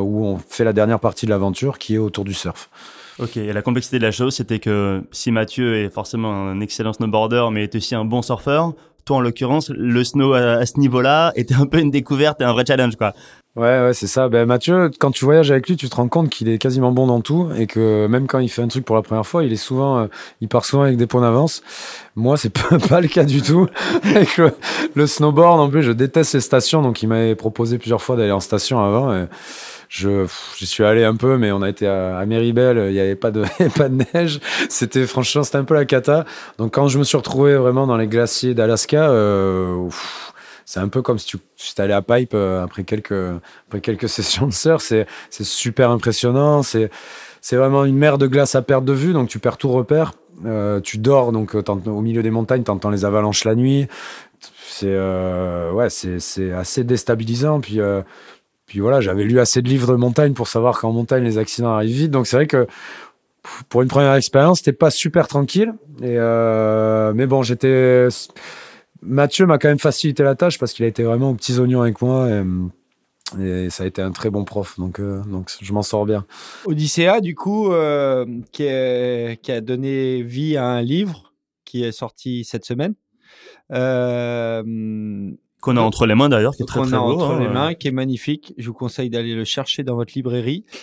[0.00, 2.68] où on fait la dernière partie de l'aventure qui est autour du surf.
[3.20, 6.92] Ok, et la complexité de la chose, c'était que si Mathieu est forcément un excellent
[6.92, 8.72] snowboarder, mais est aussi un bon surfeur,
[9.04, 12.52] toi en l'occurrence, le snow à, ce niveau-là était un peu une découverte et un
[12.52, 13.12] vrai challenge, quoi.
[13.56, 14.28] Ouais, ouais, c'est ça.
[14.28, 17.06] Ben, Mathieu, quand tu voyages avec lui, tu te rends compte qu'il est quasiment bon
[17.06, 19.52] dans tout et que même quand il fait un truc pour la première fois, il
[19.52, 20.06] est souvent, euh,
[20.40, 21.62] il part souvent avec des points d'avance.
[22.16, 23.68] Moi, c'est pas, pas le cas du tout.
[24.94, 28.32] le, snowboard, en plus, je déteste les stations, donc il m'avait proposé plusieurs fois d'aller
[28.32, 29.26] en station avant.
[29.88, 30.26] Je,
[30.56, 33.16] j'y suis allé un peu, mais on a été à, à Méribel, il y avait
[33.16, 33.44] pas de,
[33.76, 34.40] pas de neige.
[34.68, 36.24] C'était franchement, c'était un peu la cata.
[36.58, 39.88] Donc quand je me suis retrouvé vraiment dans les glaciers d'Alaska, euh,
[40.64, 43.12] c'est un peu comme si tu si allé à Pipe euh, après quelques
[43.68, 44.82] après quelques sessions de surf.
[44.82, 46.62] C'est c'est super impressionnant.
[46.62, 46.90] C'est
[47.40, 50.12] c'est vraiment une mer de glace à perte de vue, donc tu perds tout repère.
[50.46, 53.86] Euh, tu dors donc euh, au milieu des montagnes, t'entends les avalanches la nuit.
[54.66, 57.60] C'est euh, ouais, c'est assez déstabilisant.
[57.60, 58.02] Puis euh,
[58.66, 61.74] puis voilà, j'avais lu assez de livres de montagne pour savoir qu'en montagne les accidents
[61.74, 62.10] arrivent vite.
[62.10, 62.66] Donc c'est vrai que
[63.68, 65.74] pour une première expérience, c'était pas super tranquille.
[66.02, 68.08] Euh, mais bon, j'étais
[69.02, 71.82] Mathieu m'a quand même facilité la tâche parce qu'il a été vraiment aux petits oignons
[71.82, 72.28] avec moi.
[73.40, 76.24] Et, ça a été un très bon prof, donc, euh, donc je m'en sors bien.
[76.66, 81.32] Odyssea, du coup, euh, qui, a donné vie à un livre
[81.64, 82.94] qui est sorti cette semaine.
[85.64, 87.12] Qu'on a entre les mains d'ailleurs, qui est très qu'on très a beau.
[87.14, 87.52] entre hein, les ouais.
[87.52, 88.52] mains, qui est magnifique.
[88.58, 90.64] Je vous conseille d'aller le chercher dans votre librairie.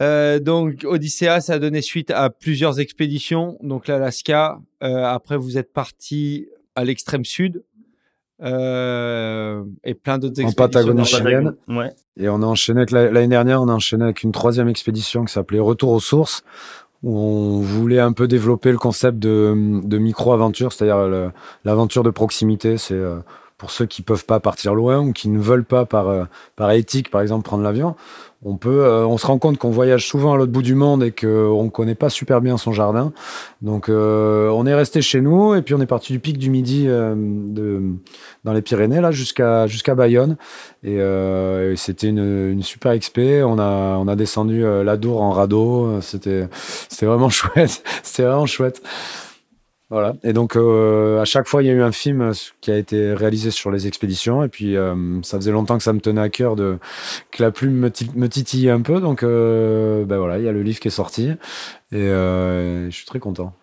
[0.00, 3.58] Euh, donc, Odyssea, ça a donné suite à plusieurs expéditions.
[3.64, 4.60] Donc, l'Alaska.
[4.80, 7.64] Euh, après, vous êtes parti à l'extrême sud.
[8.40, 10.54] Euh, et plein d'autres En expéditions.
[10.68, 11.54] Patagonie dans- chilienne.
[11.68, 11.90] Ouais.
[12.16, 15.58] Et on a enchaîné l'année dernière, on a enchaîné avec une troisième expédition qui s'appelait
[15.58, 16.44] Retour aux sources,
[17.02, 21.32] où on voulait un peu développer le concept de, de micro-aventure, c'est-à-dire
[21.64, 22.78] l'aventure de proximité.
[22.78, 23.18] C'est euh,
[23.58, 26.24] pour ceux qui peuvent pas partir loin ou qui ne veulent pas par, euh,
[26.56, 27.96] par éthique, par exemple, prendre l'avion.
[28.44, 31.02] On peut, euh, on se rend compte qu'on voyage souvent à l'autre bout du monde
[31.02, 33.12] et qu'on ne connaît pas super bien son jardin.
[33.62, 36.48] Donc, euh, on est resté chez nous et puis on est parti du pic du
[36.48, 37.82] Midi euh, de,
[38.44, 40.36] dans les Pyrénées là jusqu'à jusqu'à Bayonne.
[40.84, 43.42] Et, euh, et c'était une, une super expé.
[43.42, 46.00] On a, on a descendu euh, l'Adour en radeau.
[46.00, 46.48] C'était,
[46.88, 47.82] c'était vraiment chouette.
[48.04, 48.80] C'était vraiment chouette.
[49.90, 50.14] Voilà.
[50.22, 52.76] Et donc, euh, à chaque fois, il y a eu un film euh, qui a
[52.76, 54.42] été réalisé sur les expéditions.
[54.44, 56.78] Et puis, euh, ça faisait longtemps que ça me tenait à cœur de,
[57.30, 59.00] que la plume me, tit- me titillait un peu.
[59.00, 61.30] Donc, euh, ben voilà, il y a le livre qui est sorti.
[61.90, 63.54] Et euh, je suis très content.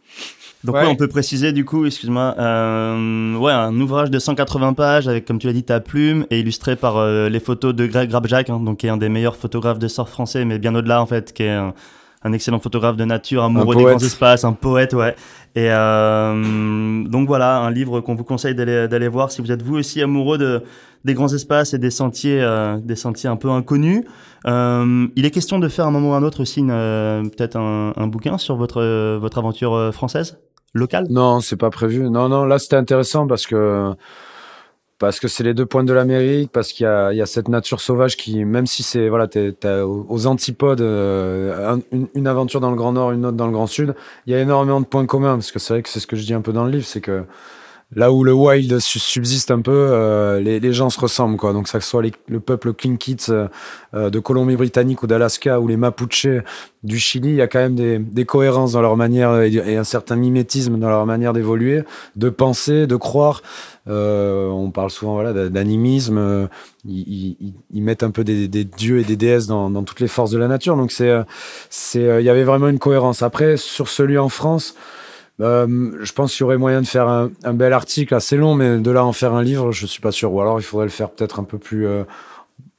[0.63, 0.81] Donc Ouais.
[0.81, 5.25] ouais, on peut préciser du coup, excuse-moi, euh, ouais, un ouvrage de 180 pages avec,
[5.25, 8.49] comme tu l'as dit, ta plume et illustré par euh, les photos de Greg Grabjac,
[8.49, 11.05] hein, donc qui est un des meilleurs photographes de surf français, mais bien au-delà en
[11.05, 11.75] fait, qui est un,
[12.25, 15.15] un excellent photographe de nature, amoureux des grands espaces, un poète, ouais.
[15.55, 19.61] Et euh, donc voilà, un livre qu'on vous conseille d'aller d'aller voir si vous êtes
[19.61, 20.63] vous aussi amoureux de
[21.05, 24.03] des grands espaces et des sentiers, euh, des sentiers un peu inconnus.
[24.47, 26.71] Euh, il est question de faire à un moment ou à un autre aussi une,
[26.71, 30.39] euh, peut-être un, un bouquin sur votre euh, votre aventure euh, française
[30.73, 31.05] locale?
[31.09, 32.09] Non, c'est pas prévu.
[32.09, 33.93] Non, non, là c'était intéressant parce que
[34.97, 37.81] parce que c'est les deux points de l'Amérique, parce qu'il y y a cette nature
[37.81, 39.27] sauvage qui, même si c'est voilà,
[39.85, 43.51] aux antipodes, euh, un- une, une aventure dans le Grand Nord, une autre dans le
[43.53, 43.93] Grand Sud,
[44.25, 46.15] il y a énormément de points communs parce que c'est vrai que c'est ce que
[46.15, 47.25] je dis un peu dans le livre, c'est que
[47.95, 51.53] là où le wild su- subsiste un peu, euh, les, gens se ressemblent quoi.
[51.53, 53.47] Donc ça que ce soit le peuple Tlingit euh,
[53.93, 56.27] euh, de Colombie-Britannique ou d'Alaska ou les Mapuches
[56.83, 60.15] du Chili, il y a quand même des, cohérences dans leur manière et, un certain
[60.15, 61.83] mimétisme dans leur manière d'évoluer,
[62.15, 63.41] de penser, de croire.
[63.87, 66.47] On parle souvent voilà d'a- d'animisme.
[66.85, 70.47] ils, mettent un peu des, dieux et des déesses dans, toutes les forces de la
[70.47, 70.75] nature.
[70.75, 71.11] Donc c'est
[71.95, 73.23] il y avait vraiment une cohérence.
[73.23, 74.75] Après sur celui en France.
[75.41, 78.55] Euh, je pense qu'il y aurait moyen de faire un, un bel article assez long,
[78.55, 80.31] mais de là à en faire un livre, je suis pas sûr.
[80.33, 82.03] Ou alors il faudrait le faire peut-être un peu plus, euh,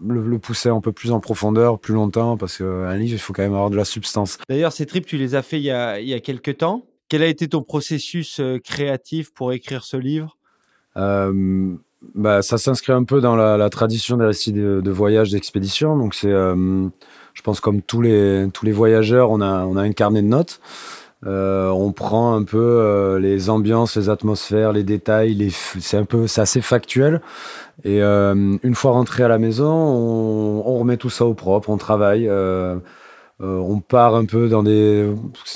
[0.05, 3.33] le, le pousser un peu plus en profondeur, plus longtemps, parce qu'un livre, il faut
[3.33, 4.39] quand même avoir de la substance.
[4.49, 6.85] D'ailleurs, ces trips, tu les as fait il y a, il y a quelques temps.
[7.09, 10.37] Quel a été ton processus euh, créatif pour écrire ce livre?
[10.97, 11.75] Euh,
[12.15, 15.97] bah, ça s'inscrit un peu dans la, la tradition des récits de, de voyage, d'expédition.
[15.97, 16.89] Donc c'est, euh,
[17.35, 20.27] je pense comme tous les tous les voyageurs, on a on a un carnet de
[20.27, 20.61] notes.
[21.27, 25.51] Euh, on prend un peu euh, les ambiances, les atmosphères, les détails.
[25.51, 27.21] C'est un peu, c'est assez factuel.
[27.85, 31.79] Et euh, une fois rentré à la maison, on, remet tout ça au propre, on
[31.79, 32.31] travaille.
[33.41, 35.13] on part un peu dans des,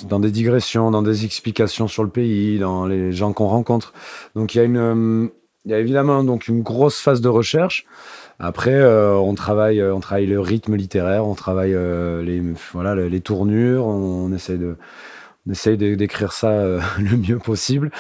[0.09, 3.93] dans des digressions, dans des explications sur le pays, dans les gens qu'on rencontre.
[4.35, 5.31] Donc il y a une,
[5.66, 7.87] il y a évidemment donc une grosse phase de recherche.
[8.39, 11.73] Après, on travaille, on travaille le rythme littéraire, on travaille
[12.25, 12.43] les,
[12.73, 14.77] voilà, les tournures, on, on essaie de,
[15.47, 17.91] on essaye d'écrire ça euh, le mieux possible.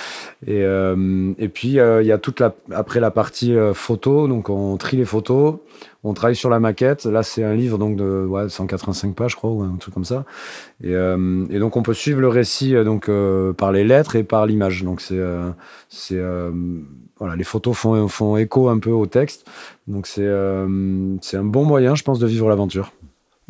[0.46, 4.76] Et, euh, puis euh, il y a toute la, après la partie photo, donc on
[4.76, 5.56] trie les photos,
[6.04, 7.06] on travaille sur la maquette.
[7.06, 10.04] Là, c'est un livre donc de ouais, 185 pages, je crois, ou un truc comme
[10.04, 10.24] ça.
[10.82, 10.94] Et,
[11.58, 13.10] donc on peut suivre le récit donc
[13.56, 14.84] par les lettres et par l'image.
[14.84, 16.20] Donc c'est
[17.18, 19.46] voilà, les photos font font écho un peu au texte.
[19.88, 20.30] Donc c'est
[21.22, 22.92] c'est un bon moyen, je pense, de vivre l'aventure.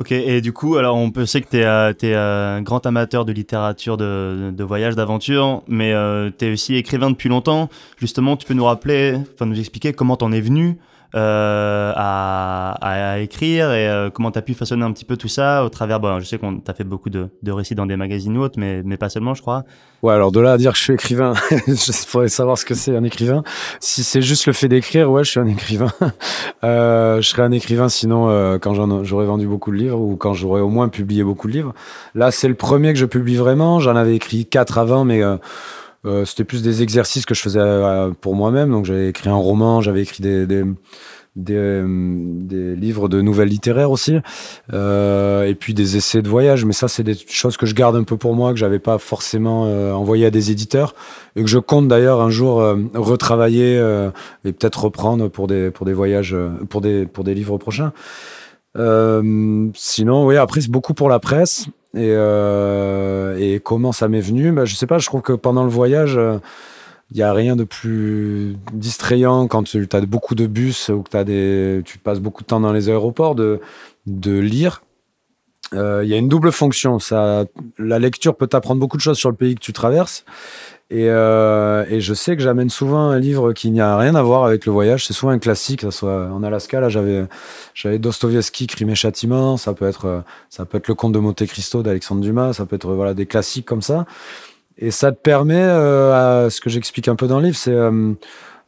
[0.01, 3.33] Ok, et du coup, alors on peut sait que tu es, un grand amateur de
[3.33, 5.93] littérature, de, de voyage, d'aventure, mais
[6.39, 7.69] tu es aussi écrivain depuis longtemps.
[7.99, 10.79] Justement, tu peux nous rappeler, enfin nous expliquer comment t'en es venu
[11.15, 15.29] euh, à, à, écrire et euh, comment tu as pu façonner un petit peu tout
[15.29, 17.97] ça au travers, bon, je sais qu'on t'a fait beaucoup de, de récits dans des
[17.97, 19.65] magazines ou autres, mais, mais pas seulement, je crois.
[20.03, 21.35] Ouais, alors de là à dire que je suis écrivain,
[21.67, 23.43] il faudrait savoir ce que c'est un écrivain.
[23.81, 25.91] Si c'est juste le fait d'écrire, ouais, je suis un écrivain.
[26.63, 30.35] Euh, je serais un écrivain sinon euh, quand j'aurais vendu beaucoup de livres ou quand
[30.35, 31.73] j'aurais au moins publié beaucoup de livres.
[32.15, 33.81] Là, c'est le premier que je publie vraiment.
[33.81, 35.23] J'en avais écrit quatre avant, mais
[36.07, 38.71] euh, c'était plus des exercices que je faisais euh, pour moi-même.
[38.71, 40.65] Donc j'avais écrit un roman, j'avais écrit des, des,
[41.37, 44.17] des, euh, des livres de nouvelles littéraires aussi,
[44.73, 46.65] et puis des essais de voyage.
[46.65, 48.99] Mais ça, c'est des choses que je garde un peu pour moi, que j'avais pas
[48.99, 49.63] forcément
[49.95, 50.95] envoyé à des éditeurs,
[51.37, 52.63] et que je compte d'ailleurs un jour
[52.95, 53.77] retravailler
[54.45, 56.35] et peut-être reprendre pour des pour des voyages,
[56.69, 57.93] pour des pour des livres prochains.
[58.75, 61.67] Sinon, oui, après c'est beaucoup pour la presse.
[61.95, 64.53] Et, euh, et comment ça m'est venu?
[64.53, 66.39] Bah, Je sais pas, je trouve que pendant le voyage, euh,
[67.11, 71.81] il y a rien de plus distrayant quand tu as beaucoup de bus ou que
[71.81, 73.61] tu passes beaucoup de temps dans les aéroports de
[74.39, 74.83] lire.
[75.75, 76.99] Euh, Il y a une double fonction.
[77.79, 80.25] La lecture peut t'apprendre beaucoup de choses sur le pays que tu traverses.
[80.93, 84.23] Et, euh, et je sais que j'amène souvent un livre qui n'y a rien à
[84.23, 85.07] voir avec le voyage.
[85.07, 86.81] C'est souvent un classique, soit en Alaska.
[86.81, 87.27] Là, j'avais
[87.75, 89.57] j'avais Dostoïevski, Crime et Châtiment.
[89.57, 92.55] Ça peut être euh, Le Comte de Monte Cristo d'Alexandre Dumas.
[92.55, 94.05] Ça peut être des classiques comme ça.
[94.81, 97.71] Et ça te permet, euh, à, ce que j'explique un peu dans le livre, c'est
[97.71, 98.15] euh,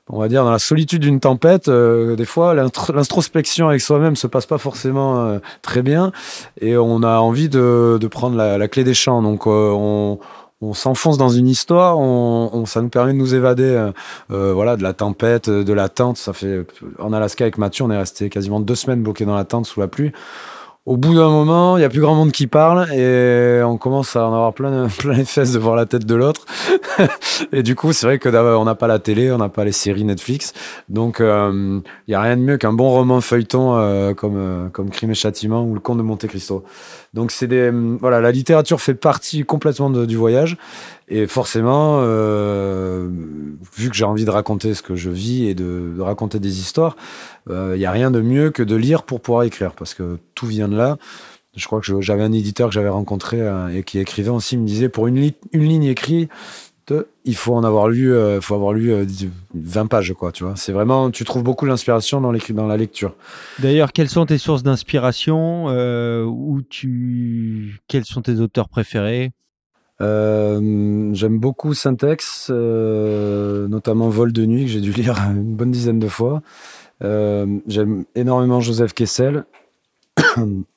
[0.09, 4.17] on va dire dans la solitude d'une tempête, euh, des fois l'intro- l'introspection avec soi-même
[4.17, 6.13] se passe pas forcément euh, très bien
[6.61, 9.23] et on a envie de, de prendre la, la clé des champs.
[9.23, 10.19] Donc euh, on,
[10.61, 13.93] on s'enfonce dans une histoire, on, on- ça nous permet de nous évader, euh,
[14.33, 16.17] euh, voilà, de la tempête, de la tente.
[16.19, 16.67] Ça fait
[16.99, 19.81] en Alaska avec Mathieu, on est resté quasiment deux semaines bloqué dans la tente sous
[19.81, 20.13] la pluie.
[20.85, 24.17] Au bout d'un moment, il y a plus grand monde qui parle et on commence
[24.17, 26.45] à en avoir plein, plein les fesses de voir la tête de l'autre.
[27.53, 29.71] et du coup, c'est vrai que on n'a pas la télé, on n'a pas les
[29.71, 30.53] séries Netflix,
[30.89, 31.79] donc euh,
[32.09, 35.13] il y a rien de mieux qu'un bon roman feuilleton euh, comme euh, comme Crime
[35.13, 36.65] et Châtiment ou Le Comte de Monte Cristo.
[37.15, 37.71] Donc c'est des
[38.01, 40.57] voilà, la littérature fait partie complètement du voyage
[41.15, 43.07] et forcément, euh,
[43.77, 46.97] vu que j'ai envie de raconter ce que je vis et de raconter des histoires,
[47.51, 50.47] il n'y a rien de mieux que de lire pour pouvoir écrire, parce que tout
[50.47, 50.97] vient de là.
[51.55, 54.61] Je crois que j'avais un éditeur que j'avais rencontré euh, et qui écrivait aussi, il
[54.63, 56.31] me disait, pour une, li- une ligne écrite,
[57.25, 59.05] il faut en avoir lu, euh, faut avoir lu euh,
[59.55, 60.55] 20 pages, quoi, tu vois.
[60.57, 63.15] C'est vraiment, tu trouves beaucoup d'inspiration dans, dans la lecture.
[63.61, 67.79] D'ailleurs, quelles sont tes sources d'inspiration euh, où tu...
[67.89, 69.33] Quels sont tes auteurs préférés?
[70.01, 75.71] Euh, J'aime beaucoup Syntex, euh, notamment Vol de nuit, que j'ai dû lire une bonne
[75.71, 76.43] dizaine de fois.
[77.03, 79.45] Euh, J'aime énormément Joseph Kessel.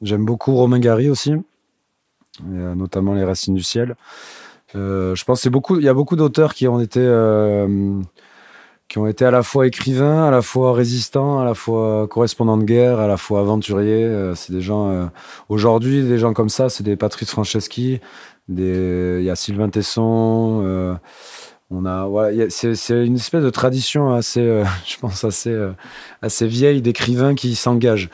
[0.02, 3.96] J'aime beaucoup Romain Gary aussi, euh, notamment Les Racines du ciel.
[4.76, 7.02] Euh, je pense qu'il y a beaucoup d'auteurs qui ont été
[8.88, 12.58] qui ont été à la fois écrivains, à la fois résistants, à la fois correspondants
[12.58, 14.34] de guerre, à la fois aventuriers.
[14.36, 15.10] C'est des gens
[15.50, 18.00] aujourd'hui, des gens comme ça, c'est des Patrice Franceschi,
[18.48, 20.98] il y a Sylvain Tesson.
[21.72, 25.72] On a, a- c'est, c'est une espèce de tradition assez, euh, je pense assez, euh,
[26.22, 28.10] assez vieille d'écrivains qui s'engagent,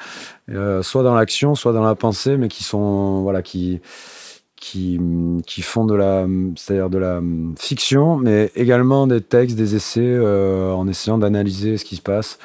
[0.50, 3.82] euh, soit dans l'action, soit dans la pensée, mais qui sont, voilà, qui,
[4.56, 5.00] qui,
[5.46, 6.26] qui font de la,
[6.56, 7.22] c'est-à-dire de la
[7.60, 12.38] fiction, mais également des textes, des essais, euh, en essayant d'analyser ce qui se passe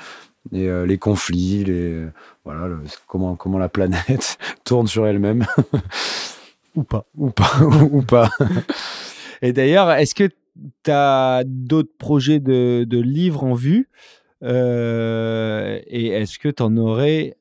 [0.53, 2.05] et euh, les conflits, les,
[2.45, 5.45] voilà, le- comment, comment la planète tourne sur elle-même.
[6.75, 7.05] Ou pas.
[7.17, 7.53] Ou pas,
[7.91, 8.31] ou pas.
[9.43, 10.29] Et d'ailleurs, est-ce que
[10.85, 13.89] tu as d'autres projets de, de livres en vue
[14.43, 17.37] Euh, Et est-ce que tu en aurais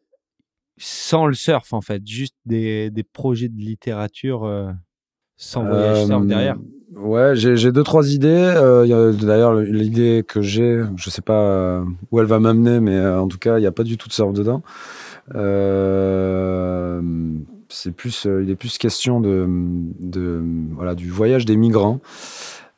[0.78, 4.72] sans le surf, en fait, juste des, des projets de littérature euh,
[5.38, 6.58] sans voyage surf Euh, derrière?
[6.96, 8.54] Ouais, j'ai deux trois idées.
[9.22, 13.38] D'ailleurs, le- l'idée que j'ai, je sais pas où elle va m'amener, mais en tout
[13.38, 14.62] cas, il n'y a pas du tout de surf dedans.
[15.36, 17.02] Euh,
[17.70, 19.46] c'est plus, euh, il est plus question de,
[20.00, 20.42] de
[20.72, 22.00] voilà du voyage des migrants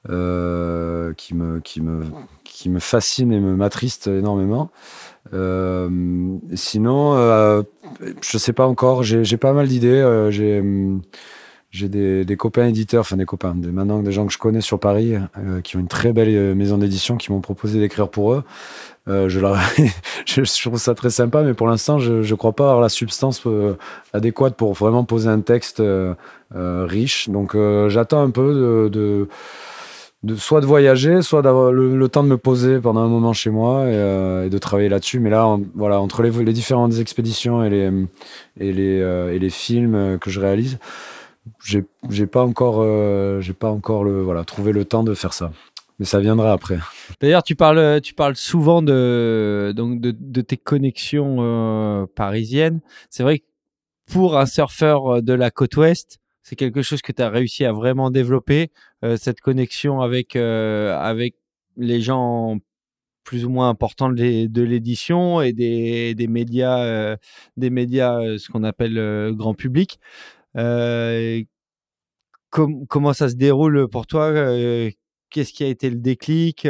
[0.10, 2.03] euh, qui me qui me
[2.43, 4.72] qui me fascine et me m'attriste énormément.
[5.34, 7.64] Euh, sinon, euh,
[8.22, 9.03] je sais pas encore.
[9.03, 9.89] J'ai pas mal d'idées.
[9.89, 10.62] euh, j'ai
[11.70, 14.62] j'ai des, des copains éditeurs, enfin des copains, des, maintenant des gens que je connais
[14.62, 18.10] sur Paris, euh, qui ont une très belle euh, maison d'édition, qui m'ont proposé d'écrire
[18.10, 18.43] pour eux.
[19.08, 19.58] Euh, je, leur...
[20.26, 23.41] je, trouve ça très sympa, mais pour l'instant, je ne crois pas avoir la substance
[23.45, 23.76] euh,
[24.14, 25.84] adéquate pour vraiment poser un texte
[26.53, 27.30] riche.
[27.30, 27.55] Donc
[27.89, 29.28] j'attends un peu de, de,
[30.36, 33.86] soit de voyager, soit d'avoir le, temps de me poser pendant un moment chez moi
[33.86, 35.20] et, euh, de travailler là-dessus.
[35.20, 37.70] Mais là, voilà, entre les, différentes expéditions et
[38.60, 40.80] les, euh, films euh, que je réalise,
[41.64, 42.84] j'ai pas encore
[43.42, 45.52] j'ai pas encore le voilà trouvé le temps de faire ça
[45.98, 46.78] mais ça viendra après.
[47.22, 52.82] D'ailleurs, tu parles, tu parles souvent de, donc de, de tes connexions parisiennes.
[53.10, 53.46] C'est vrai que
[54.12, 57.74] pour un surfeur de la côte ouest, c'est quelque chose que tu as réussi à
[57.74, 58.72] vraiment développer,
[59.04, 61.36] euh, cette connexion avec, euh, avec
[61.76, 62.58] les gens
[63.26, 67.18] plus ou moins importants de l'é- de l'édition et des, des médias, euh,
[67.58, 70.00] des médias, euh, ce qu'on appelle euh, grand public.
[70.58, 71.43] Euh,
[72.50, 74.32] com- comment ça se déroule pour toi
[75.30, 76.66] Qu'est-ce qui a été le déclic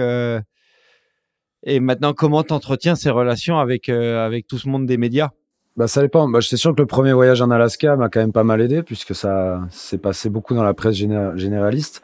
[1.63, 5.29] Et maintenant, comment tu entretiens ces relations avec, avec tout ce monde des médias?
[5.77, 6.27] Bah ça dépend.
[6.27, 8.81] Bah, c'est sûr que le premier voyage en Alaska m'a quand même pas mal aidé
[8.81, 12.01] puisque ça s'est passé beaucoup dans la presse géné- généraliste.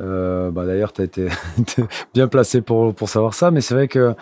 [0.00, 1.28] Euh, bah d'ailleurs, tu as été
[2.14, 4.14] bien placé pour pour savoir ça, mais c'est vrai que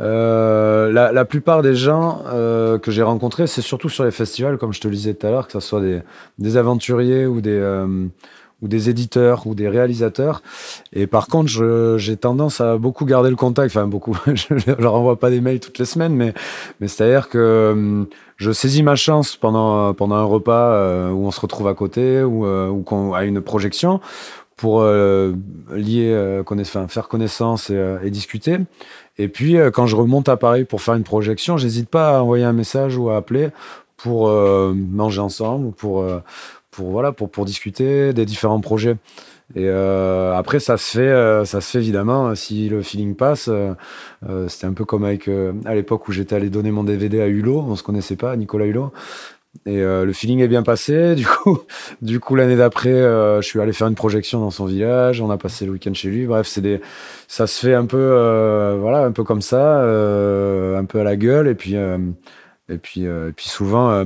[0.00, 4.56] euh, la, la plupart des gens euh, que j'ai rencontrés, c'est surtout sur les festivals,
[4.56, 6.00] comme je te le disais tout à l'heure, que ce soit des
[6.38, 8.06] des aventuriers ou des euh,
[8.62, 10.42] ou des éditeurs ou des réalisateurs.
[10.92, 13.74] Et par contre, j'ai tendance à beaucoup garder le contact.
[13.74, 14.16] Enfin, beaucoup.
[14.26, 16.34] je leur envoie pas des mails toutes les semaines, mais
[16.80, 18.06] c'est-à-dire que hum,
[18.40, 22.22] je saisis ma chance pendant pendant un repas euh, où on se retrouve à côté
[22.22, 24.00] ou euh, ou à une projection
[24.56, 25.34] pour euh,
[25.70, 26.42] lier euh,
[26.88, 28.58] faire connaissance et, discuter.
[29.18, 32.44] Et puis quand je remonte à Paris pour faire une projection, j'hésite pas à envoyer
[32.44, 33.50] un message ou à appeler
[33.98, 36.06] pour manger ensemble ou pour
[36.70, 38.96] pour voilà pour pour discuter des différents projets.
[39.56, 43.16] Et euh, après, ça se fait, euh, ça se fait évidemment euh, si le feeling
[43.16, 43.50] passe.
[44.48, 45.28] C'était un peu comme avec
[45.64, 48.66] à l'époque où j'étais allé donner mon DVD à Hulot, on se connaissait pas, Nicolas
[48.66, 48.92] Hulot.
[49.66, 51.14] Et le feeling est bien passé.
[51.16, 51.58] Du coup,
[52.02, 55.20] du coup l'année d'après, je suis allé faire une projection dans son village.
[55.20, 56.26] On a passé le week-end chez lui.
[56.26, 56.80] Bref, c'est des,
[57.26, 61.48] ça se fait un peu, voilà, un peu comme ça, un peu à la gueule.
[61.48, 64.04] Et puis, et puis, et puis souvent,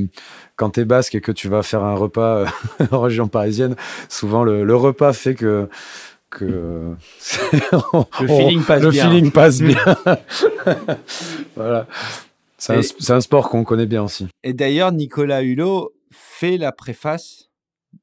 [0.56, 2.46] quand t'es basque et que tu vas faire un repas euh,
[2.90, 3.76] en région parisienne,
[4.08, 5.68] souvent le, le repas fait que
[6.30, 6.44] que
[8.20, 9.08] Le feeling passe le bien.
[9.10, 9.78] feeling passe bien.
[11.56, 11.86] voilà.
[12.58, 12.74] C'est
[13.10, 14.26] un, un sport qu'on connaît bien aussi.
[14.42, 17.50] Et d'ailleurs, Nicolas Hulot fait la préface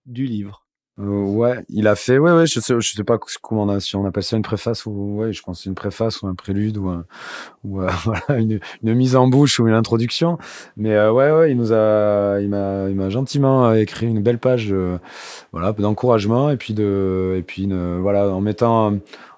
[0.05, 0.60] du livre.
[0.99, 2.17] Euh, ouais, il a fait.
[2.19, 2.45] Ouais, ouais.
[2.45, 5.17] Je sais, je sais pas comment on a, si on appelle ça une préface ou
[5.19, 7.05] ouais, je pense une préface ou un prélude ou un,
[7.63, 10.37] ou euh, voilà une, une mise en bouche ou une introduction.
[10.77, 14.21] Mais euh, ouais, ouais, il nous a, il m'a, il m'a gentiment euh, écrit une
[14.21, 14.73] belle page,
[15.51, 18.93] voilà, d'encouragement et puis de, et puis une, voilà, en mettant,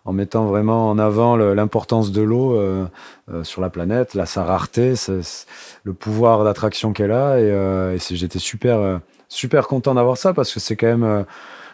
[0.05, 2.85] en mettant vraiment en avant l'importance de l'eau euh,
[3.31, 5.45] euh, sur la planète, la sa rareté, c'est- c'est
[5.83, 8.99] le pouvoir d'attraction qu'elle a et, et j'étais super,
[9.33, 11.23] super content d'avoir ça parce que c'est quand même euh,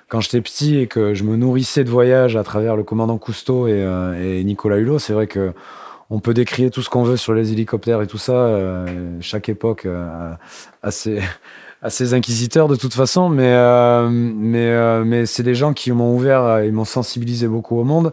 [0.08, 3.68] quand j'étais petit et que je me nourrissais de voyages à travers le commandant Cousteau
[3.68, 5.54] et, euh, et Nicolas Hulot, c'est vrai que
[6.10, 8.34] on peut décrire tout ce qu'on veut sur les hélicoptères et tout ça.
[8.34, 11.22] euh, chaque époque a ses,
[11.82, 15.92] a ses inquisiteurs de toute façon, mais euh, mais euh, mais c'est des gens qui
[15.94, 18.12] m'ont ouvert, euh, ils m'ont sensibilisé beaucoup au monde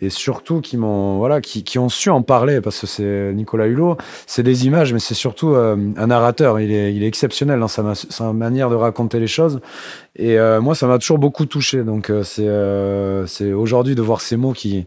[0.00, 3.66] et surtout qui m'ont voilà qui, qui ont su en parler parce que c'est Nicolas
[3.66, 3.96] Hulot,
[4.26, 6.58] c'est des images, mais c'est surtout euh, un narrateur.
[6.58, 9.60] Il est il est exceptionnel dans sa, sa manière de raconter les choses.
[10.16, 11.82] Et euh, moi, ça m'a toujours beaucoup touché.
[11.84, 12.48] Donc, euh, c'est
[13.28, 14.86] c'est aujourd'hui de voir ces mots qui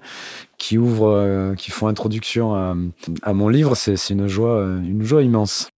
[0.58, 2.76] qui ouvrent, qui font introduction à,
[3.22, 5.70] à mon livre, c'est une joie, une joie immense.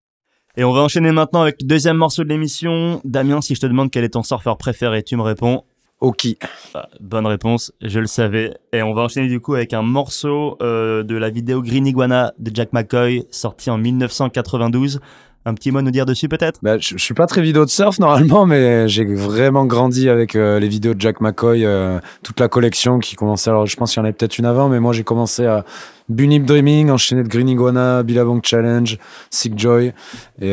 [0.59, 2.99] Et on va enchaîner maintenant avec le deuxième morceau de l'émission.
[3.05, 5.63] Damien, si je te demande quel est ton surfeur préféré, tu me réponds.
[6.01, 6.27] Ok.
[6.75, 8.53] Ah, bonne réponse, je le savais.
[8.73, 12.33] Et on va enchaîner du coup avec un morceau euh, de la vidéo Green Iguana
[12.39, 14.99] de Jack McCoy, sorti en 1992.
[15.45, 16.59] Un petit mot à nous dire dessus peut-être?
[16.61, 20.35] Bah, je, je suis pas très vidéo de surf normalement, mais j'ai vraiment grandi avec
[20.35, 23.49] euh, les vidéos de Jack McCoy, euh, toute la collection qui commençait.
[23.49, 25.63] Alors, je pense qu'il y en avait peut-être une avant, mais moi j'ai commencé à
[26.09, 28.97] Bunip Dreaming, enchaîné de Green Iguana, Billabong Challenge,
[29.29, 29.93] Sick Joy, et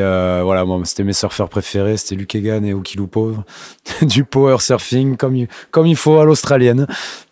[0.02, 3.34] euh, voilà, moi c'était mes surfeurs préférés, c'était Luke Egan et Oki Lupo,
[4.02, 6.86] du power surfing comme il, comme il faut à l'australienne.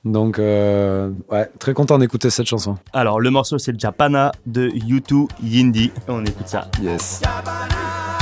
[0.04, 2.76] Donc euh, ouais, très content d'écouter cette chanson.
[2.92, 5.92] Alors le morceau c'est Japana de U2 Yindi.
[6.08, 6.68] On écoute ça.
[6.82, 7.22] Yes.
[7.44, 8.13] Falling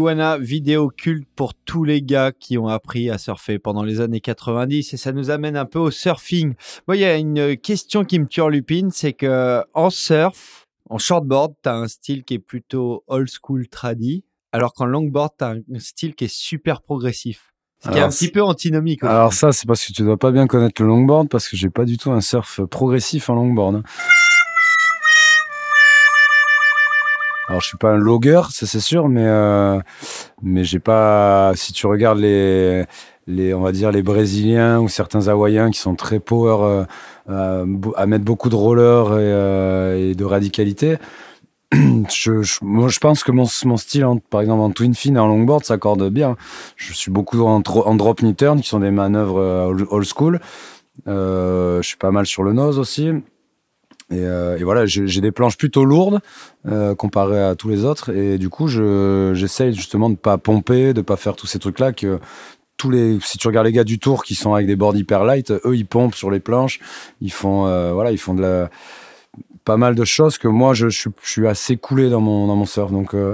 [0.00, 4.22] Iguana, vidéo culte pour tous les gars qui ont appris à surfer pendant les années
[4.22, 6.54] 90 et ça nous amène un peu au surfing.
[6.88, 11.52] Moi, il y a une question qui me turlupine, c'est que en surf, en shortboard,
[11.62, 15.48] tu as un style qui est plutôt old school tradi, alors qu'en longboard, tu as
[15.50, 17.52] un style qui est super progressif.
[17.80, 19.04] Ce qui est Alors, un petit peu antinomique.
[19.04, 21.68] Alors ça, c'est parce que tu dois pas bien connaître le longboard parce que j'ai
[21.68, 23.82] pas du tout un surf progressif en longboard.
[27.50, 29.80] Alors je suis pas un logger, ça c'est sûr, mais euh,
[30.40, 31.50] mais j'ai pas.
[31.56, 32.84] Si tu regardes les
[33.26, 36.84] les on va dire les Brésiliens ou certains Hawaïens qui sont très power euh,
[37.28, 40.98] euh, à mettre beaucoup de rollers et, euh, et de radicalité.
[42.08, 45.18] Je, je- moi, je pense que mon, mon style, par exemple en twin fin et
[45.18, 46.36] en longboard, s'accorde bien.
[46.76, 50.40] Je suis beaucoup en, drop knee turn, qui sont des manœuvres euh, old old school.
[51.08, 53.10] Euh, je suis pas mal sur le nose aussi.
[54.10, 56.20] Et, euh, et voilà, j'ai des planches plutôt lourdes
[56.66, 58.10] euh, comparées à tous les autres.
[58.14, 61.92] Et du coup, je- j'essaye justement de pas pomper, de pas faire tous ces trucs-là
[61.92, 62.18] que
[62.76, 65.22] tous les, si tu regardes les gars du tour qui sont avec des boards hyper
[65.24, 66.80] light, eux ils pompent sur les planches,
[67.20, 68.70] ils font, euh, voilà, ils font de la,
[69.70, 72.48] pas mal de choses que moi je, je, suis- je suis assez coulé dans mon
[72.48, 72.90] dans mon surf.
[72.90, 73.32] Donc euh,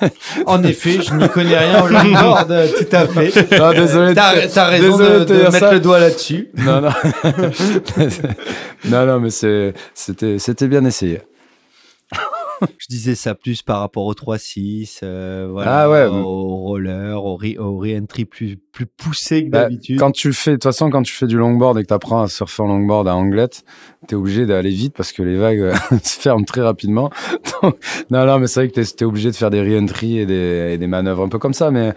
[0.46, 3.58] En effet, je n'y connais rien au longboard, euh, tout à fait.
[3.58, 4.30] Non, désolé T'as
[4.64, 5.72] raison désolé de, mettre ça.
[5.72, 6.48] le doigt là-dessus.
[6.56, 6.90] non non
[8.86, 11.20] non non mais c'est c'était c'était bien essayé.
[12.78, 16.06] Je disais ça plus par rapport au 3-6, euh, voilà, Ah ouais.
[16.06, 19.98] au roller, au, re- au re-entry plus, plus poussé que Bah, d'habitude.
[19.98, 22.22] Quand tu fais, de toute façon, quand tu fais du longboard et que tu apprends
[22.22, 23.64] à surfer en longboard à Anglette,
[24.06, 27.10] t'es obligé d'aller vite parce que les vagues se ferment très rapidement.
[27.62, 27.76] Donc,
[28.10, 30.72] non, non, mais c'est vrai que t'es es obligé de faire des re-entry et des,
[30.74, 31.70] et des manœuvres un peu comme ça.
[31.70, 31.92] Mais,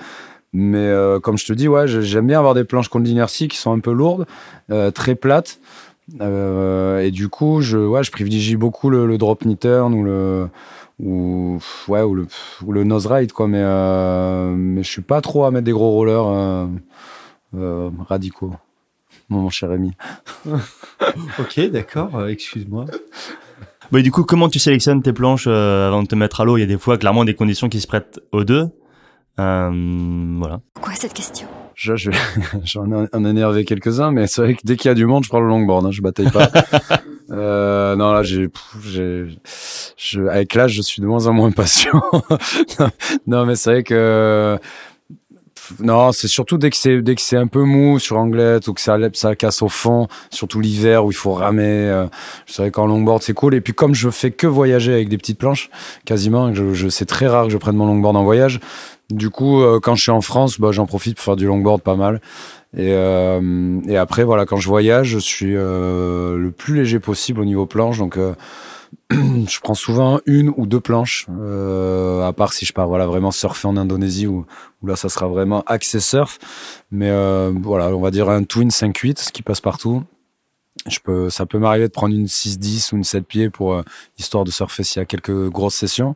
[0.53, 3.57] mais euh, comme je te dis, ouais, j'aime bien avoir des planches contre l'inertie qui
[3.57, 4.25] sont un peu lourdes,
[4.71, 5.59] euh, très plates.
[6.21, 10.03] Euh, et du coup, je, ouais, je privilégie beaucoup le, le drop knee turn ou
[10.03, 10.47] le,
[10.99, 12.27] ou, ouais, ou le,
[12.65, 13.47] ou le nose ride, quoi.
[13.47, 16.67] Mais, euh, mais je suis pas trop à mettre des gros rollers euh,
[17.55, 18.53] euh, radicaux,
[19.29, 19.91] mon cher ami.
[21.39, 22.85] Ok, d'accord, euh, excuse-moi.
[23.95, 26.57] Et du coup, comment tu sélectionnes tes planches euh, avant de te mettre à l'eau?
[26.57, 28.67] Il y a des fois clairement des conditions qui se prêtent aux deux.
[29.39, 30.59] Euh, voilà.
[30.81, 31.47] Quoi cette question?
[31.77, 32.09] Je, je,
[32.63, 35.23] j'en ai en énervé quelques-uns, mais c'est vrai que dès qu'il y a du monde,
[35.23, 36.49] je prends le longboard, hein, je bataille pas.
[37.31, 38.49] euh, non, là, j'ai,
[38.83, 42.01] je, avec l'âge, je suis de moins en moins patient.
[43.27, 44.57] non, mais c'est vrai que,
[45.79, 48.73] non, c'est surtout dès que c'est, dès que c'est un peu mou sur Anglette ou
[48.73, 51.63] que ça, ça casse au fond, surtout l'hiver où il faut ramer.
[51.63, 52.05] Euh,
[52.45, 53.55] c'est vrai qu'en longboard, c'est cool.
[53.55, 55.69] Et puis, comme je fais que voyager avec des petites planches,
[56.05, 58.59] quasiment, je, je, c'est très rare que je prenne mon longboard en voyage.
[59.09, 61.81] Du coup, euh, quand je suis en France, bah, j'en profite pour faire du longboard
[61.81, 62.19] pas mal.
[62.75, 67.39] Et, euh, et après, voilà, quand je voyage, je suis euh, le plus léger possible
[67.39, 67.97] au niveau planche.
[67.97, 68.33] Donc, euh,
[69.11, 73.31] je prends souvent une ou deux planches, euh, à part si je pars voilà, vraiment
[73.31, 74.45] surfer en Indonésie, où,
[74.81, 76.39] où là, ça sera vraiment axé surf.
[76.91, 80.03] Mais euh, voilà, on va dire un twin 5-8, ce qui passe partout.
[80.87, 83.81] Je peux, ça peut m'arriver de prendre une 6-10 ou une 7 pieds pour euh,
[84.17, 86.15] histoire de surfer s'il y a quelques grosses sessions.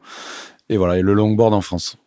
[0.69, 1.97] Et voilà, et le longboard en France.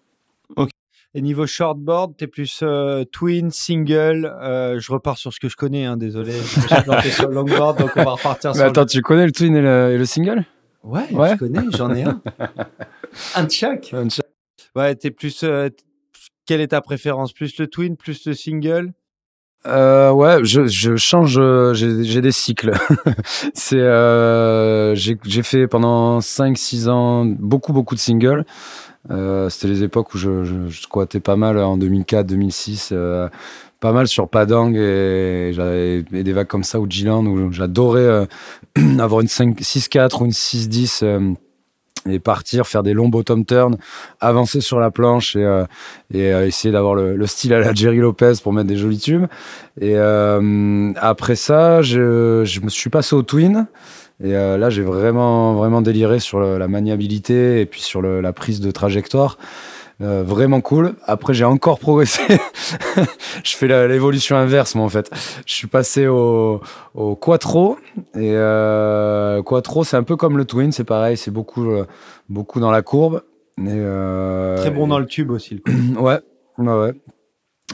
[1.17, 4.27] Et niveau shortboard, t'es plus euh, twin, single.
[4.43, 6.33] euh, je repars sur ce que je connais, hein, désolé.
[6.69, 8.65] Je suis planté sur le longboard, donc on va repartir Mais sur.
[8.65, 10.45] le- attends, tu connais le twin et le, et le single?
[10.85, 11.31] Ouais, Ouais.
[11.33, 12.21] je connais, j'en ai un.
[13.37, 13.93] un de chaque.
[14.77, 15.43] Ouais, t'es plus.
[15.43, 15.69] euh,
[16.47, 17.33] quelle est ta préférence?
[17.33, 18.93] Plus le twin, plus le single?
[19.67, 22.73] Euh, ouais, je, je change, euh, j'ai des cycles.
[23.55, 28.45] c'est, euh, j'ai fait pendant 5-6 ans beaucoup, beaucoup de singles.
[29.11, 33.29] Euh, C'était les époques où je, je, je squattais pas mal en 2004, 2006, euh,
[33.85, 35.53] pas mal sur Padang et,
[36.11, 38.25] des vagues comme ça ou G-Land où j'adorais euh,
[38.99, 41.35] avoir une 5, 6-4 ou une 6-10 euh,
[42.09, 43.77] et partir, faire des longs bottom turns,
[44.21, 48.33] avancer sur la planche et, euh, essayer d'avoir le, le style à la Jerry Lopez
[48.43, 49.27] pour mettre des jolis tubes.
[49.79, 53.67] Et après ça, je, me suis passé au twin.
[54.23, 58.71] Et là, j'ai vraiment, vraiment déliré sur la maniabilité et puis sur la prise de
[58.71, 59.37] trajectoire.
[60.01, 60.95] Euh, vraiment cool.
[61.07, 62.21] Après, j'ai encore progressé.
[63.45, 65.11] je fais l'évolution inverse, moi, en fait.
[65.47, 66.61] Je suis passé au,
[66.95, 67.79] au Quattro.
[68.15, 71.87] Et euh, Quattro, c'est un peu comme le Twin, c'est pareil, c'est beaucoup, euh,
[72.29, 73.23] beaucoup dans la courbe.
[73.59, 75.61] Et, euh, Très bon dans le tube aussi.
[75.65, 75.97] le.
[76.01, 76.19] Ouais,
[76.59, 76.93] ouais.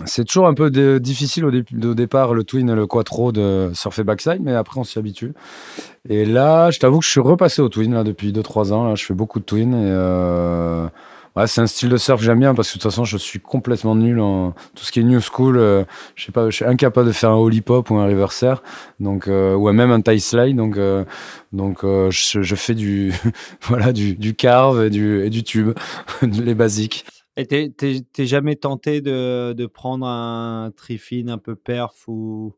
[0.05, 3.33] C'est toujours un peu de- difficile au, dé- au départ, le twin et le quattro
[3.33, 5.33] de surfer backside, mais après on s'y habitue.
[6.09, 8.85] Et là, je t'avoue que je suis repassé au twin là, depuis 2-3 ans.
[8.89, 9.75] Là, je fais beaucoup de twin.
[9.75, 9.91] Et
[11.37, 13.17] ouais, c'est un style de surf que j'aime bien parce que de toute façon, je
[13.17, 15.59] suis complètement nul en tout ce qui est new school.
[15.59, 15.85] euh,
[16.17, 18.63] je sais pas, je suis incapable de faire un holly pop ou un reverse air,
[18.99, 20.57] donc euh, ou même un tie slide.
[20.57, 21.05] Donc, euh,
[21.53, 23.13] donc je, fais du
[23.63, 25.73] voilà du, carve et du, tube,
[26.23, 27.05] les basiques.
[27.37, 32.55] Et t'es- jamais tenté de, de prendre un trifin un peu perf ou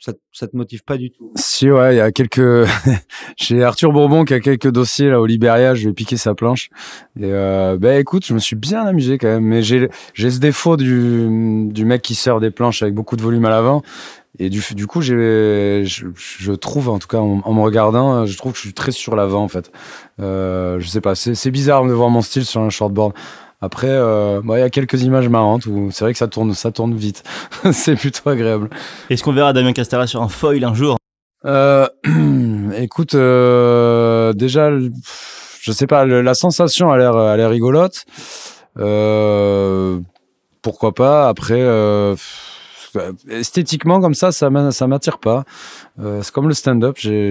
[0.00, 2.40] ça, ça te motive pas du tout Si, ouais, il y a quelques.
[3.36, 5.74] J'ai Arthur Bourbon qui a quelques dossiers là au Liberia.
[5.74, 6.70] Je vais piquer sa planche.
[7.18, 9.44] Et euh, ben écoute, je me suis bien amusé quand même.
[9.44, 13.22] Mais j'ai j'ai ce défaut du du mec qui sort des planches avec beaucoup de
[13.22, 13.82] volume à l'avant.
[14.38, 18.52] Et du du coup, je, je trouve en tout cas en, me regardant, je trouve
[18.52, 19.70] que je suis très sur l'avant en fait.
[20.18, 23.12] Euh, je sais pas, c'est bizarre de voir mon style sur un shortboard.
[23.62, 26.54] Après, euh, ouais, il y a quelques images marrantes où c'est vrai que ça tourne,
[26.54, 27.22] ça tourne vite.
[27.72, 28.70] c'est plutôt agréable.
[29.10, 30.96] Est-ce qu'on verra Damien Castella sur un foil un jour?
[31.44, 31.86] Euh,
[32.76, 34.70] écoute, euh, déjà,
[35.60, 38.04] je sais pas, la sensation a l'air, a l'air rigolote.
[38.78, 40.00] Euh,
[40.62, 42.14] pourquoi pas Après, euh,
[43.28, 45.44] esthétiquement comme ça, ça m'a- ça m'attire pas.
[46.00, 46.96] Euh, c'est comme le stand-up.
[46.98, 47.30] J'ai,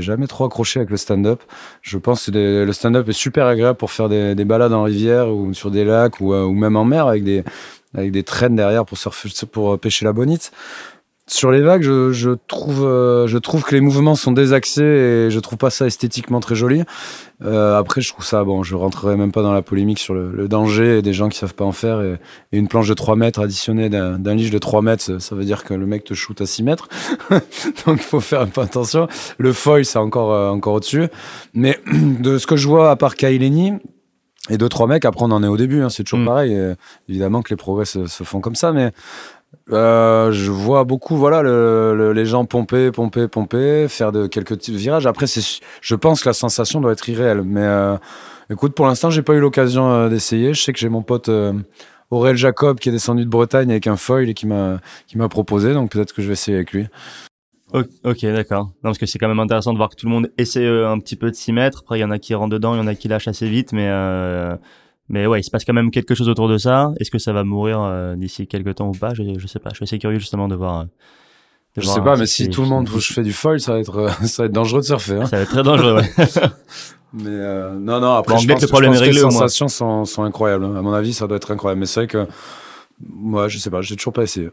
[0.00, 1.40] jamais trop accroché avec le stand-up.
[1.82, 5.28] Je pense que le stand-up est super agréable pour faire des, des balades en rivière
[5.28, 10.04] ou sur des lacs ou, euh, même en mer avec des traînes derrière pour pêcher
[10.04, 10.52] la bonite.
[11.30, 15.30] Sur les vagues, je, je trouve, euh, je trouve que les mouvements sont désaxés et
[15.30, 16.82] je trouve pas ça esthétiquement très joli.
[17.44, 20.32] Euh, après, je trouve ça, bon, je rentrerai même pas dans la polémique sur le,
[20.32, 22.18] le danger des gens qui savent pas en faire et,
[22.52, 25.44] et une planche de 3 mètres additionnée d'un lige de 3 mètres, ça- ça veut
[25.44, 26.88] dire que le mec te shoot à 6 mètres.
[27.30, 29.06] Donc, il faut faire un peu attention.
[29.36, 31.08] Le foil, c'est encore, euh, encore au-dessus.
[31.52, 33.74] Mais de ce que je vois, à part Kaileni,
[34.50, 36.24] et deux, trois mecs, après on en est au début, hein, c'est toujours Mm.
[36.24, 36.52] pareil.
[36.54, 36.72] Et
[37.10, 38.92] évidemment que les progrès se, se font comme ça, mais
[39.70, 44.56] euh, je vois beaucoup, voilà, le, le- les gens pomper, pomper, pomper, faire de quelques
[44.56, 45.06] petits virages.
[45.06, 47.42] Après, je pense que la sensation doit être irréelle.
[47.42, 47.96] Mais euh,
[48.50, 50.54] écoute, pour l'instant, j'ai pas eu l'occasion euh, d'essayer.
[50.54, 51.30] Je sais que j'ai mon pote
[52.10, 55.28] Aurel Jacob qui est descendu de Bretagne avec un foil et qui m'a qui m'a
[55.28, 55.74] proposé.
[55.74, 56.86] Donc peut-être que je vais essayer avec lui.
[57.72, 58.72] Ok, d'accord.
[58.82, 61.16] Parce que c'est quand même intéressant de voir que tout le monde essaie un petit
[61.16, 61.80] peu de s'y mettre.
[61.80, 63.46] Après, il y en a qui rentrent dedans, il y en a qui lâchent assez
[63.46, 63.90] vite, mais
[65.08, 66.92] mais ouais, il se passe quand même quelque chose autour de ça.
[67.00, 69.14] Est-ce que ça va mourir euh, d'ici quelques temps ou pas?
[69.14, 69.70] Je, je sais pas.
[69.70, 70.80] Je suis assez curieux justement de voir.
[70.80, 73.60] euh, de Je voir, sais pas, mais si tout le monde je fais du foil,
[73.60, 75.14] ça va être euh, ça va être dangereux de surfer.
[75.20, 75.26] Hein.
[75.26, 75.94] Ça va être très dangereux.
[75.96, 76.24] Ouais.
[77.14, 78.12] Mais euh, non, non.
[78.16, 79.68] Après, Bon, en je pense, le problème je pense est réglé, que au les sensations
[79.68, 80.64] sont, sont incroyables.
[80.66, 80.74] hein.
[80.76, 81.80] À mon avis, ça doit être incroyable.
[81.80, 82.26] Mais c'est vrai que
[83.00, 84.50] moi, je sais pas, j'ai toujours pas essayé.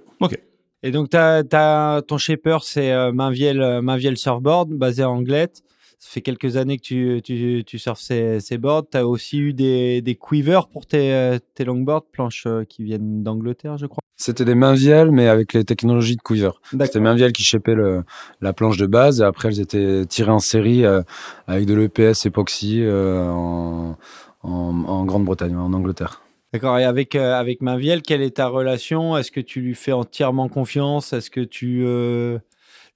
[0.84, 5.64] Et donc, t'as, t'as, ton shaper, c'est euh, Mainviel, euh, Mainviel Surfboard, basé à Anglette.
[5.98, 8.90] Ça fait quelques années que tu, tu, tu surfes ces, ces boards.
[8.92, 12.84] Tu as aussi eu des, des quivers pour tes, euh, tes longboards, planches euh, qui
[12.84, 14.02] viennent d'Angleterre, je crois?
[14.18, 16.52] C'était des Mainviel, mais avec les technologies de Quiver.
[16.72, 18.04] C'était Mainviel qui chépait le,
[18.40, 21.02] la planche de base, et après elles étaient tirées en série euh,
[21.48, 23.98] avec de l'EPS époxy euh, en,
[24.44, 24.50] en,
[24.86, 26.22] en Grande-Bretagne, en Angleterre.
[26.54, 26.80] D'accord.
[26.80, 29.18] Et avec, euh, avec Mainviel, quelle est ta relation?
[29.18, 31.12] Est-ce que tu lui fais entièrement confiance?
[31.12, 32.40] Est-ce que tu, euh,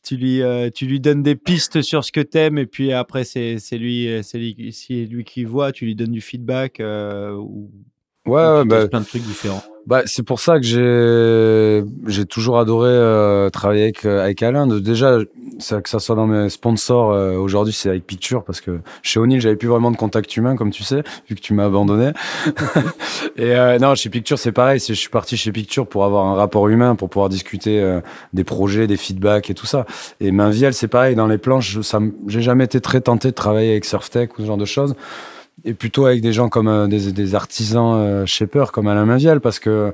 [0.04, 3.24] tu, lui, euh, tu lui donnes des pistes sur ce que t'aimes et puis après,
[3.24, 7.34] c'est, lui, euh, c'est, lui, c'est lui qui voit, tu lui donnes du feedback euh,
[7.36, 7.72] ou,
[8.28, 12.90] Ouais, bah, plein de trucs différents Bah, c'est pour ça que j'ai j'ai toujours adoré
[12.91, 14.68] euh, travailler avec euh, avec Alain.
[14.68, 15.18] De, déjà,
[15.58, 19.20] ça, que ça soit dans mes sponsors euh, aujourd'hui, c'est avec Picture parce que chez
[19.20, 22.12] O'Neill, j'avais plus vraiment de contact humain, comme tu sais, vu que tu m'as abandonné.
[23.38, 24.80] Et euh, non, chez Picture, c'est pareil.
[24.86, 28.02] Je suis parti chez Picture pour avoir un rapport humain, pour pouvoir discuter euh,
[28.34, 29.86] des projets, des feedbacks et tout ça.
[30.20, 31.16] Et Mainviel, c'est pareil.
[31.16, 34.41] Dans les planches, je- ça, j'ai jamais été très tenté de travailler avec Surftech ou
[34.41, 34.94] ce genre de choses
[35.65, 39.60] et plutôt avec des gens comme euh, des, artisans euh, shapers comme Alain Mainviel parce
[39.60, 39.94] que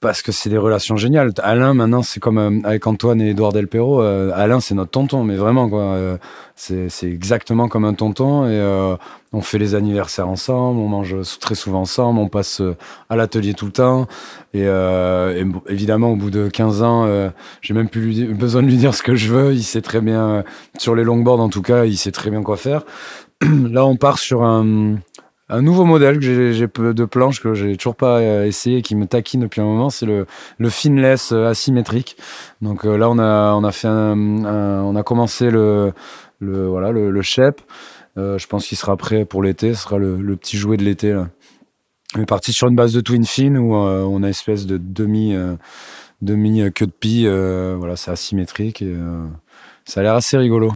[0.00, 1.32] parce que c'est des relations géniales.
[1.42, 4.02] Alain maintenant c'est comme euh, avec Antoine et Edouard Del Perro.
[4.02, 5.82] euh, Alain c'est notre tonton mais vraiment quoi.
[5.82, 6.16] euh,
[6.56, 8.60] c'est exactement comme un tonton et
[9.32, 12.60] on fait les anniversaires ensemble, on mange très souvent ensemble, on passe
[13.08, 14.06] à l'atelier tout le temps
[14.52, 14.66] et,
[15.68, 17.30] évidemment au bout de 15 ans
[17.62, 19.54] j'ai même plus besoin de lui dire ce que je veux.
[19.54, 20.44] Il sait très bien
[20.76, 22.84] sur les longboards en tout cas il sait très bien quoi faire.
[23.70, 24.98] Là, on part sur un,
[25.50, 29.40] nouveau modèle que j'ai- de planches que j'ai toujours pas euh, essayé, qui me taquine
[29.40, 29.88] depuis un moment.
[29.88, 30.26] C'est le,
[30.58, 32.16] le finless euh, asymétrique.
[32.60, 35.92] Donc euh, là, on a, on a commencé le,
[36.38, 39.72] le voilà, le, je pense qu'il sera prêt pour l'été.
[39.72, 41.14] Ce sera le, petit jouet de l'été.
[42.16, 44.76] On est parti sur une base de twin fin où on a une espèce de
[44.76, 45.34] demi,
[46.20, 47.26] demi queue de pie.
[47.26, 48.94] voilà, c'est asymétrique et
[49.86, 50.72] ça a l'air assez rigolo.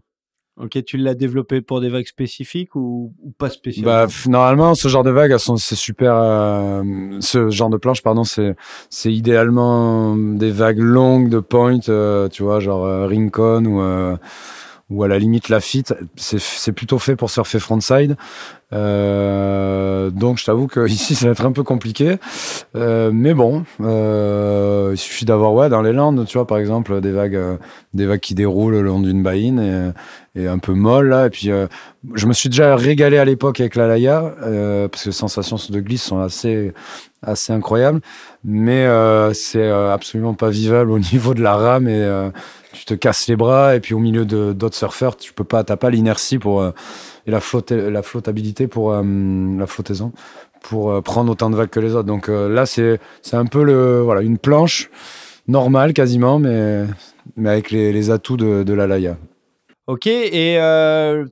[0.56, 3.90] Ok, tu l'as développé pour des vagues spécifiques ou, pas spécialement?
[3.90, 6.14] Bah, normalement, ce genre de vagues, c'est super.
[6.14, 6.82] euh,
[7.18, 8.54] ce genre de planche, pardon, c'est,
[8.88, 14.16] c'est idéalement des vagues longues de point, euh, tu vois, genre euh, Rincon ou, euh,
[14.94, 15.94] ou à la limite Lafitte.
[16.16, 18.16] C'est, c'est plutôt fait pour surfer frontside.
[18.72, 22.16] Euh, donc, je t'avoue que ici, ça va être un peu compliqué.
[22.76, 27.00] Euh, mais bon, euh, il suffit d'avoir, ouais, dans les Landes, tu vois, par exemple,
[27.00, 27.40] des vagues,
[27.92, 29.92] des vagues qui déroulent le long d'une baïne
[30.36, 31.26] et, et un peu molles, là.
[31.26, 31.50] Et puis,
[32.14, 34.34] je me suis déjà régalé à l'époque avec la Laia,
[34.90, 36.72] parce que les sensations de glisse sont assez,
[37.22, 38.00] assez incroyables.
[38.44, 38.86] Mais
[39.34, 42.30] c'est absolument pas vivable au niveau de la rame et
[42.74, 43.76] tu te casses les bras.
[43.76, 46.72] Et puis au milieu d'autres surfeurs, tu peux pas, t'as pas l'inertie pour euh,
[47.26, 49.02] et la flotte, la flottabilité pour euh,
[49.58, 50.12] la flottaison
[50.62, 52.06] pour euh, prendre autant de vagues que les autres.
[52.06, 54.90] Donc là, c'est c'est un peu le voilà une planche
[55.46, 56.84] normale quasiment, mais
[57.36, 59.16] mais avec les, atouts de, la Laia.
[59.86, 60.58] Ok, et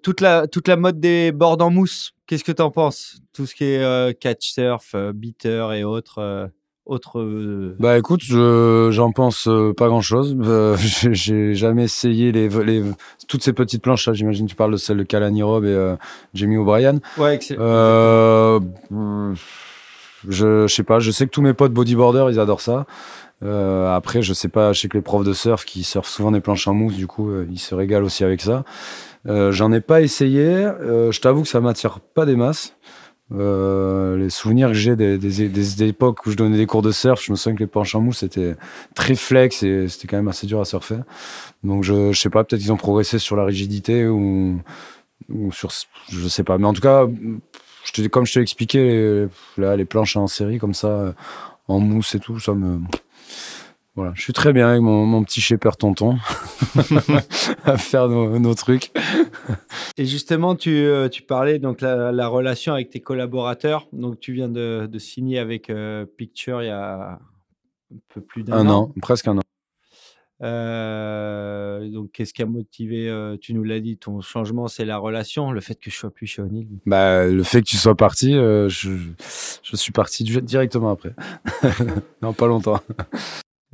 [0.02, 3.19] toute, la, toute la mode des boards en mousse, qu'est-ce que tu en penses?
[3.35, 6.51] Tout ce qui est catch surf, beater et autres.
[6.88, 10.36] Euh, euh, Bah écoute, je, j'en pense euh, pas grand chose.
[10.78, 12.82] j'ai, j'ai jamais essayé les, les,
[13.28, 14.12] toutes ces petites planches là.
[14.12, 15.96] J'imagine que tu parles de celle de Kalani Robb et euh,
[16.34, 16.98] Jamie O'Brien.
[17.18, 17.60] Ouais, excellent.
[17.62, 18.60] Euh,
[20.28, 20.98] je, je sais pas.
[20.98, 22.86] Je sais que tous mes potes bodyboarders ils adorent ça.
[23.44, 24.72] Euh, après, je sais pas.
[24.72, 27.06] Je sais que les profs de surf qui surfent souvent des planches en mousse, du
[27.06, 28.64] coup, euh, ils se régalent aussi avec ça.
[29.26, 30.44] Euh, j'en ai pas essayé.
[30.44, 32.74] Euh, je t'avoue que ça m'attire pas des masses.
[33.34, 37.32] Euh, les souvenirs que j'ai des, époques où je donnais des cours de surf, je
[37.32, 38.56] me souviens que les planches en mousse c'était
[38.94, 40.98] très flex et c'était quand même assez dur à surfer.
[41.64, 44.60] Donc je, je sais pas, peut-être qu'ils ont progressé sur la rigidité ou,
[45.30, 45.70] ou sur,
[46.10, 46.59] je sais pas.
[46.59, 47.06] Mais en tout cas,
[48.10, 49.26] comme je te l'ai expliqué,
[49.56, 51.14] les, les planches en série comme ça,
[51.68, 52.80] en mousse et tout, ça me,
[53.94, 56.16] voilà, je suis très bien avec mon, mon petit shaper tonton
[57.64, 58.90] à faire nos, nos trucs.
[59.98, 63.86] Et justement, tu, euh, tu parlais donc la, la relation avec tes collaborateurs.
[63.93, 67.12] Donc, tu viens de, de signer avec euh, Picture il y a
[67.93, 68.82] un peu plus d'un Un an.
[68.85, 69.43] an, presque un an.
[70.43, 74.97] Euh, donc, qu'est-ce qui a motivé euh, Tu nous l'as dit, ton changement, c'est la
[74.98, 76.66] relation, le fait que je sois plus chez O'Neill.
[76.86, 78.90] Bah, le fait que tu sois parti, euh, je,
[79.62, 81.14] je suis parti du- directement après.
[82.23, 82.81] non, pas longtemps.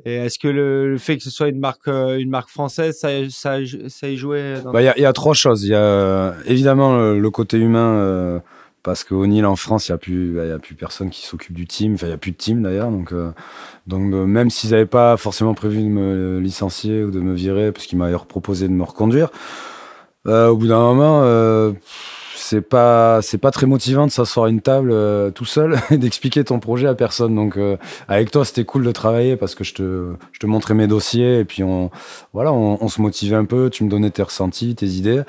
[0.04, 2.96] Et est-ce que le, le fait que ce soit une marque, euh, une marque française,
[2.98, 3.56] ça, ça,
[3.88, 5.64] ça y jouait Bah, Il y, a- y a trois choses.
[5.64, 8.38] Il y a euh, évidemment le, côté humain, euh,
[8.84, 11.54] parce qu'au Nil en France, il n'y a, plus- bah, a plus personne qui s'occupe
[11.54, 11.94] du team.
[11.94, 12.90] Enfin, il n'y a plus de team d'ailleurs.
[12.90, 13.30] Donc, euh,
[13.88, 17.72] donc euh, même s'ils n'avaient pas forcément prévu de me licencier ou de me virer,
[17.72, 19.30] parce qu'ils m'avaient proposé de me reconduire,
[20.26, 21.22] au bout d'un moment,
[22.39, 25.98] c'est pas c'est pas très motivant de s'asseoir à une table euh, tout seul et
[25.98, 27.35] d'expliquer ton projet à personne.
[27.35, 30.74] Donc euh, avec toi, c'était cool de travailler parce que je te je te montrais
[30.74, 31.90] mes dossiers et puis on
[32.32, 33.70] voilà, on, se motivait un peu.
[33.70, 35.23] Tu me donnais tes ressentis, tes idées.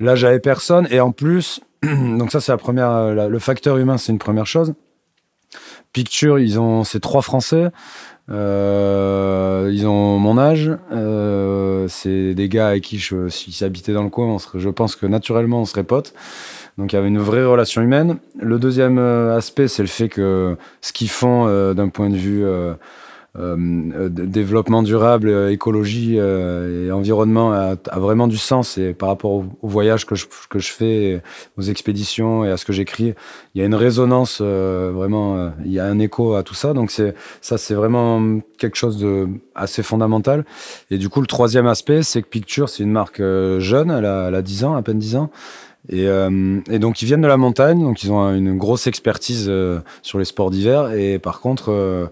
[0.00, 3.98] Là, j'avais personne et en plus, donc ça c'est la première, euh, le facteur humain,
[3.98, 4.74] c'est une première chose.
[5.92, 7.70] Picture, ils ont c'est trois Français.
[8.30, 10.72] Euh, ils ont mon âge.
[10.92, 15.06] Euh, c'est des gars avec qui, je, s'ils habitaient dans le coin, je pense que
[15.06, 16.14] naturellement, on serait potes.
[16.78, 18.16] Donc il y avait une vraie relation humaine.
[18.40, 22.16] Le deuxième euh, aspect, c'est le fait que ce qu'ils font euh, d'un point de
[22.16, 22.44] vue
[23.36, 23.56] euh,
[23.94, 28.78] euh, développement durable, euh, écologie euh, et environnement a, a vraiment du sens.
[28.78, 31.22] Et par rapport au, au voyage que je, que je fais,
[31.56, 33.14] aux expéditions et à ce que j'écris,
[33.54, 35.52] il y a une résonance vraiment.
[35.64, 36.72] il y a un écho à tout ça.
[36.74, 40.44] Donc c'est ça, c'est vraiment quelque chose de assez fondamental.
[40.90, 43.20] Et du coup, le troisième aspect, c'est que Picture, c'est une marque
[43.58, 43.90] jeune.
[43.90, 45.30] Elle a, elle a 10 ans, à peine 10 ans.
[45.88, 49.46] Et, euh, et donc ils viennent de la montagne, donc ils ont une grosse expertise
[49.48, 50.92] euh, sur les sports d'hiver.
[50.92, 52.06] Et par contre, euh,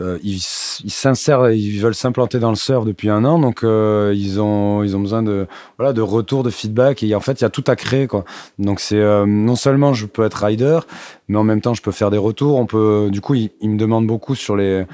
[0.00, 4.40] euh, ils s'insèrent, ils veulent s'implanter dans le surf depuis un an, donc euh, ils
[4.40, 5.46] ont ils ont besoin de
[5.78, 7.02] voilà de retour, de feedback.
[7.02, 8.24] Et en fait, il y a tout à créer quoi.
[8.58, 10.80] Donc c'est euh, non seulement je peux être rider,
[11.28, 12.56] mais en même temps je peux faire des retours.
[12.56, 14.84] On peut du coup ils, ils me demandent beaucoup sur les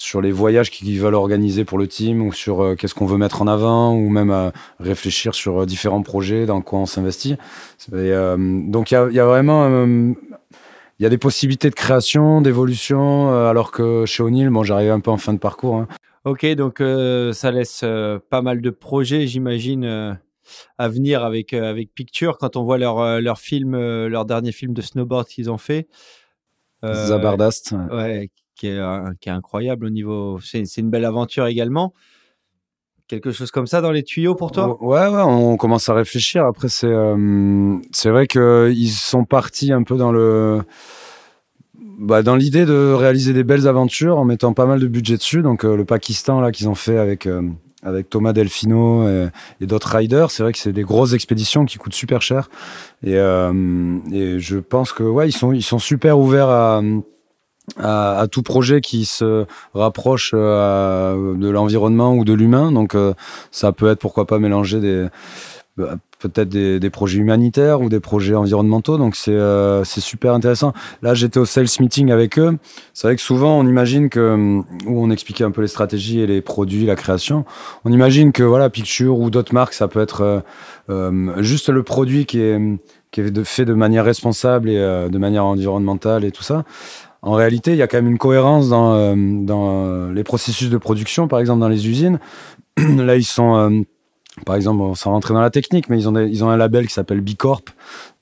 [0.00, 3.18] sur les voyages qu'ils veulent organiser pour le team ou sur euh, qu'est-ce qu'on veut
[3.18, 7.36] mettre en avant ou même à réfléchir sur euh, différents projets dans quoi on s'investit.
[7.92, 10.12] Euh, donc il y a, y a vraiment euh,
[11.00, 14.90] il y a des possibilités de création, d'évolution, euh, alors que chez O'Neill, bon, j'arrive
[14.90, 15.76] un peu en fin de parcours.
[15.76, 15.88] hein.
[16.26, 20.12] Ok, donc euh, ça laisse euh, pas mal de projets, j'imagine, euh,
[20.76, 22.36] à venir avec, avec Picture.
[22.36, 23.74] Quand on voit leur, leur film,
[24.08, 25.88] leur dernier film de snowboard qu'ils ont fait.
[26.84, 27.74] Zabardast.
[27.90, 28.30] ouais.
[28.54, 28.80] Qui est,
[29.20, 30.38] qui est incroyable au niveau.
[30.40, 31.94] C'est c'est une belle aventure également.
[33.10, 34.80] Quelque chose comme ça dans les tuyaux pour toi?
[34.80, 36.46] Ouais, ouais, on commence à réfléchir.
[36.46, 40.60] Après, c'est euh, c'est vrai que ils sont partis un peu dans le
[41.98, 45.42] bah, dans l'idée de réaliser des belles aventures en mettant pas mal de budget dessus.
[45.42, 47.42] Donc euh, le Pakistan là qu'ils ont fait avec euh,
[47.82, 51.94] avec Thomas Delfino et, d'autres riders, c'est vrai que c'est des grosses expéditions qui coûtent
[51.94, 52.48] super cher.
[53.02, 56.80] Et, euh, et je pense que ouais ils sont ils sont super ouverts à
[57.78, 62.72] à, tout projet qui se rapproche euh, de l'environnement ou de l'humain.
[62.72, 63.14] Donc euh,
[63.50, 65.06] ça peut être pourquoi pas mélanger des
[65.76, 68.98] bah, peut-être des, projets humanitaires ou des projets environnementaux.
[68.98, 70.74] Donc c'est euh, super intéressant.
[71.00, 72.58] Là j'étais au sales meeting avec eux.
[72.92, 76.26] C'est vrai que souvent on imagine que où on expliquait un peu les stratégies et
[76.26, 77.44] les produits, la création.
[77.84, 80.44] On imagine que voilà Picture ou d'autres marques ça peut être
[80.90, 82.60] euh, juste le produit qui est
[83.10, 86.64] qui est fait de manière responsable et de manière environnementale et tout ça.
[87.22, 90.78] En réalité, il y a quand même une cohérence dans, euh, euh, les processus de
[90.78, 92.18] production, par exemple dans les usines.
[92.78, 93.80] Là, ils sont, euh,
[94.46, 96.86] par exemple, sans rentrer dans la technique, mais ils ont, des- ils ont un label
[96.86, 97.60] qui s'appelle Bicorp.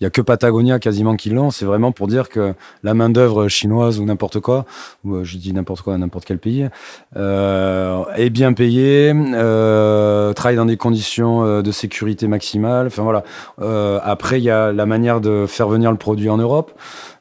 [0.01, 1.51] Il y a que Patagonia quasiment qui l'ont.
[1.53, 4.65] C'est vraiment pour dire que la main d'œuvre chinoise ou n'importe quoi,
[5.05, 6.67] ou euh, je dis n'importe quoi, n'importe quel pays,
[7.17, 9.13] euh, est bien payée,
[10.35, 12.89] travaille dans des conditions de sécurité maximale.
[12.89, 13.23] Enfin voilà.
[14.03, 16.73] Après, il y a la manière de faire venir le produit en Europe.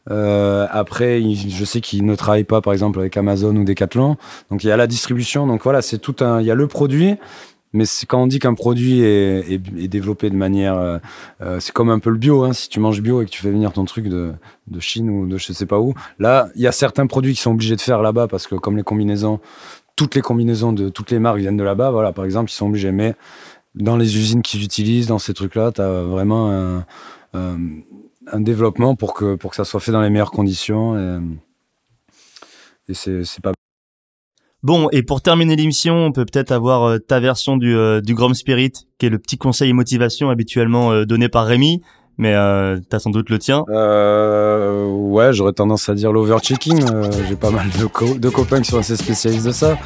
[0.10, 4.18] Euh, après, je sais qu'ils ne travaillent pas, par exemple, avec Amazon ou Decathlon.
[4.50, 5.48] Donc, il y a la distribution.
[5.48, 6.42] Donc, voilà, c'est tout un.
[6.42, 7.16] Il y a le produit,
[7.74, 10.78] mais quand on dit qu'un produit est, développé de manière.
[10.78, 10.98] euh,
[11.42, 12.44] euh, c'est comme un peu le bio.
[12.44, 14.34] Hein, si tu manges bio et que tu fais venir ton truc de,
[14.80, 17.52] Chine ou de je sais pas où, là, il y a certains produits qui sont
[17.52, 19.40] obligés de faire là-bas parce que, comme les combinaisons,
[19.96, 21.92] toutes les combinaisons de toutes les marques viennent de là-bas.
[21.92, 22.92] Voilà, par exemple, ils sont obligés.
[22.92, 23.16] Mais
[23.76, 26.86] dans les usines qu'ils utilisent, dans ces trucs-là, tu as vraiment un,
[28.32, 30.98] un développement pour que, pour que ça soit fait dans les meilleures conditions.
[32.88, 33.54] Et, et c'est pas
[34.64, 38.16] Bon, et pour terminer l'émission, on peut peut-être avoir euh, ta version du, euh, du
[38.16, 41.84] Grom Spirit, qui est le petit conseil et motivation habituellement euh, donné par Rémi,
[42.18, 43.64] mais euh, t'as sans doute le tien.
[43.70, 46.84] Euh, ouais, j'aurais tendance à dire l'overchecking.
[46.92, 49.78] Euh, J'ai pas mal de, co- de copains qui sont assez spécialistes de ça,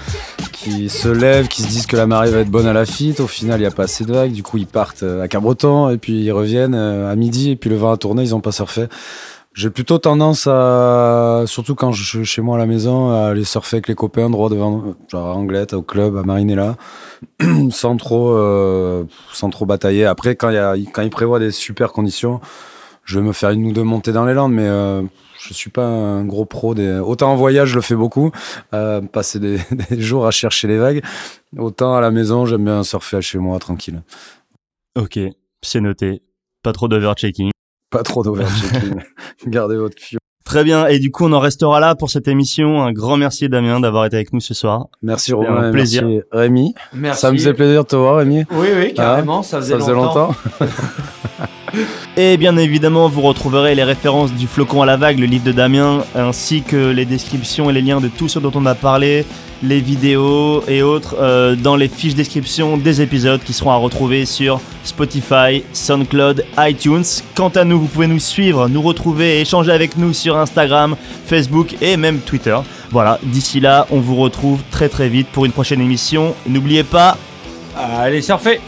[0.51, 3.19] qui se lèvent, qui se disent que la marée va être bonne à la fite.
[3.19, 4.31] Au final, il n'y a pas assez de vagues.
[4.31, 7.55] Du coup, ils partent euh, à Cabreton et puis ils reviennent euh, à midi et
[7.55, 8.87] puis le vent a tourné, ils ont pas surfé.
[9.53, 13.43] J'ai plutôt tendance à, surtout quand je suis chez moi à la maison, à aller
[13.43, 16.77] surfer avec les copains droit devant, genre à Anglette, au club, à Marinella,
[17.69, 19.03] sans trop, euh,
[19.33, 20.05] sans trop batailler.
[20.05, 22.39] Après, quand il y a, quand il prévoit des super conditions,
[23.03, 25.01] je vais me faire une ou deux montées dans les Landes, mais euh,
[25.37, 26.99] je suis pas un gros pro des.
[26.99, 28.31] Autant en voyage, je le fais beaucoup,
[28.73, 29.59] euh, passer des,
[29.89, 31.03] des jours à chercher les vagues.
[31.57, 34.01] Autant à la maison, j'aime bien surfer chez moi tranquille.
[34.95, 35.19] Ok,
[35.61, 36.21] c'est noté.
[36.63, 37.51] Pas trop d'overchecking.
[37.91, 39.01] Pas trop d'overchecking.
[39.47, 40.19] Gardez votre fion.
[40.43, 42.81] Très bien, et du coup on en restera là pour cette émission.
[42.81, 44.87] Un grand merci Damien d'avoir été avec nous ce soir.
[45.01, 46.05] Merci un Romain, et plaisir.
[46.05, 46.73] merci Rémi.
[46.93, 47.21] Merci.
[47.21, 48.45] Ça me faisait plaisir de te voir Rémi.
[48.51, 49.43] Oui, oui, carrément.
[49.43, 50.35] ça faisait, Ça faisait longtemps.
[52.17, 55.53] Et bien évidemment, vous retrouverez les références du flocon à la vague, le livre de
[55.53, 59.25] Damien, ainsi que les descriptions et les liens de tout ce dont on a parlé,
[59.63, 64.25] les vidéos et autres, euh, dans les fiches description des épisodes qui seront à retrouver
[64.25, 67.03] sur Spotify, SoundCloud, iTunes.
[67.35, 70.95] Quant à nous, vous pouvez nous suivre, nous retrouver et échanger avec nous sur Instagram,
[71.25, 72.57] Facebook et même Twitter.
[72.91, 76.35] Voilà, d'ici là, on vous retrouve très très vite pour une prochaine émission.
[76.47, 77.17] N'oubliez pas,
[77.75, 78.59] Allez, surfer.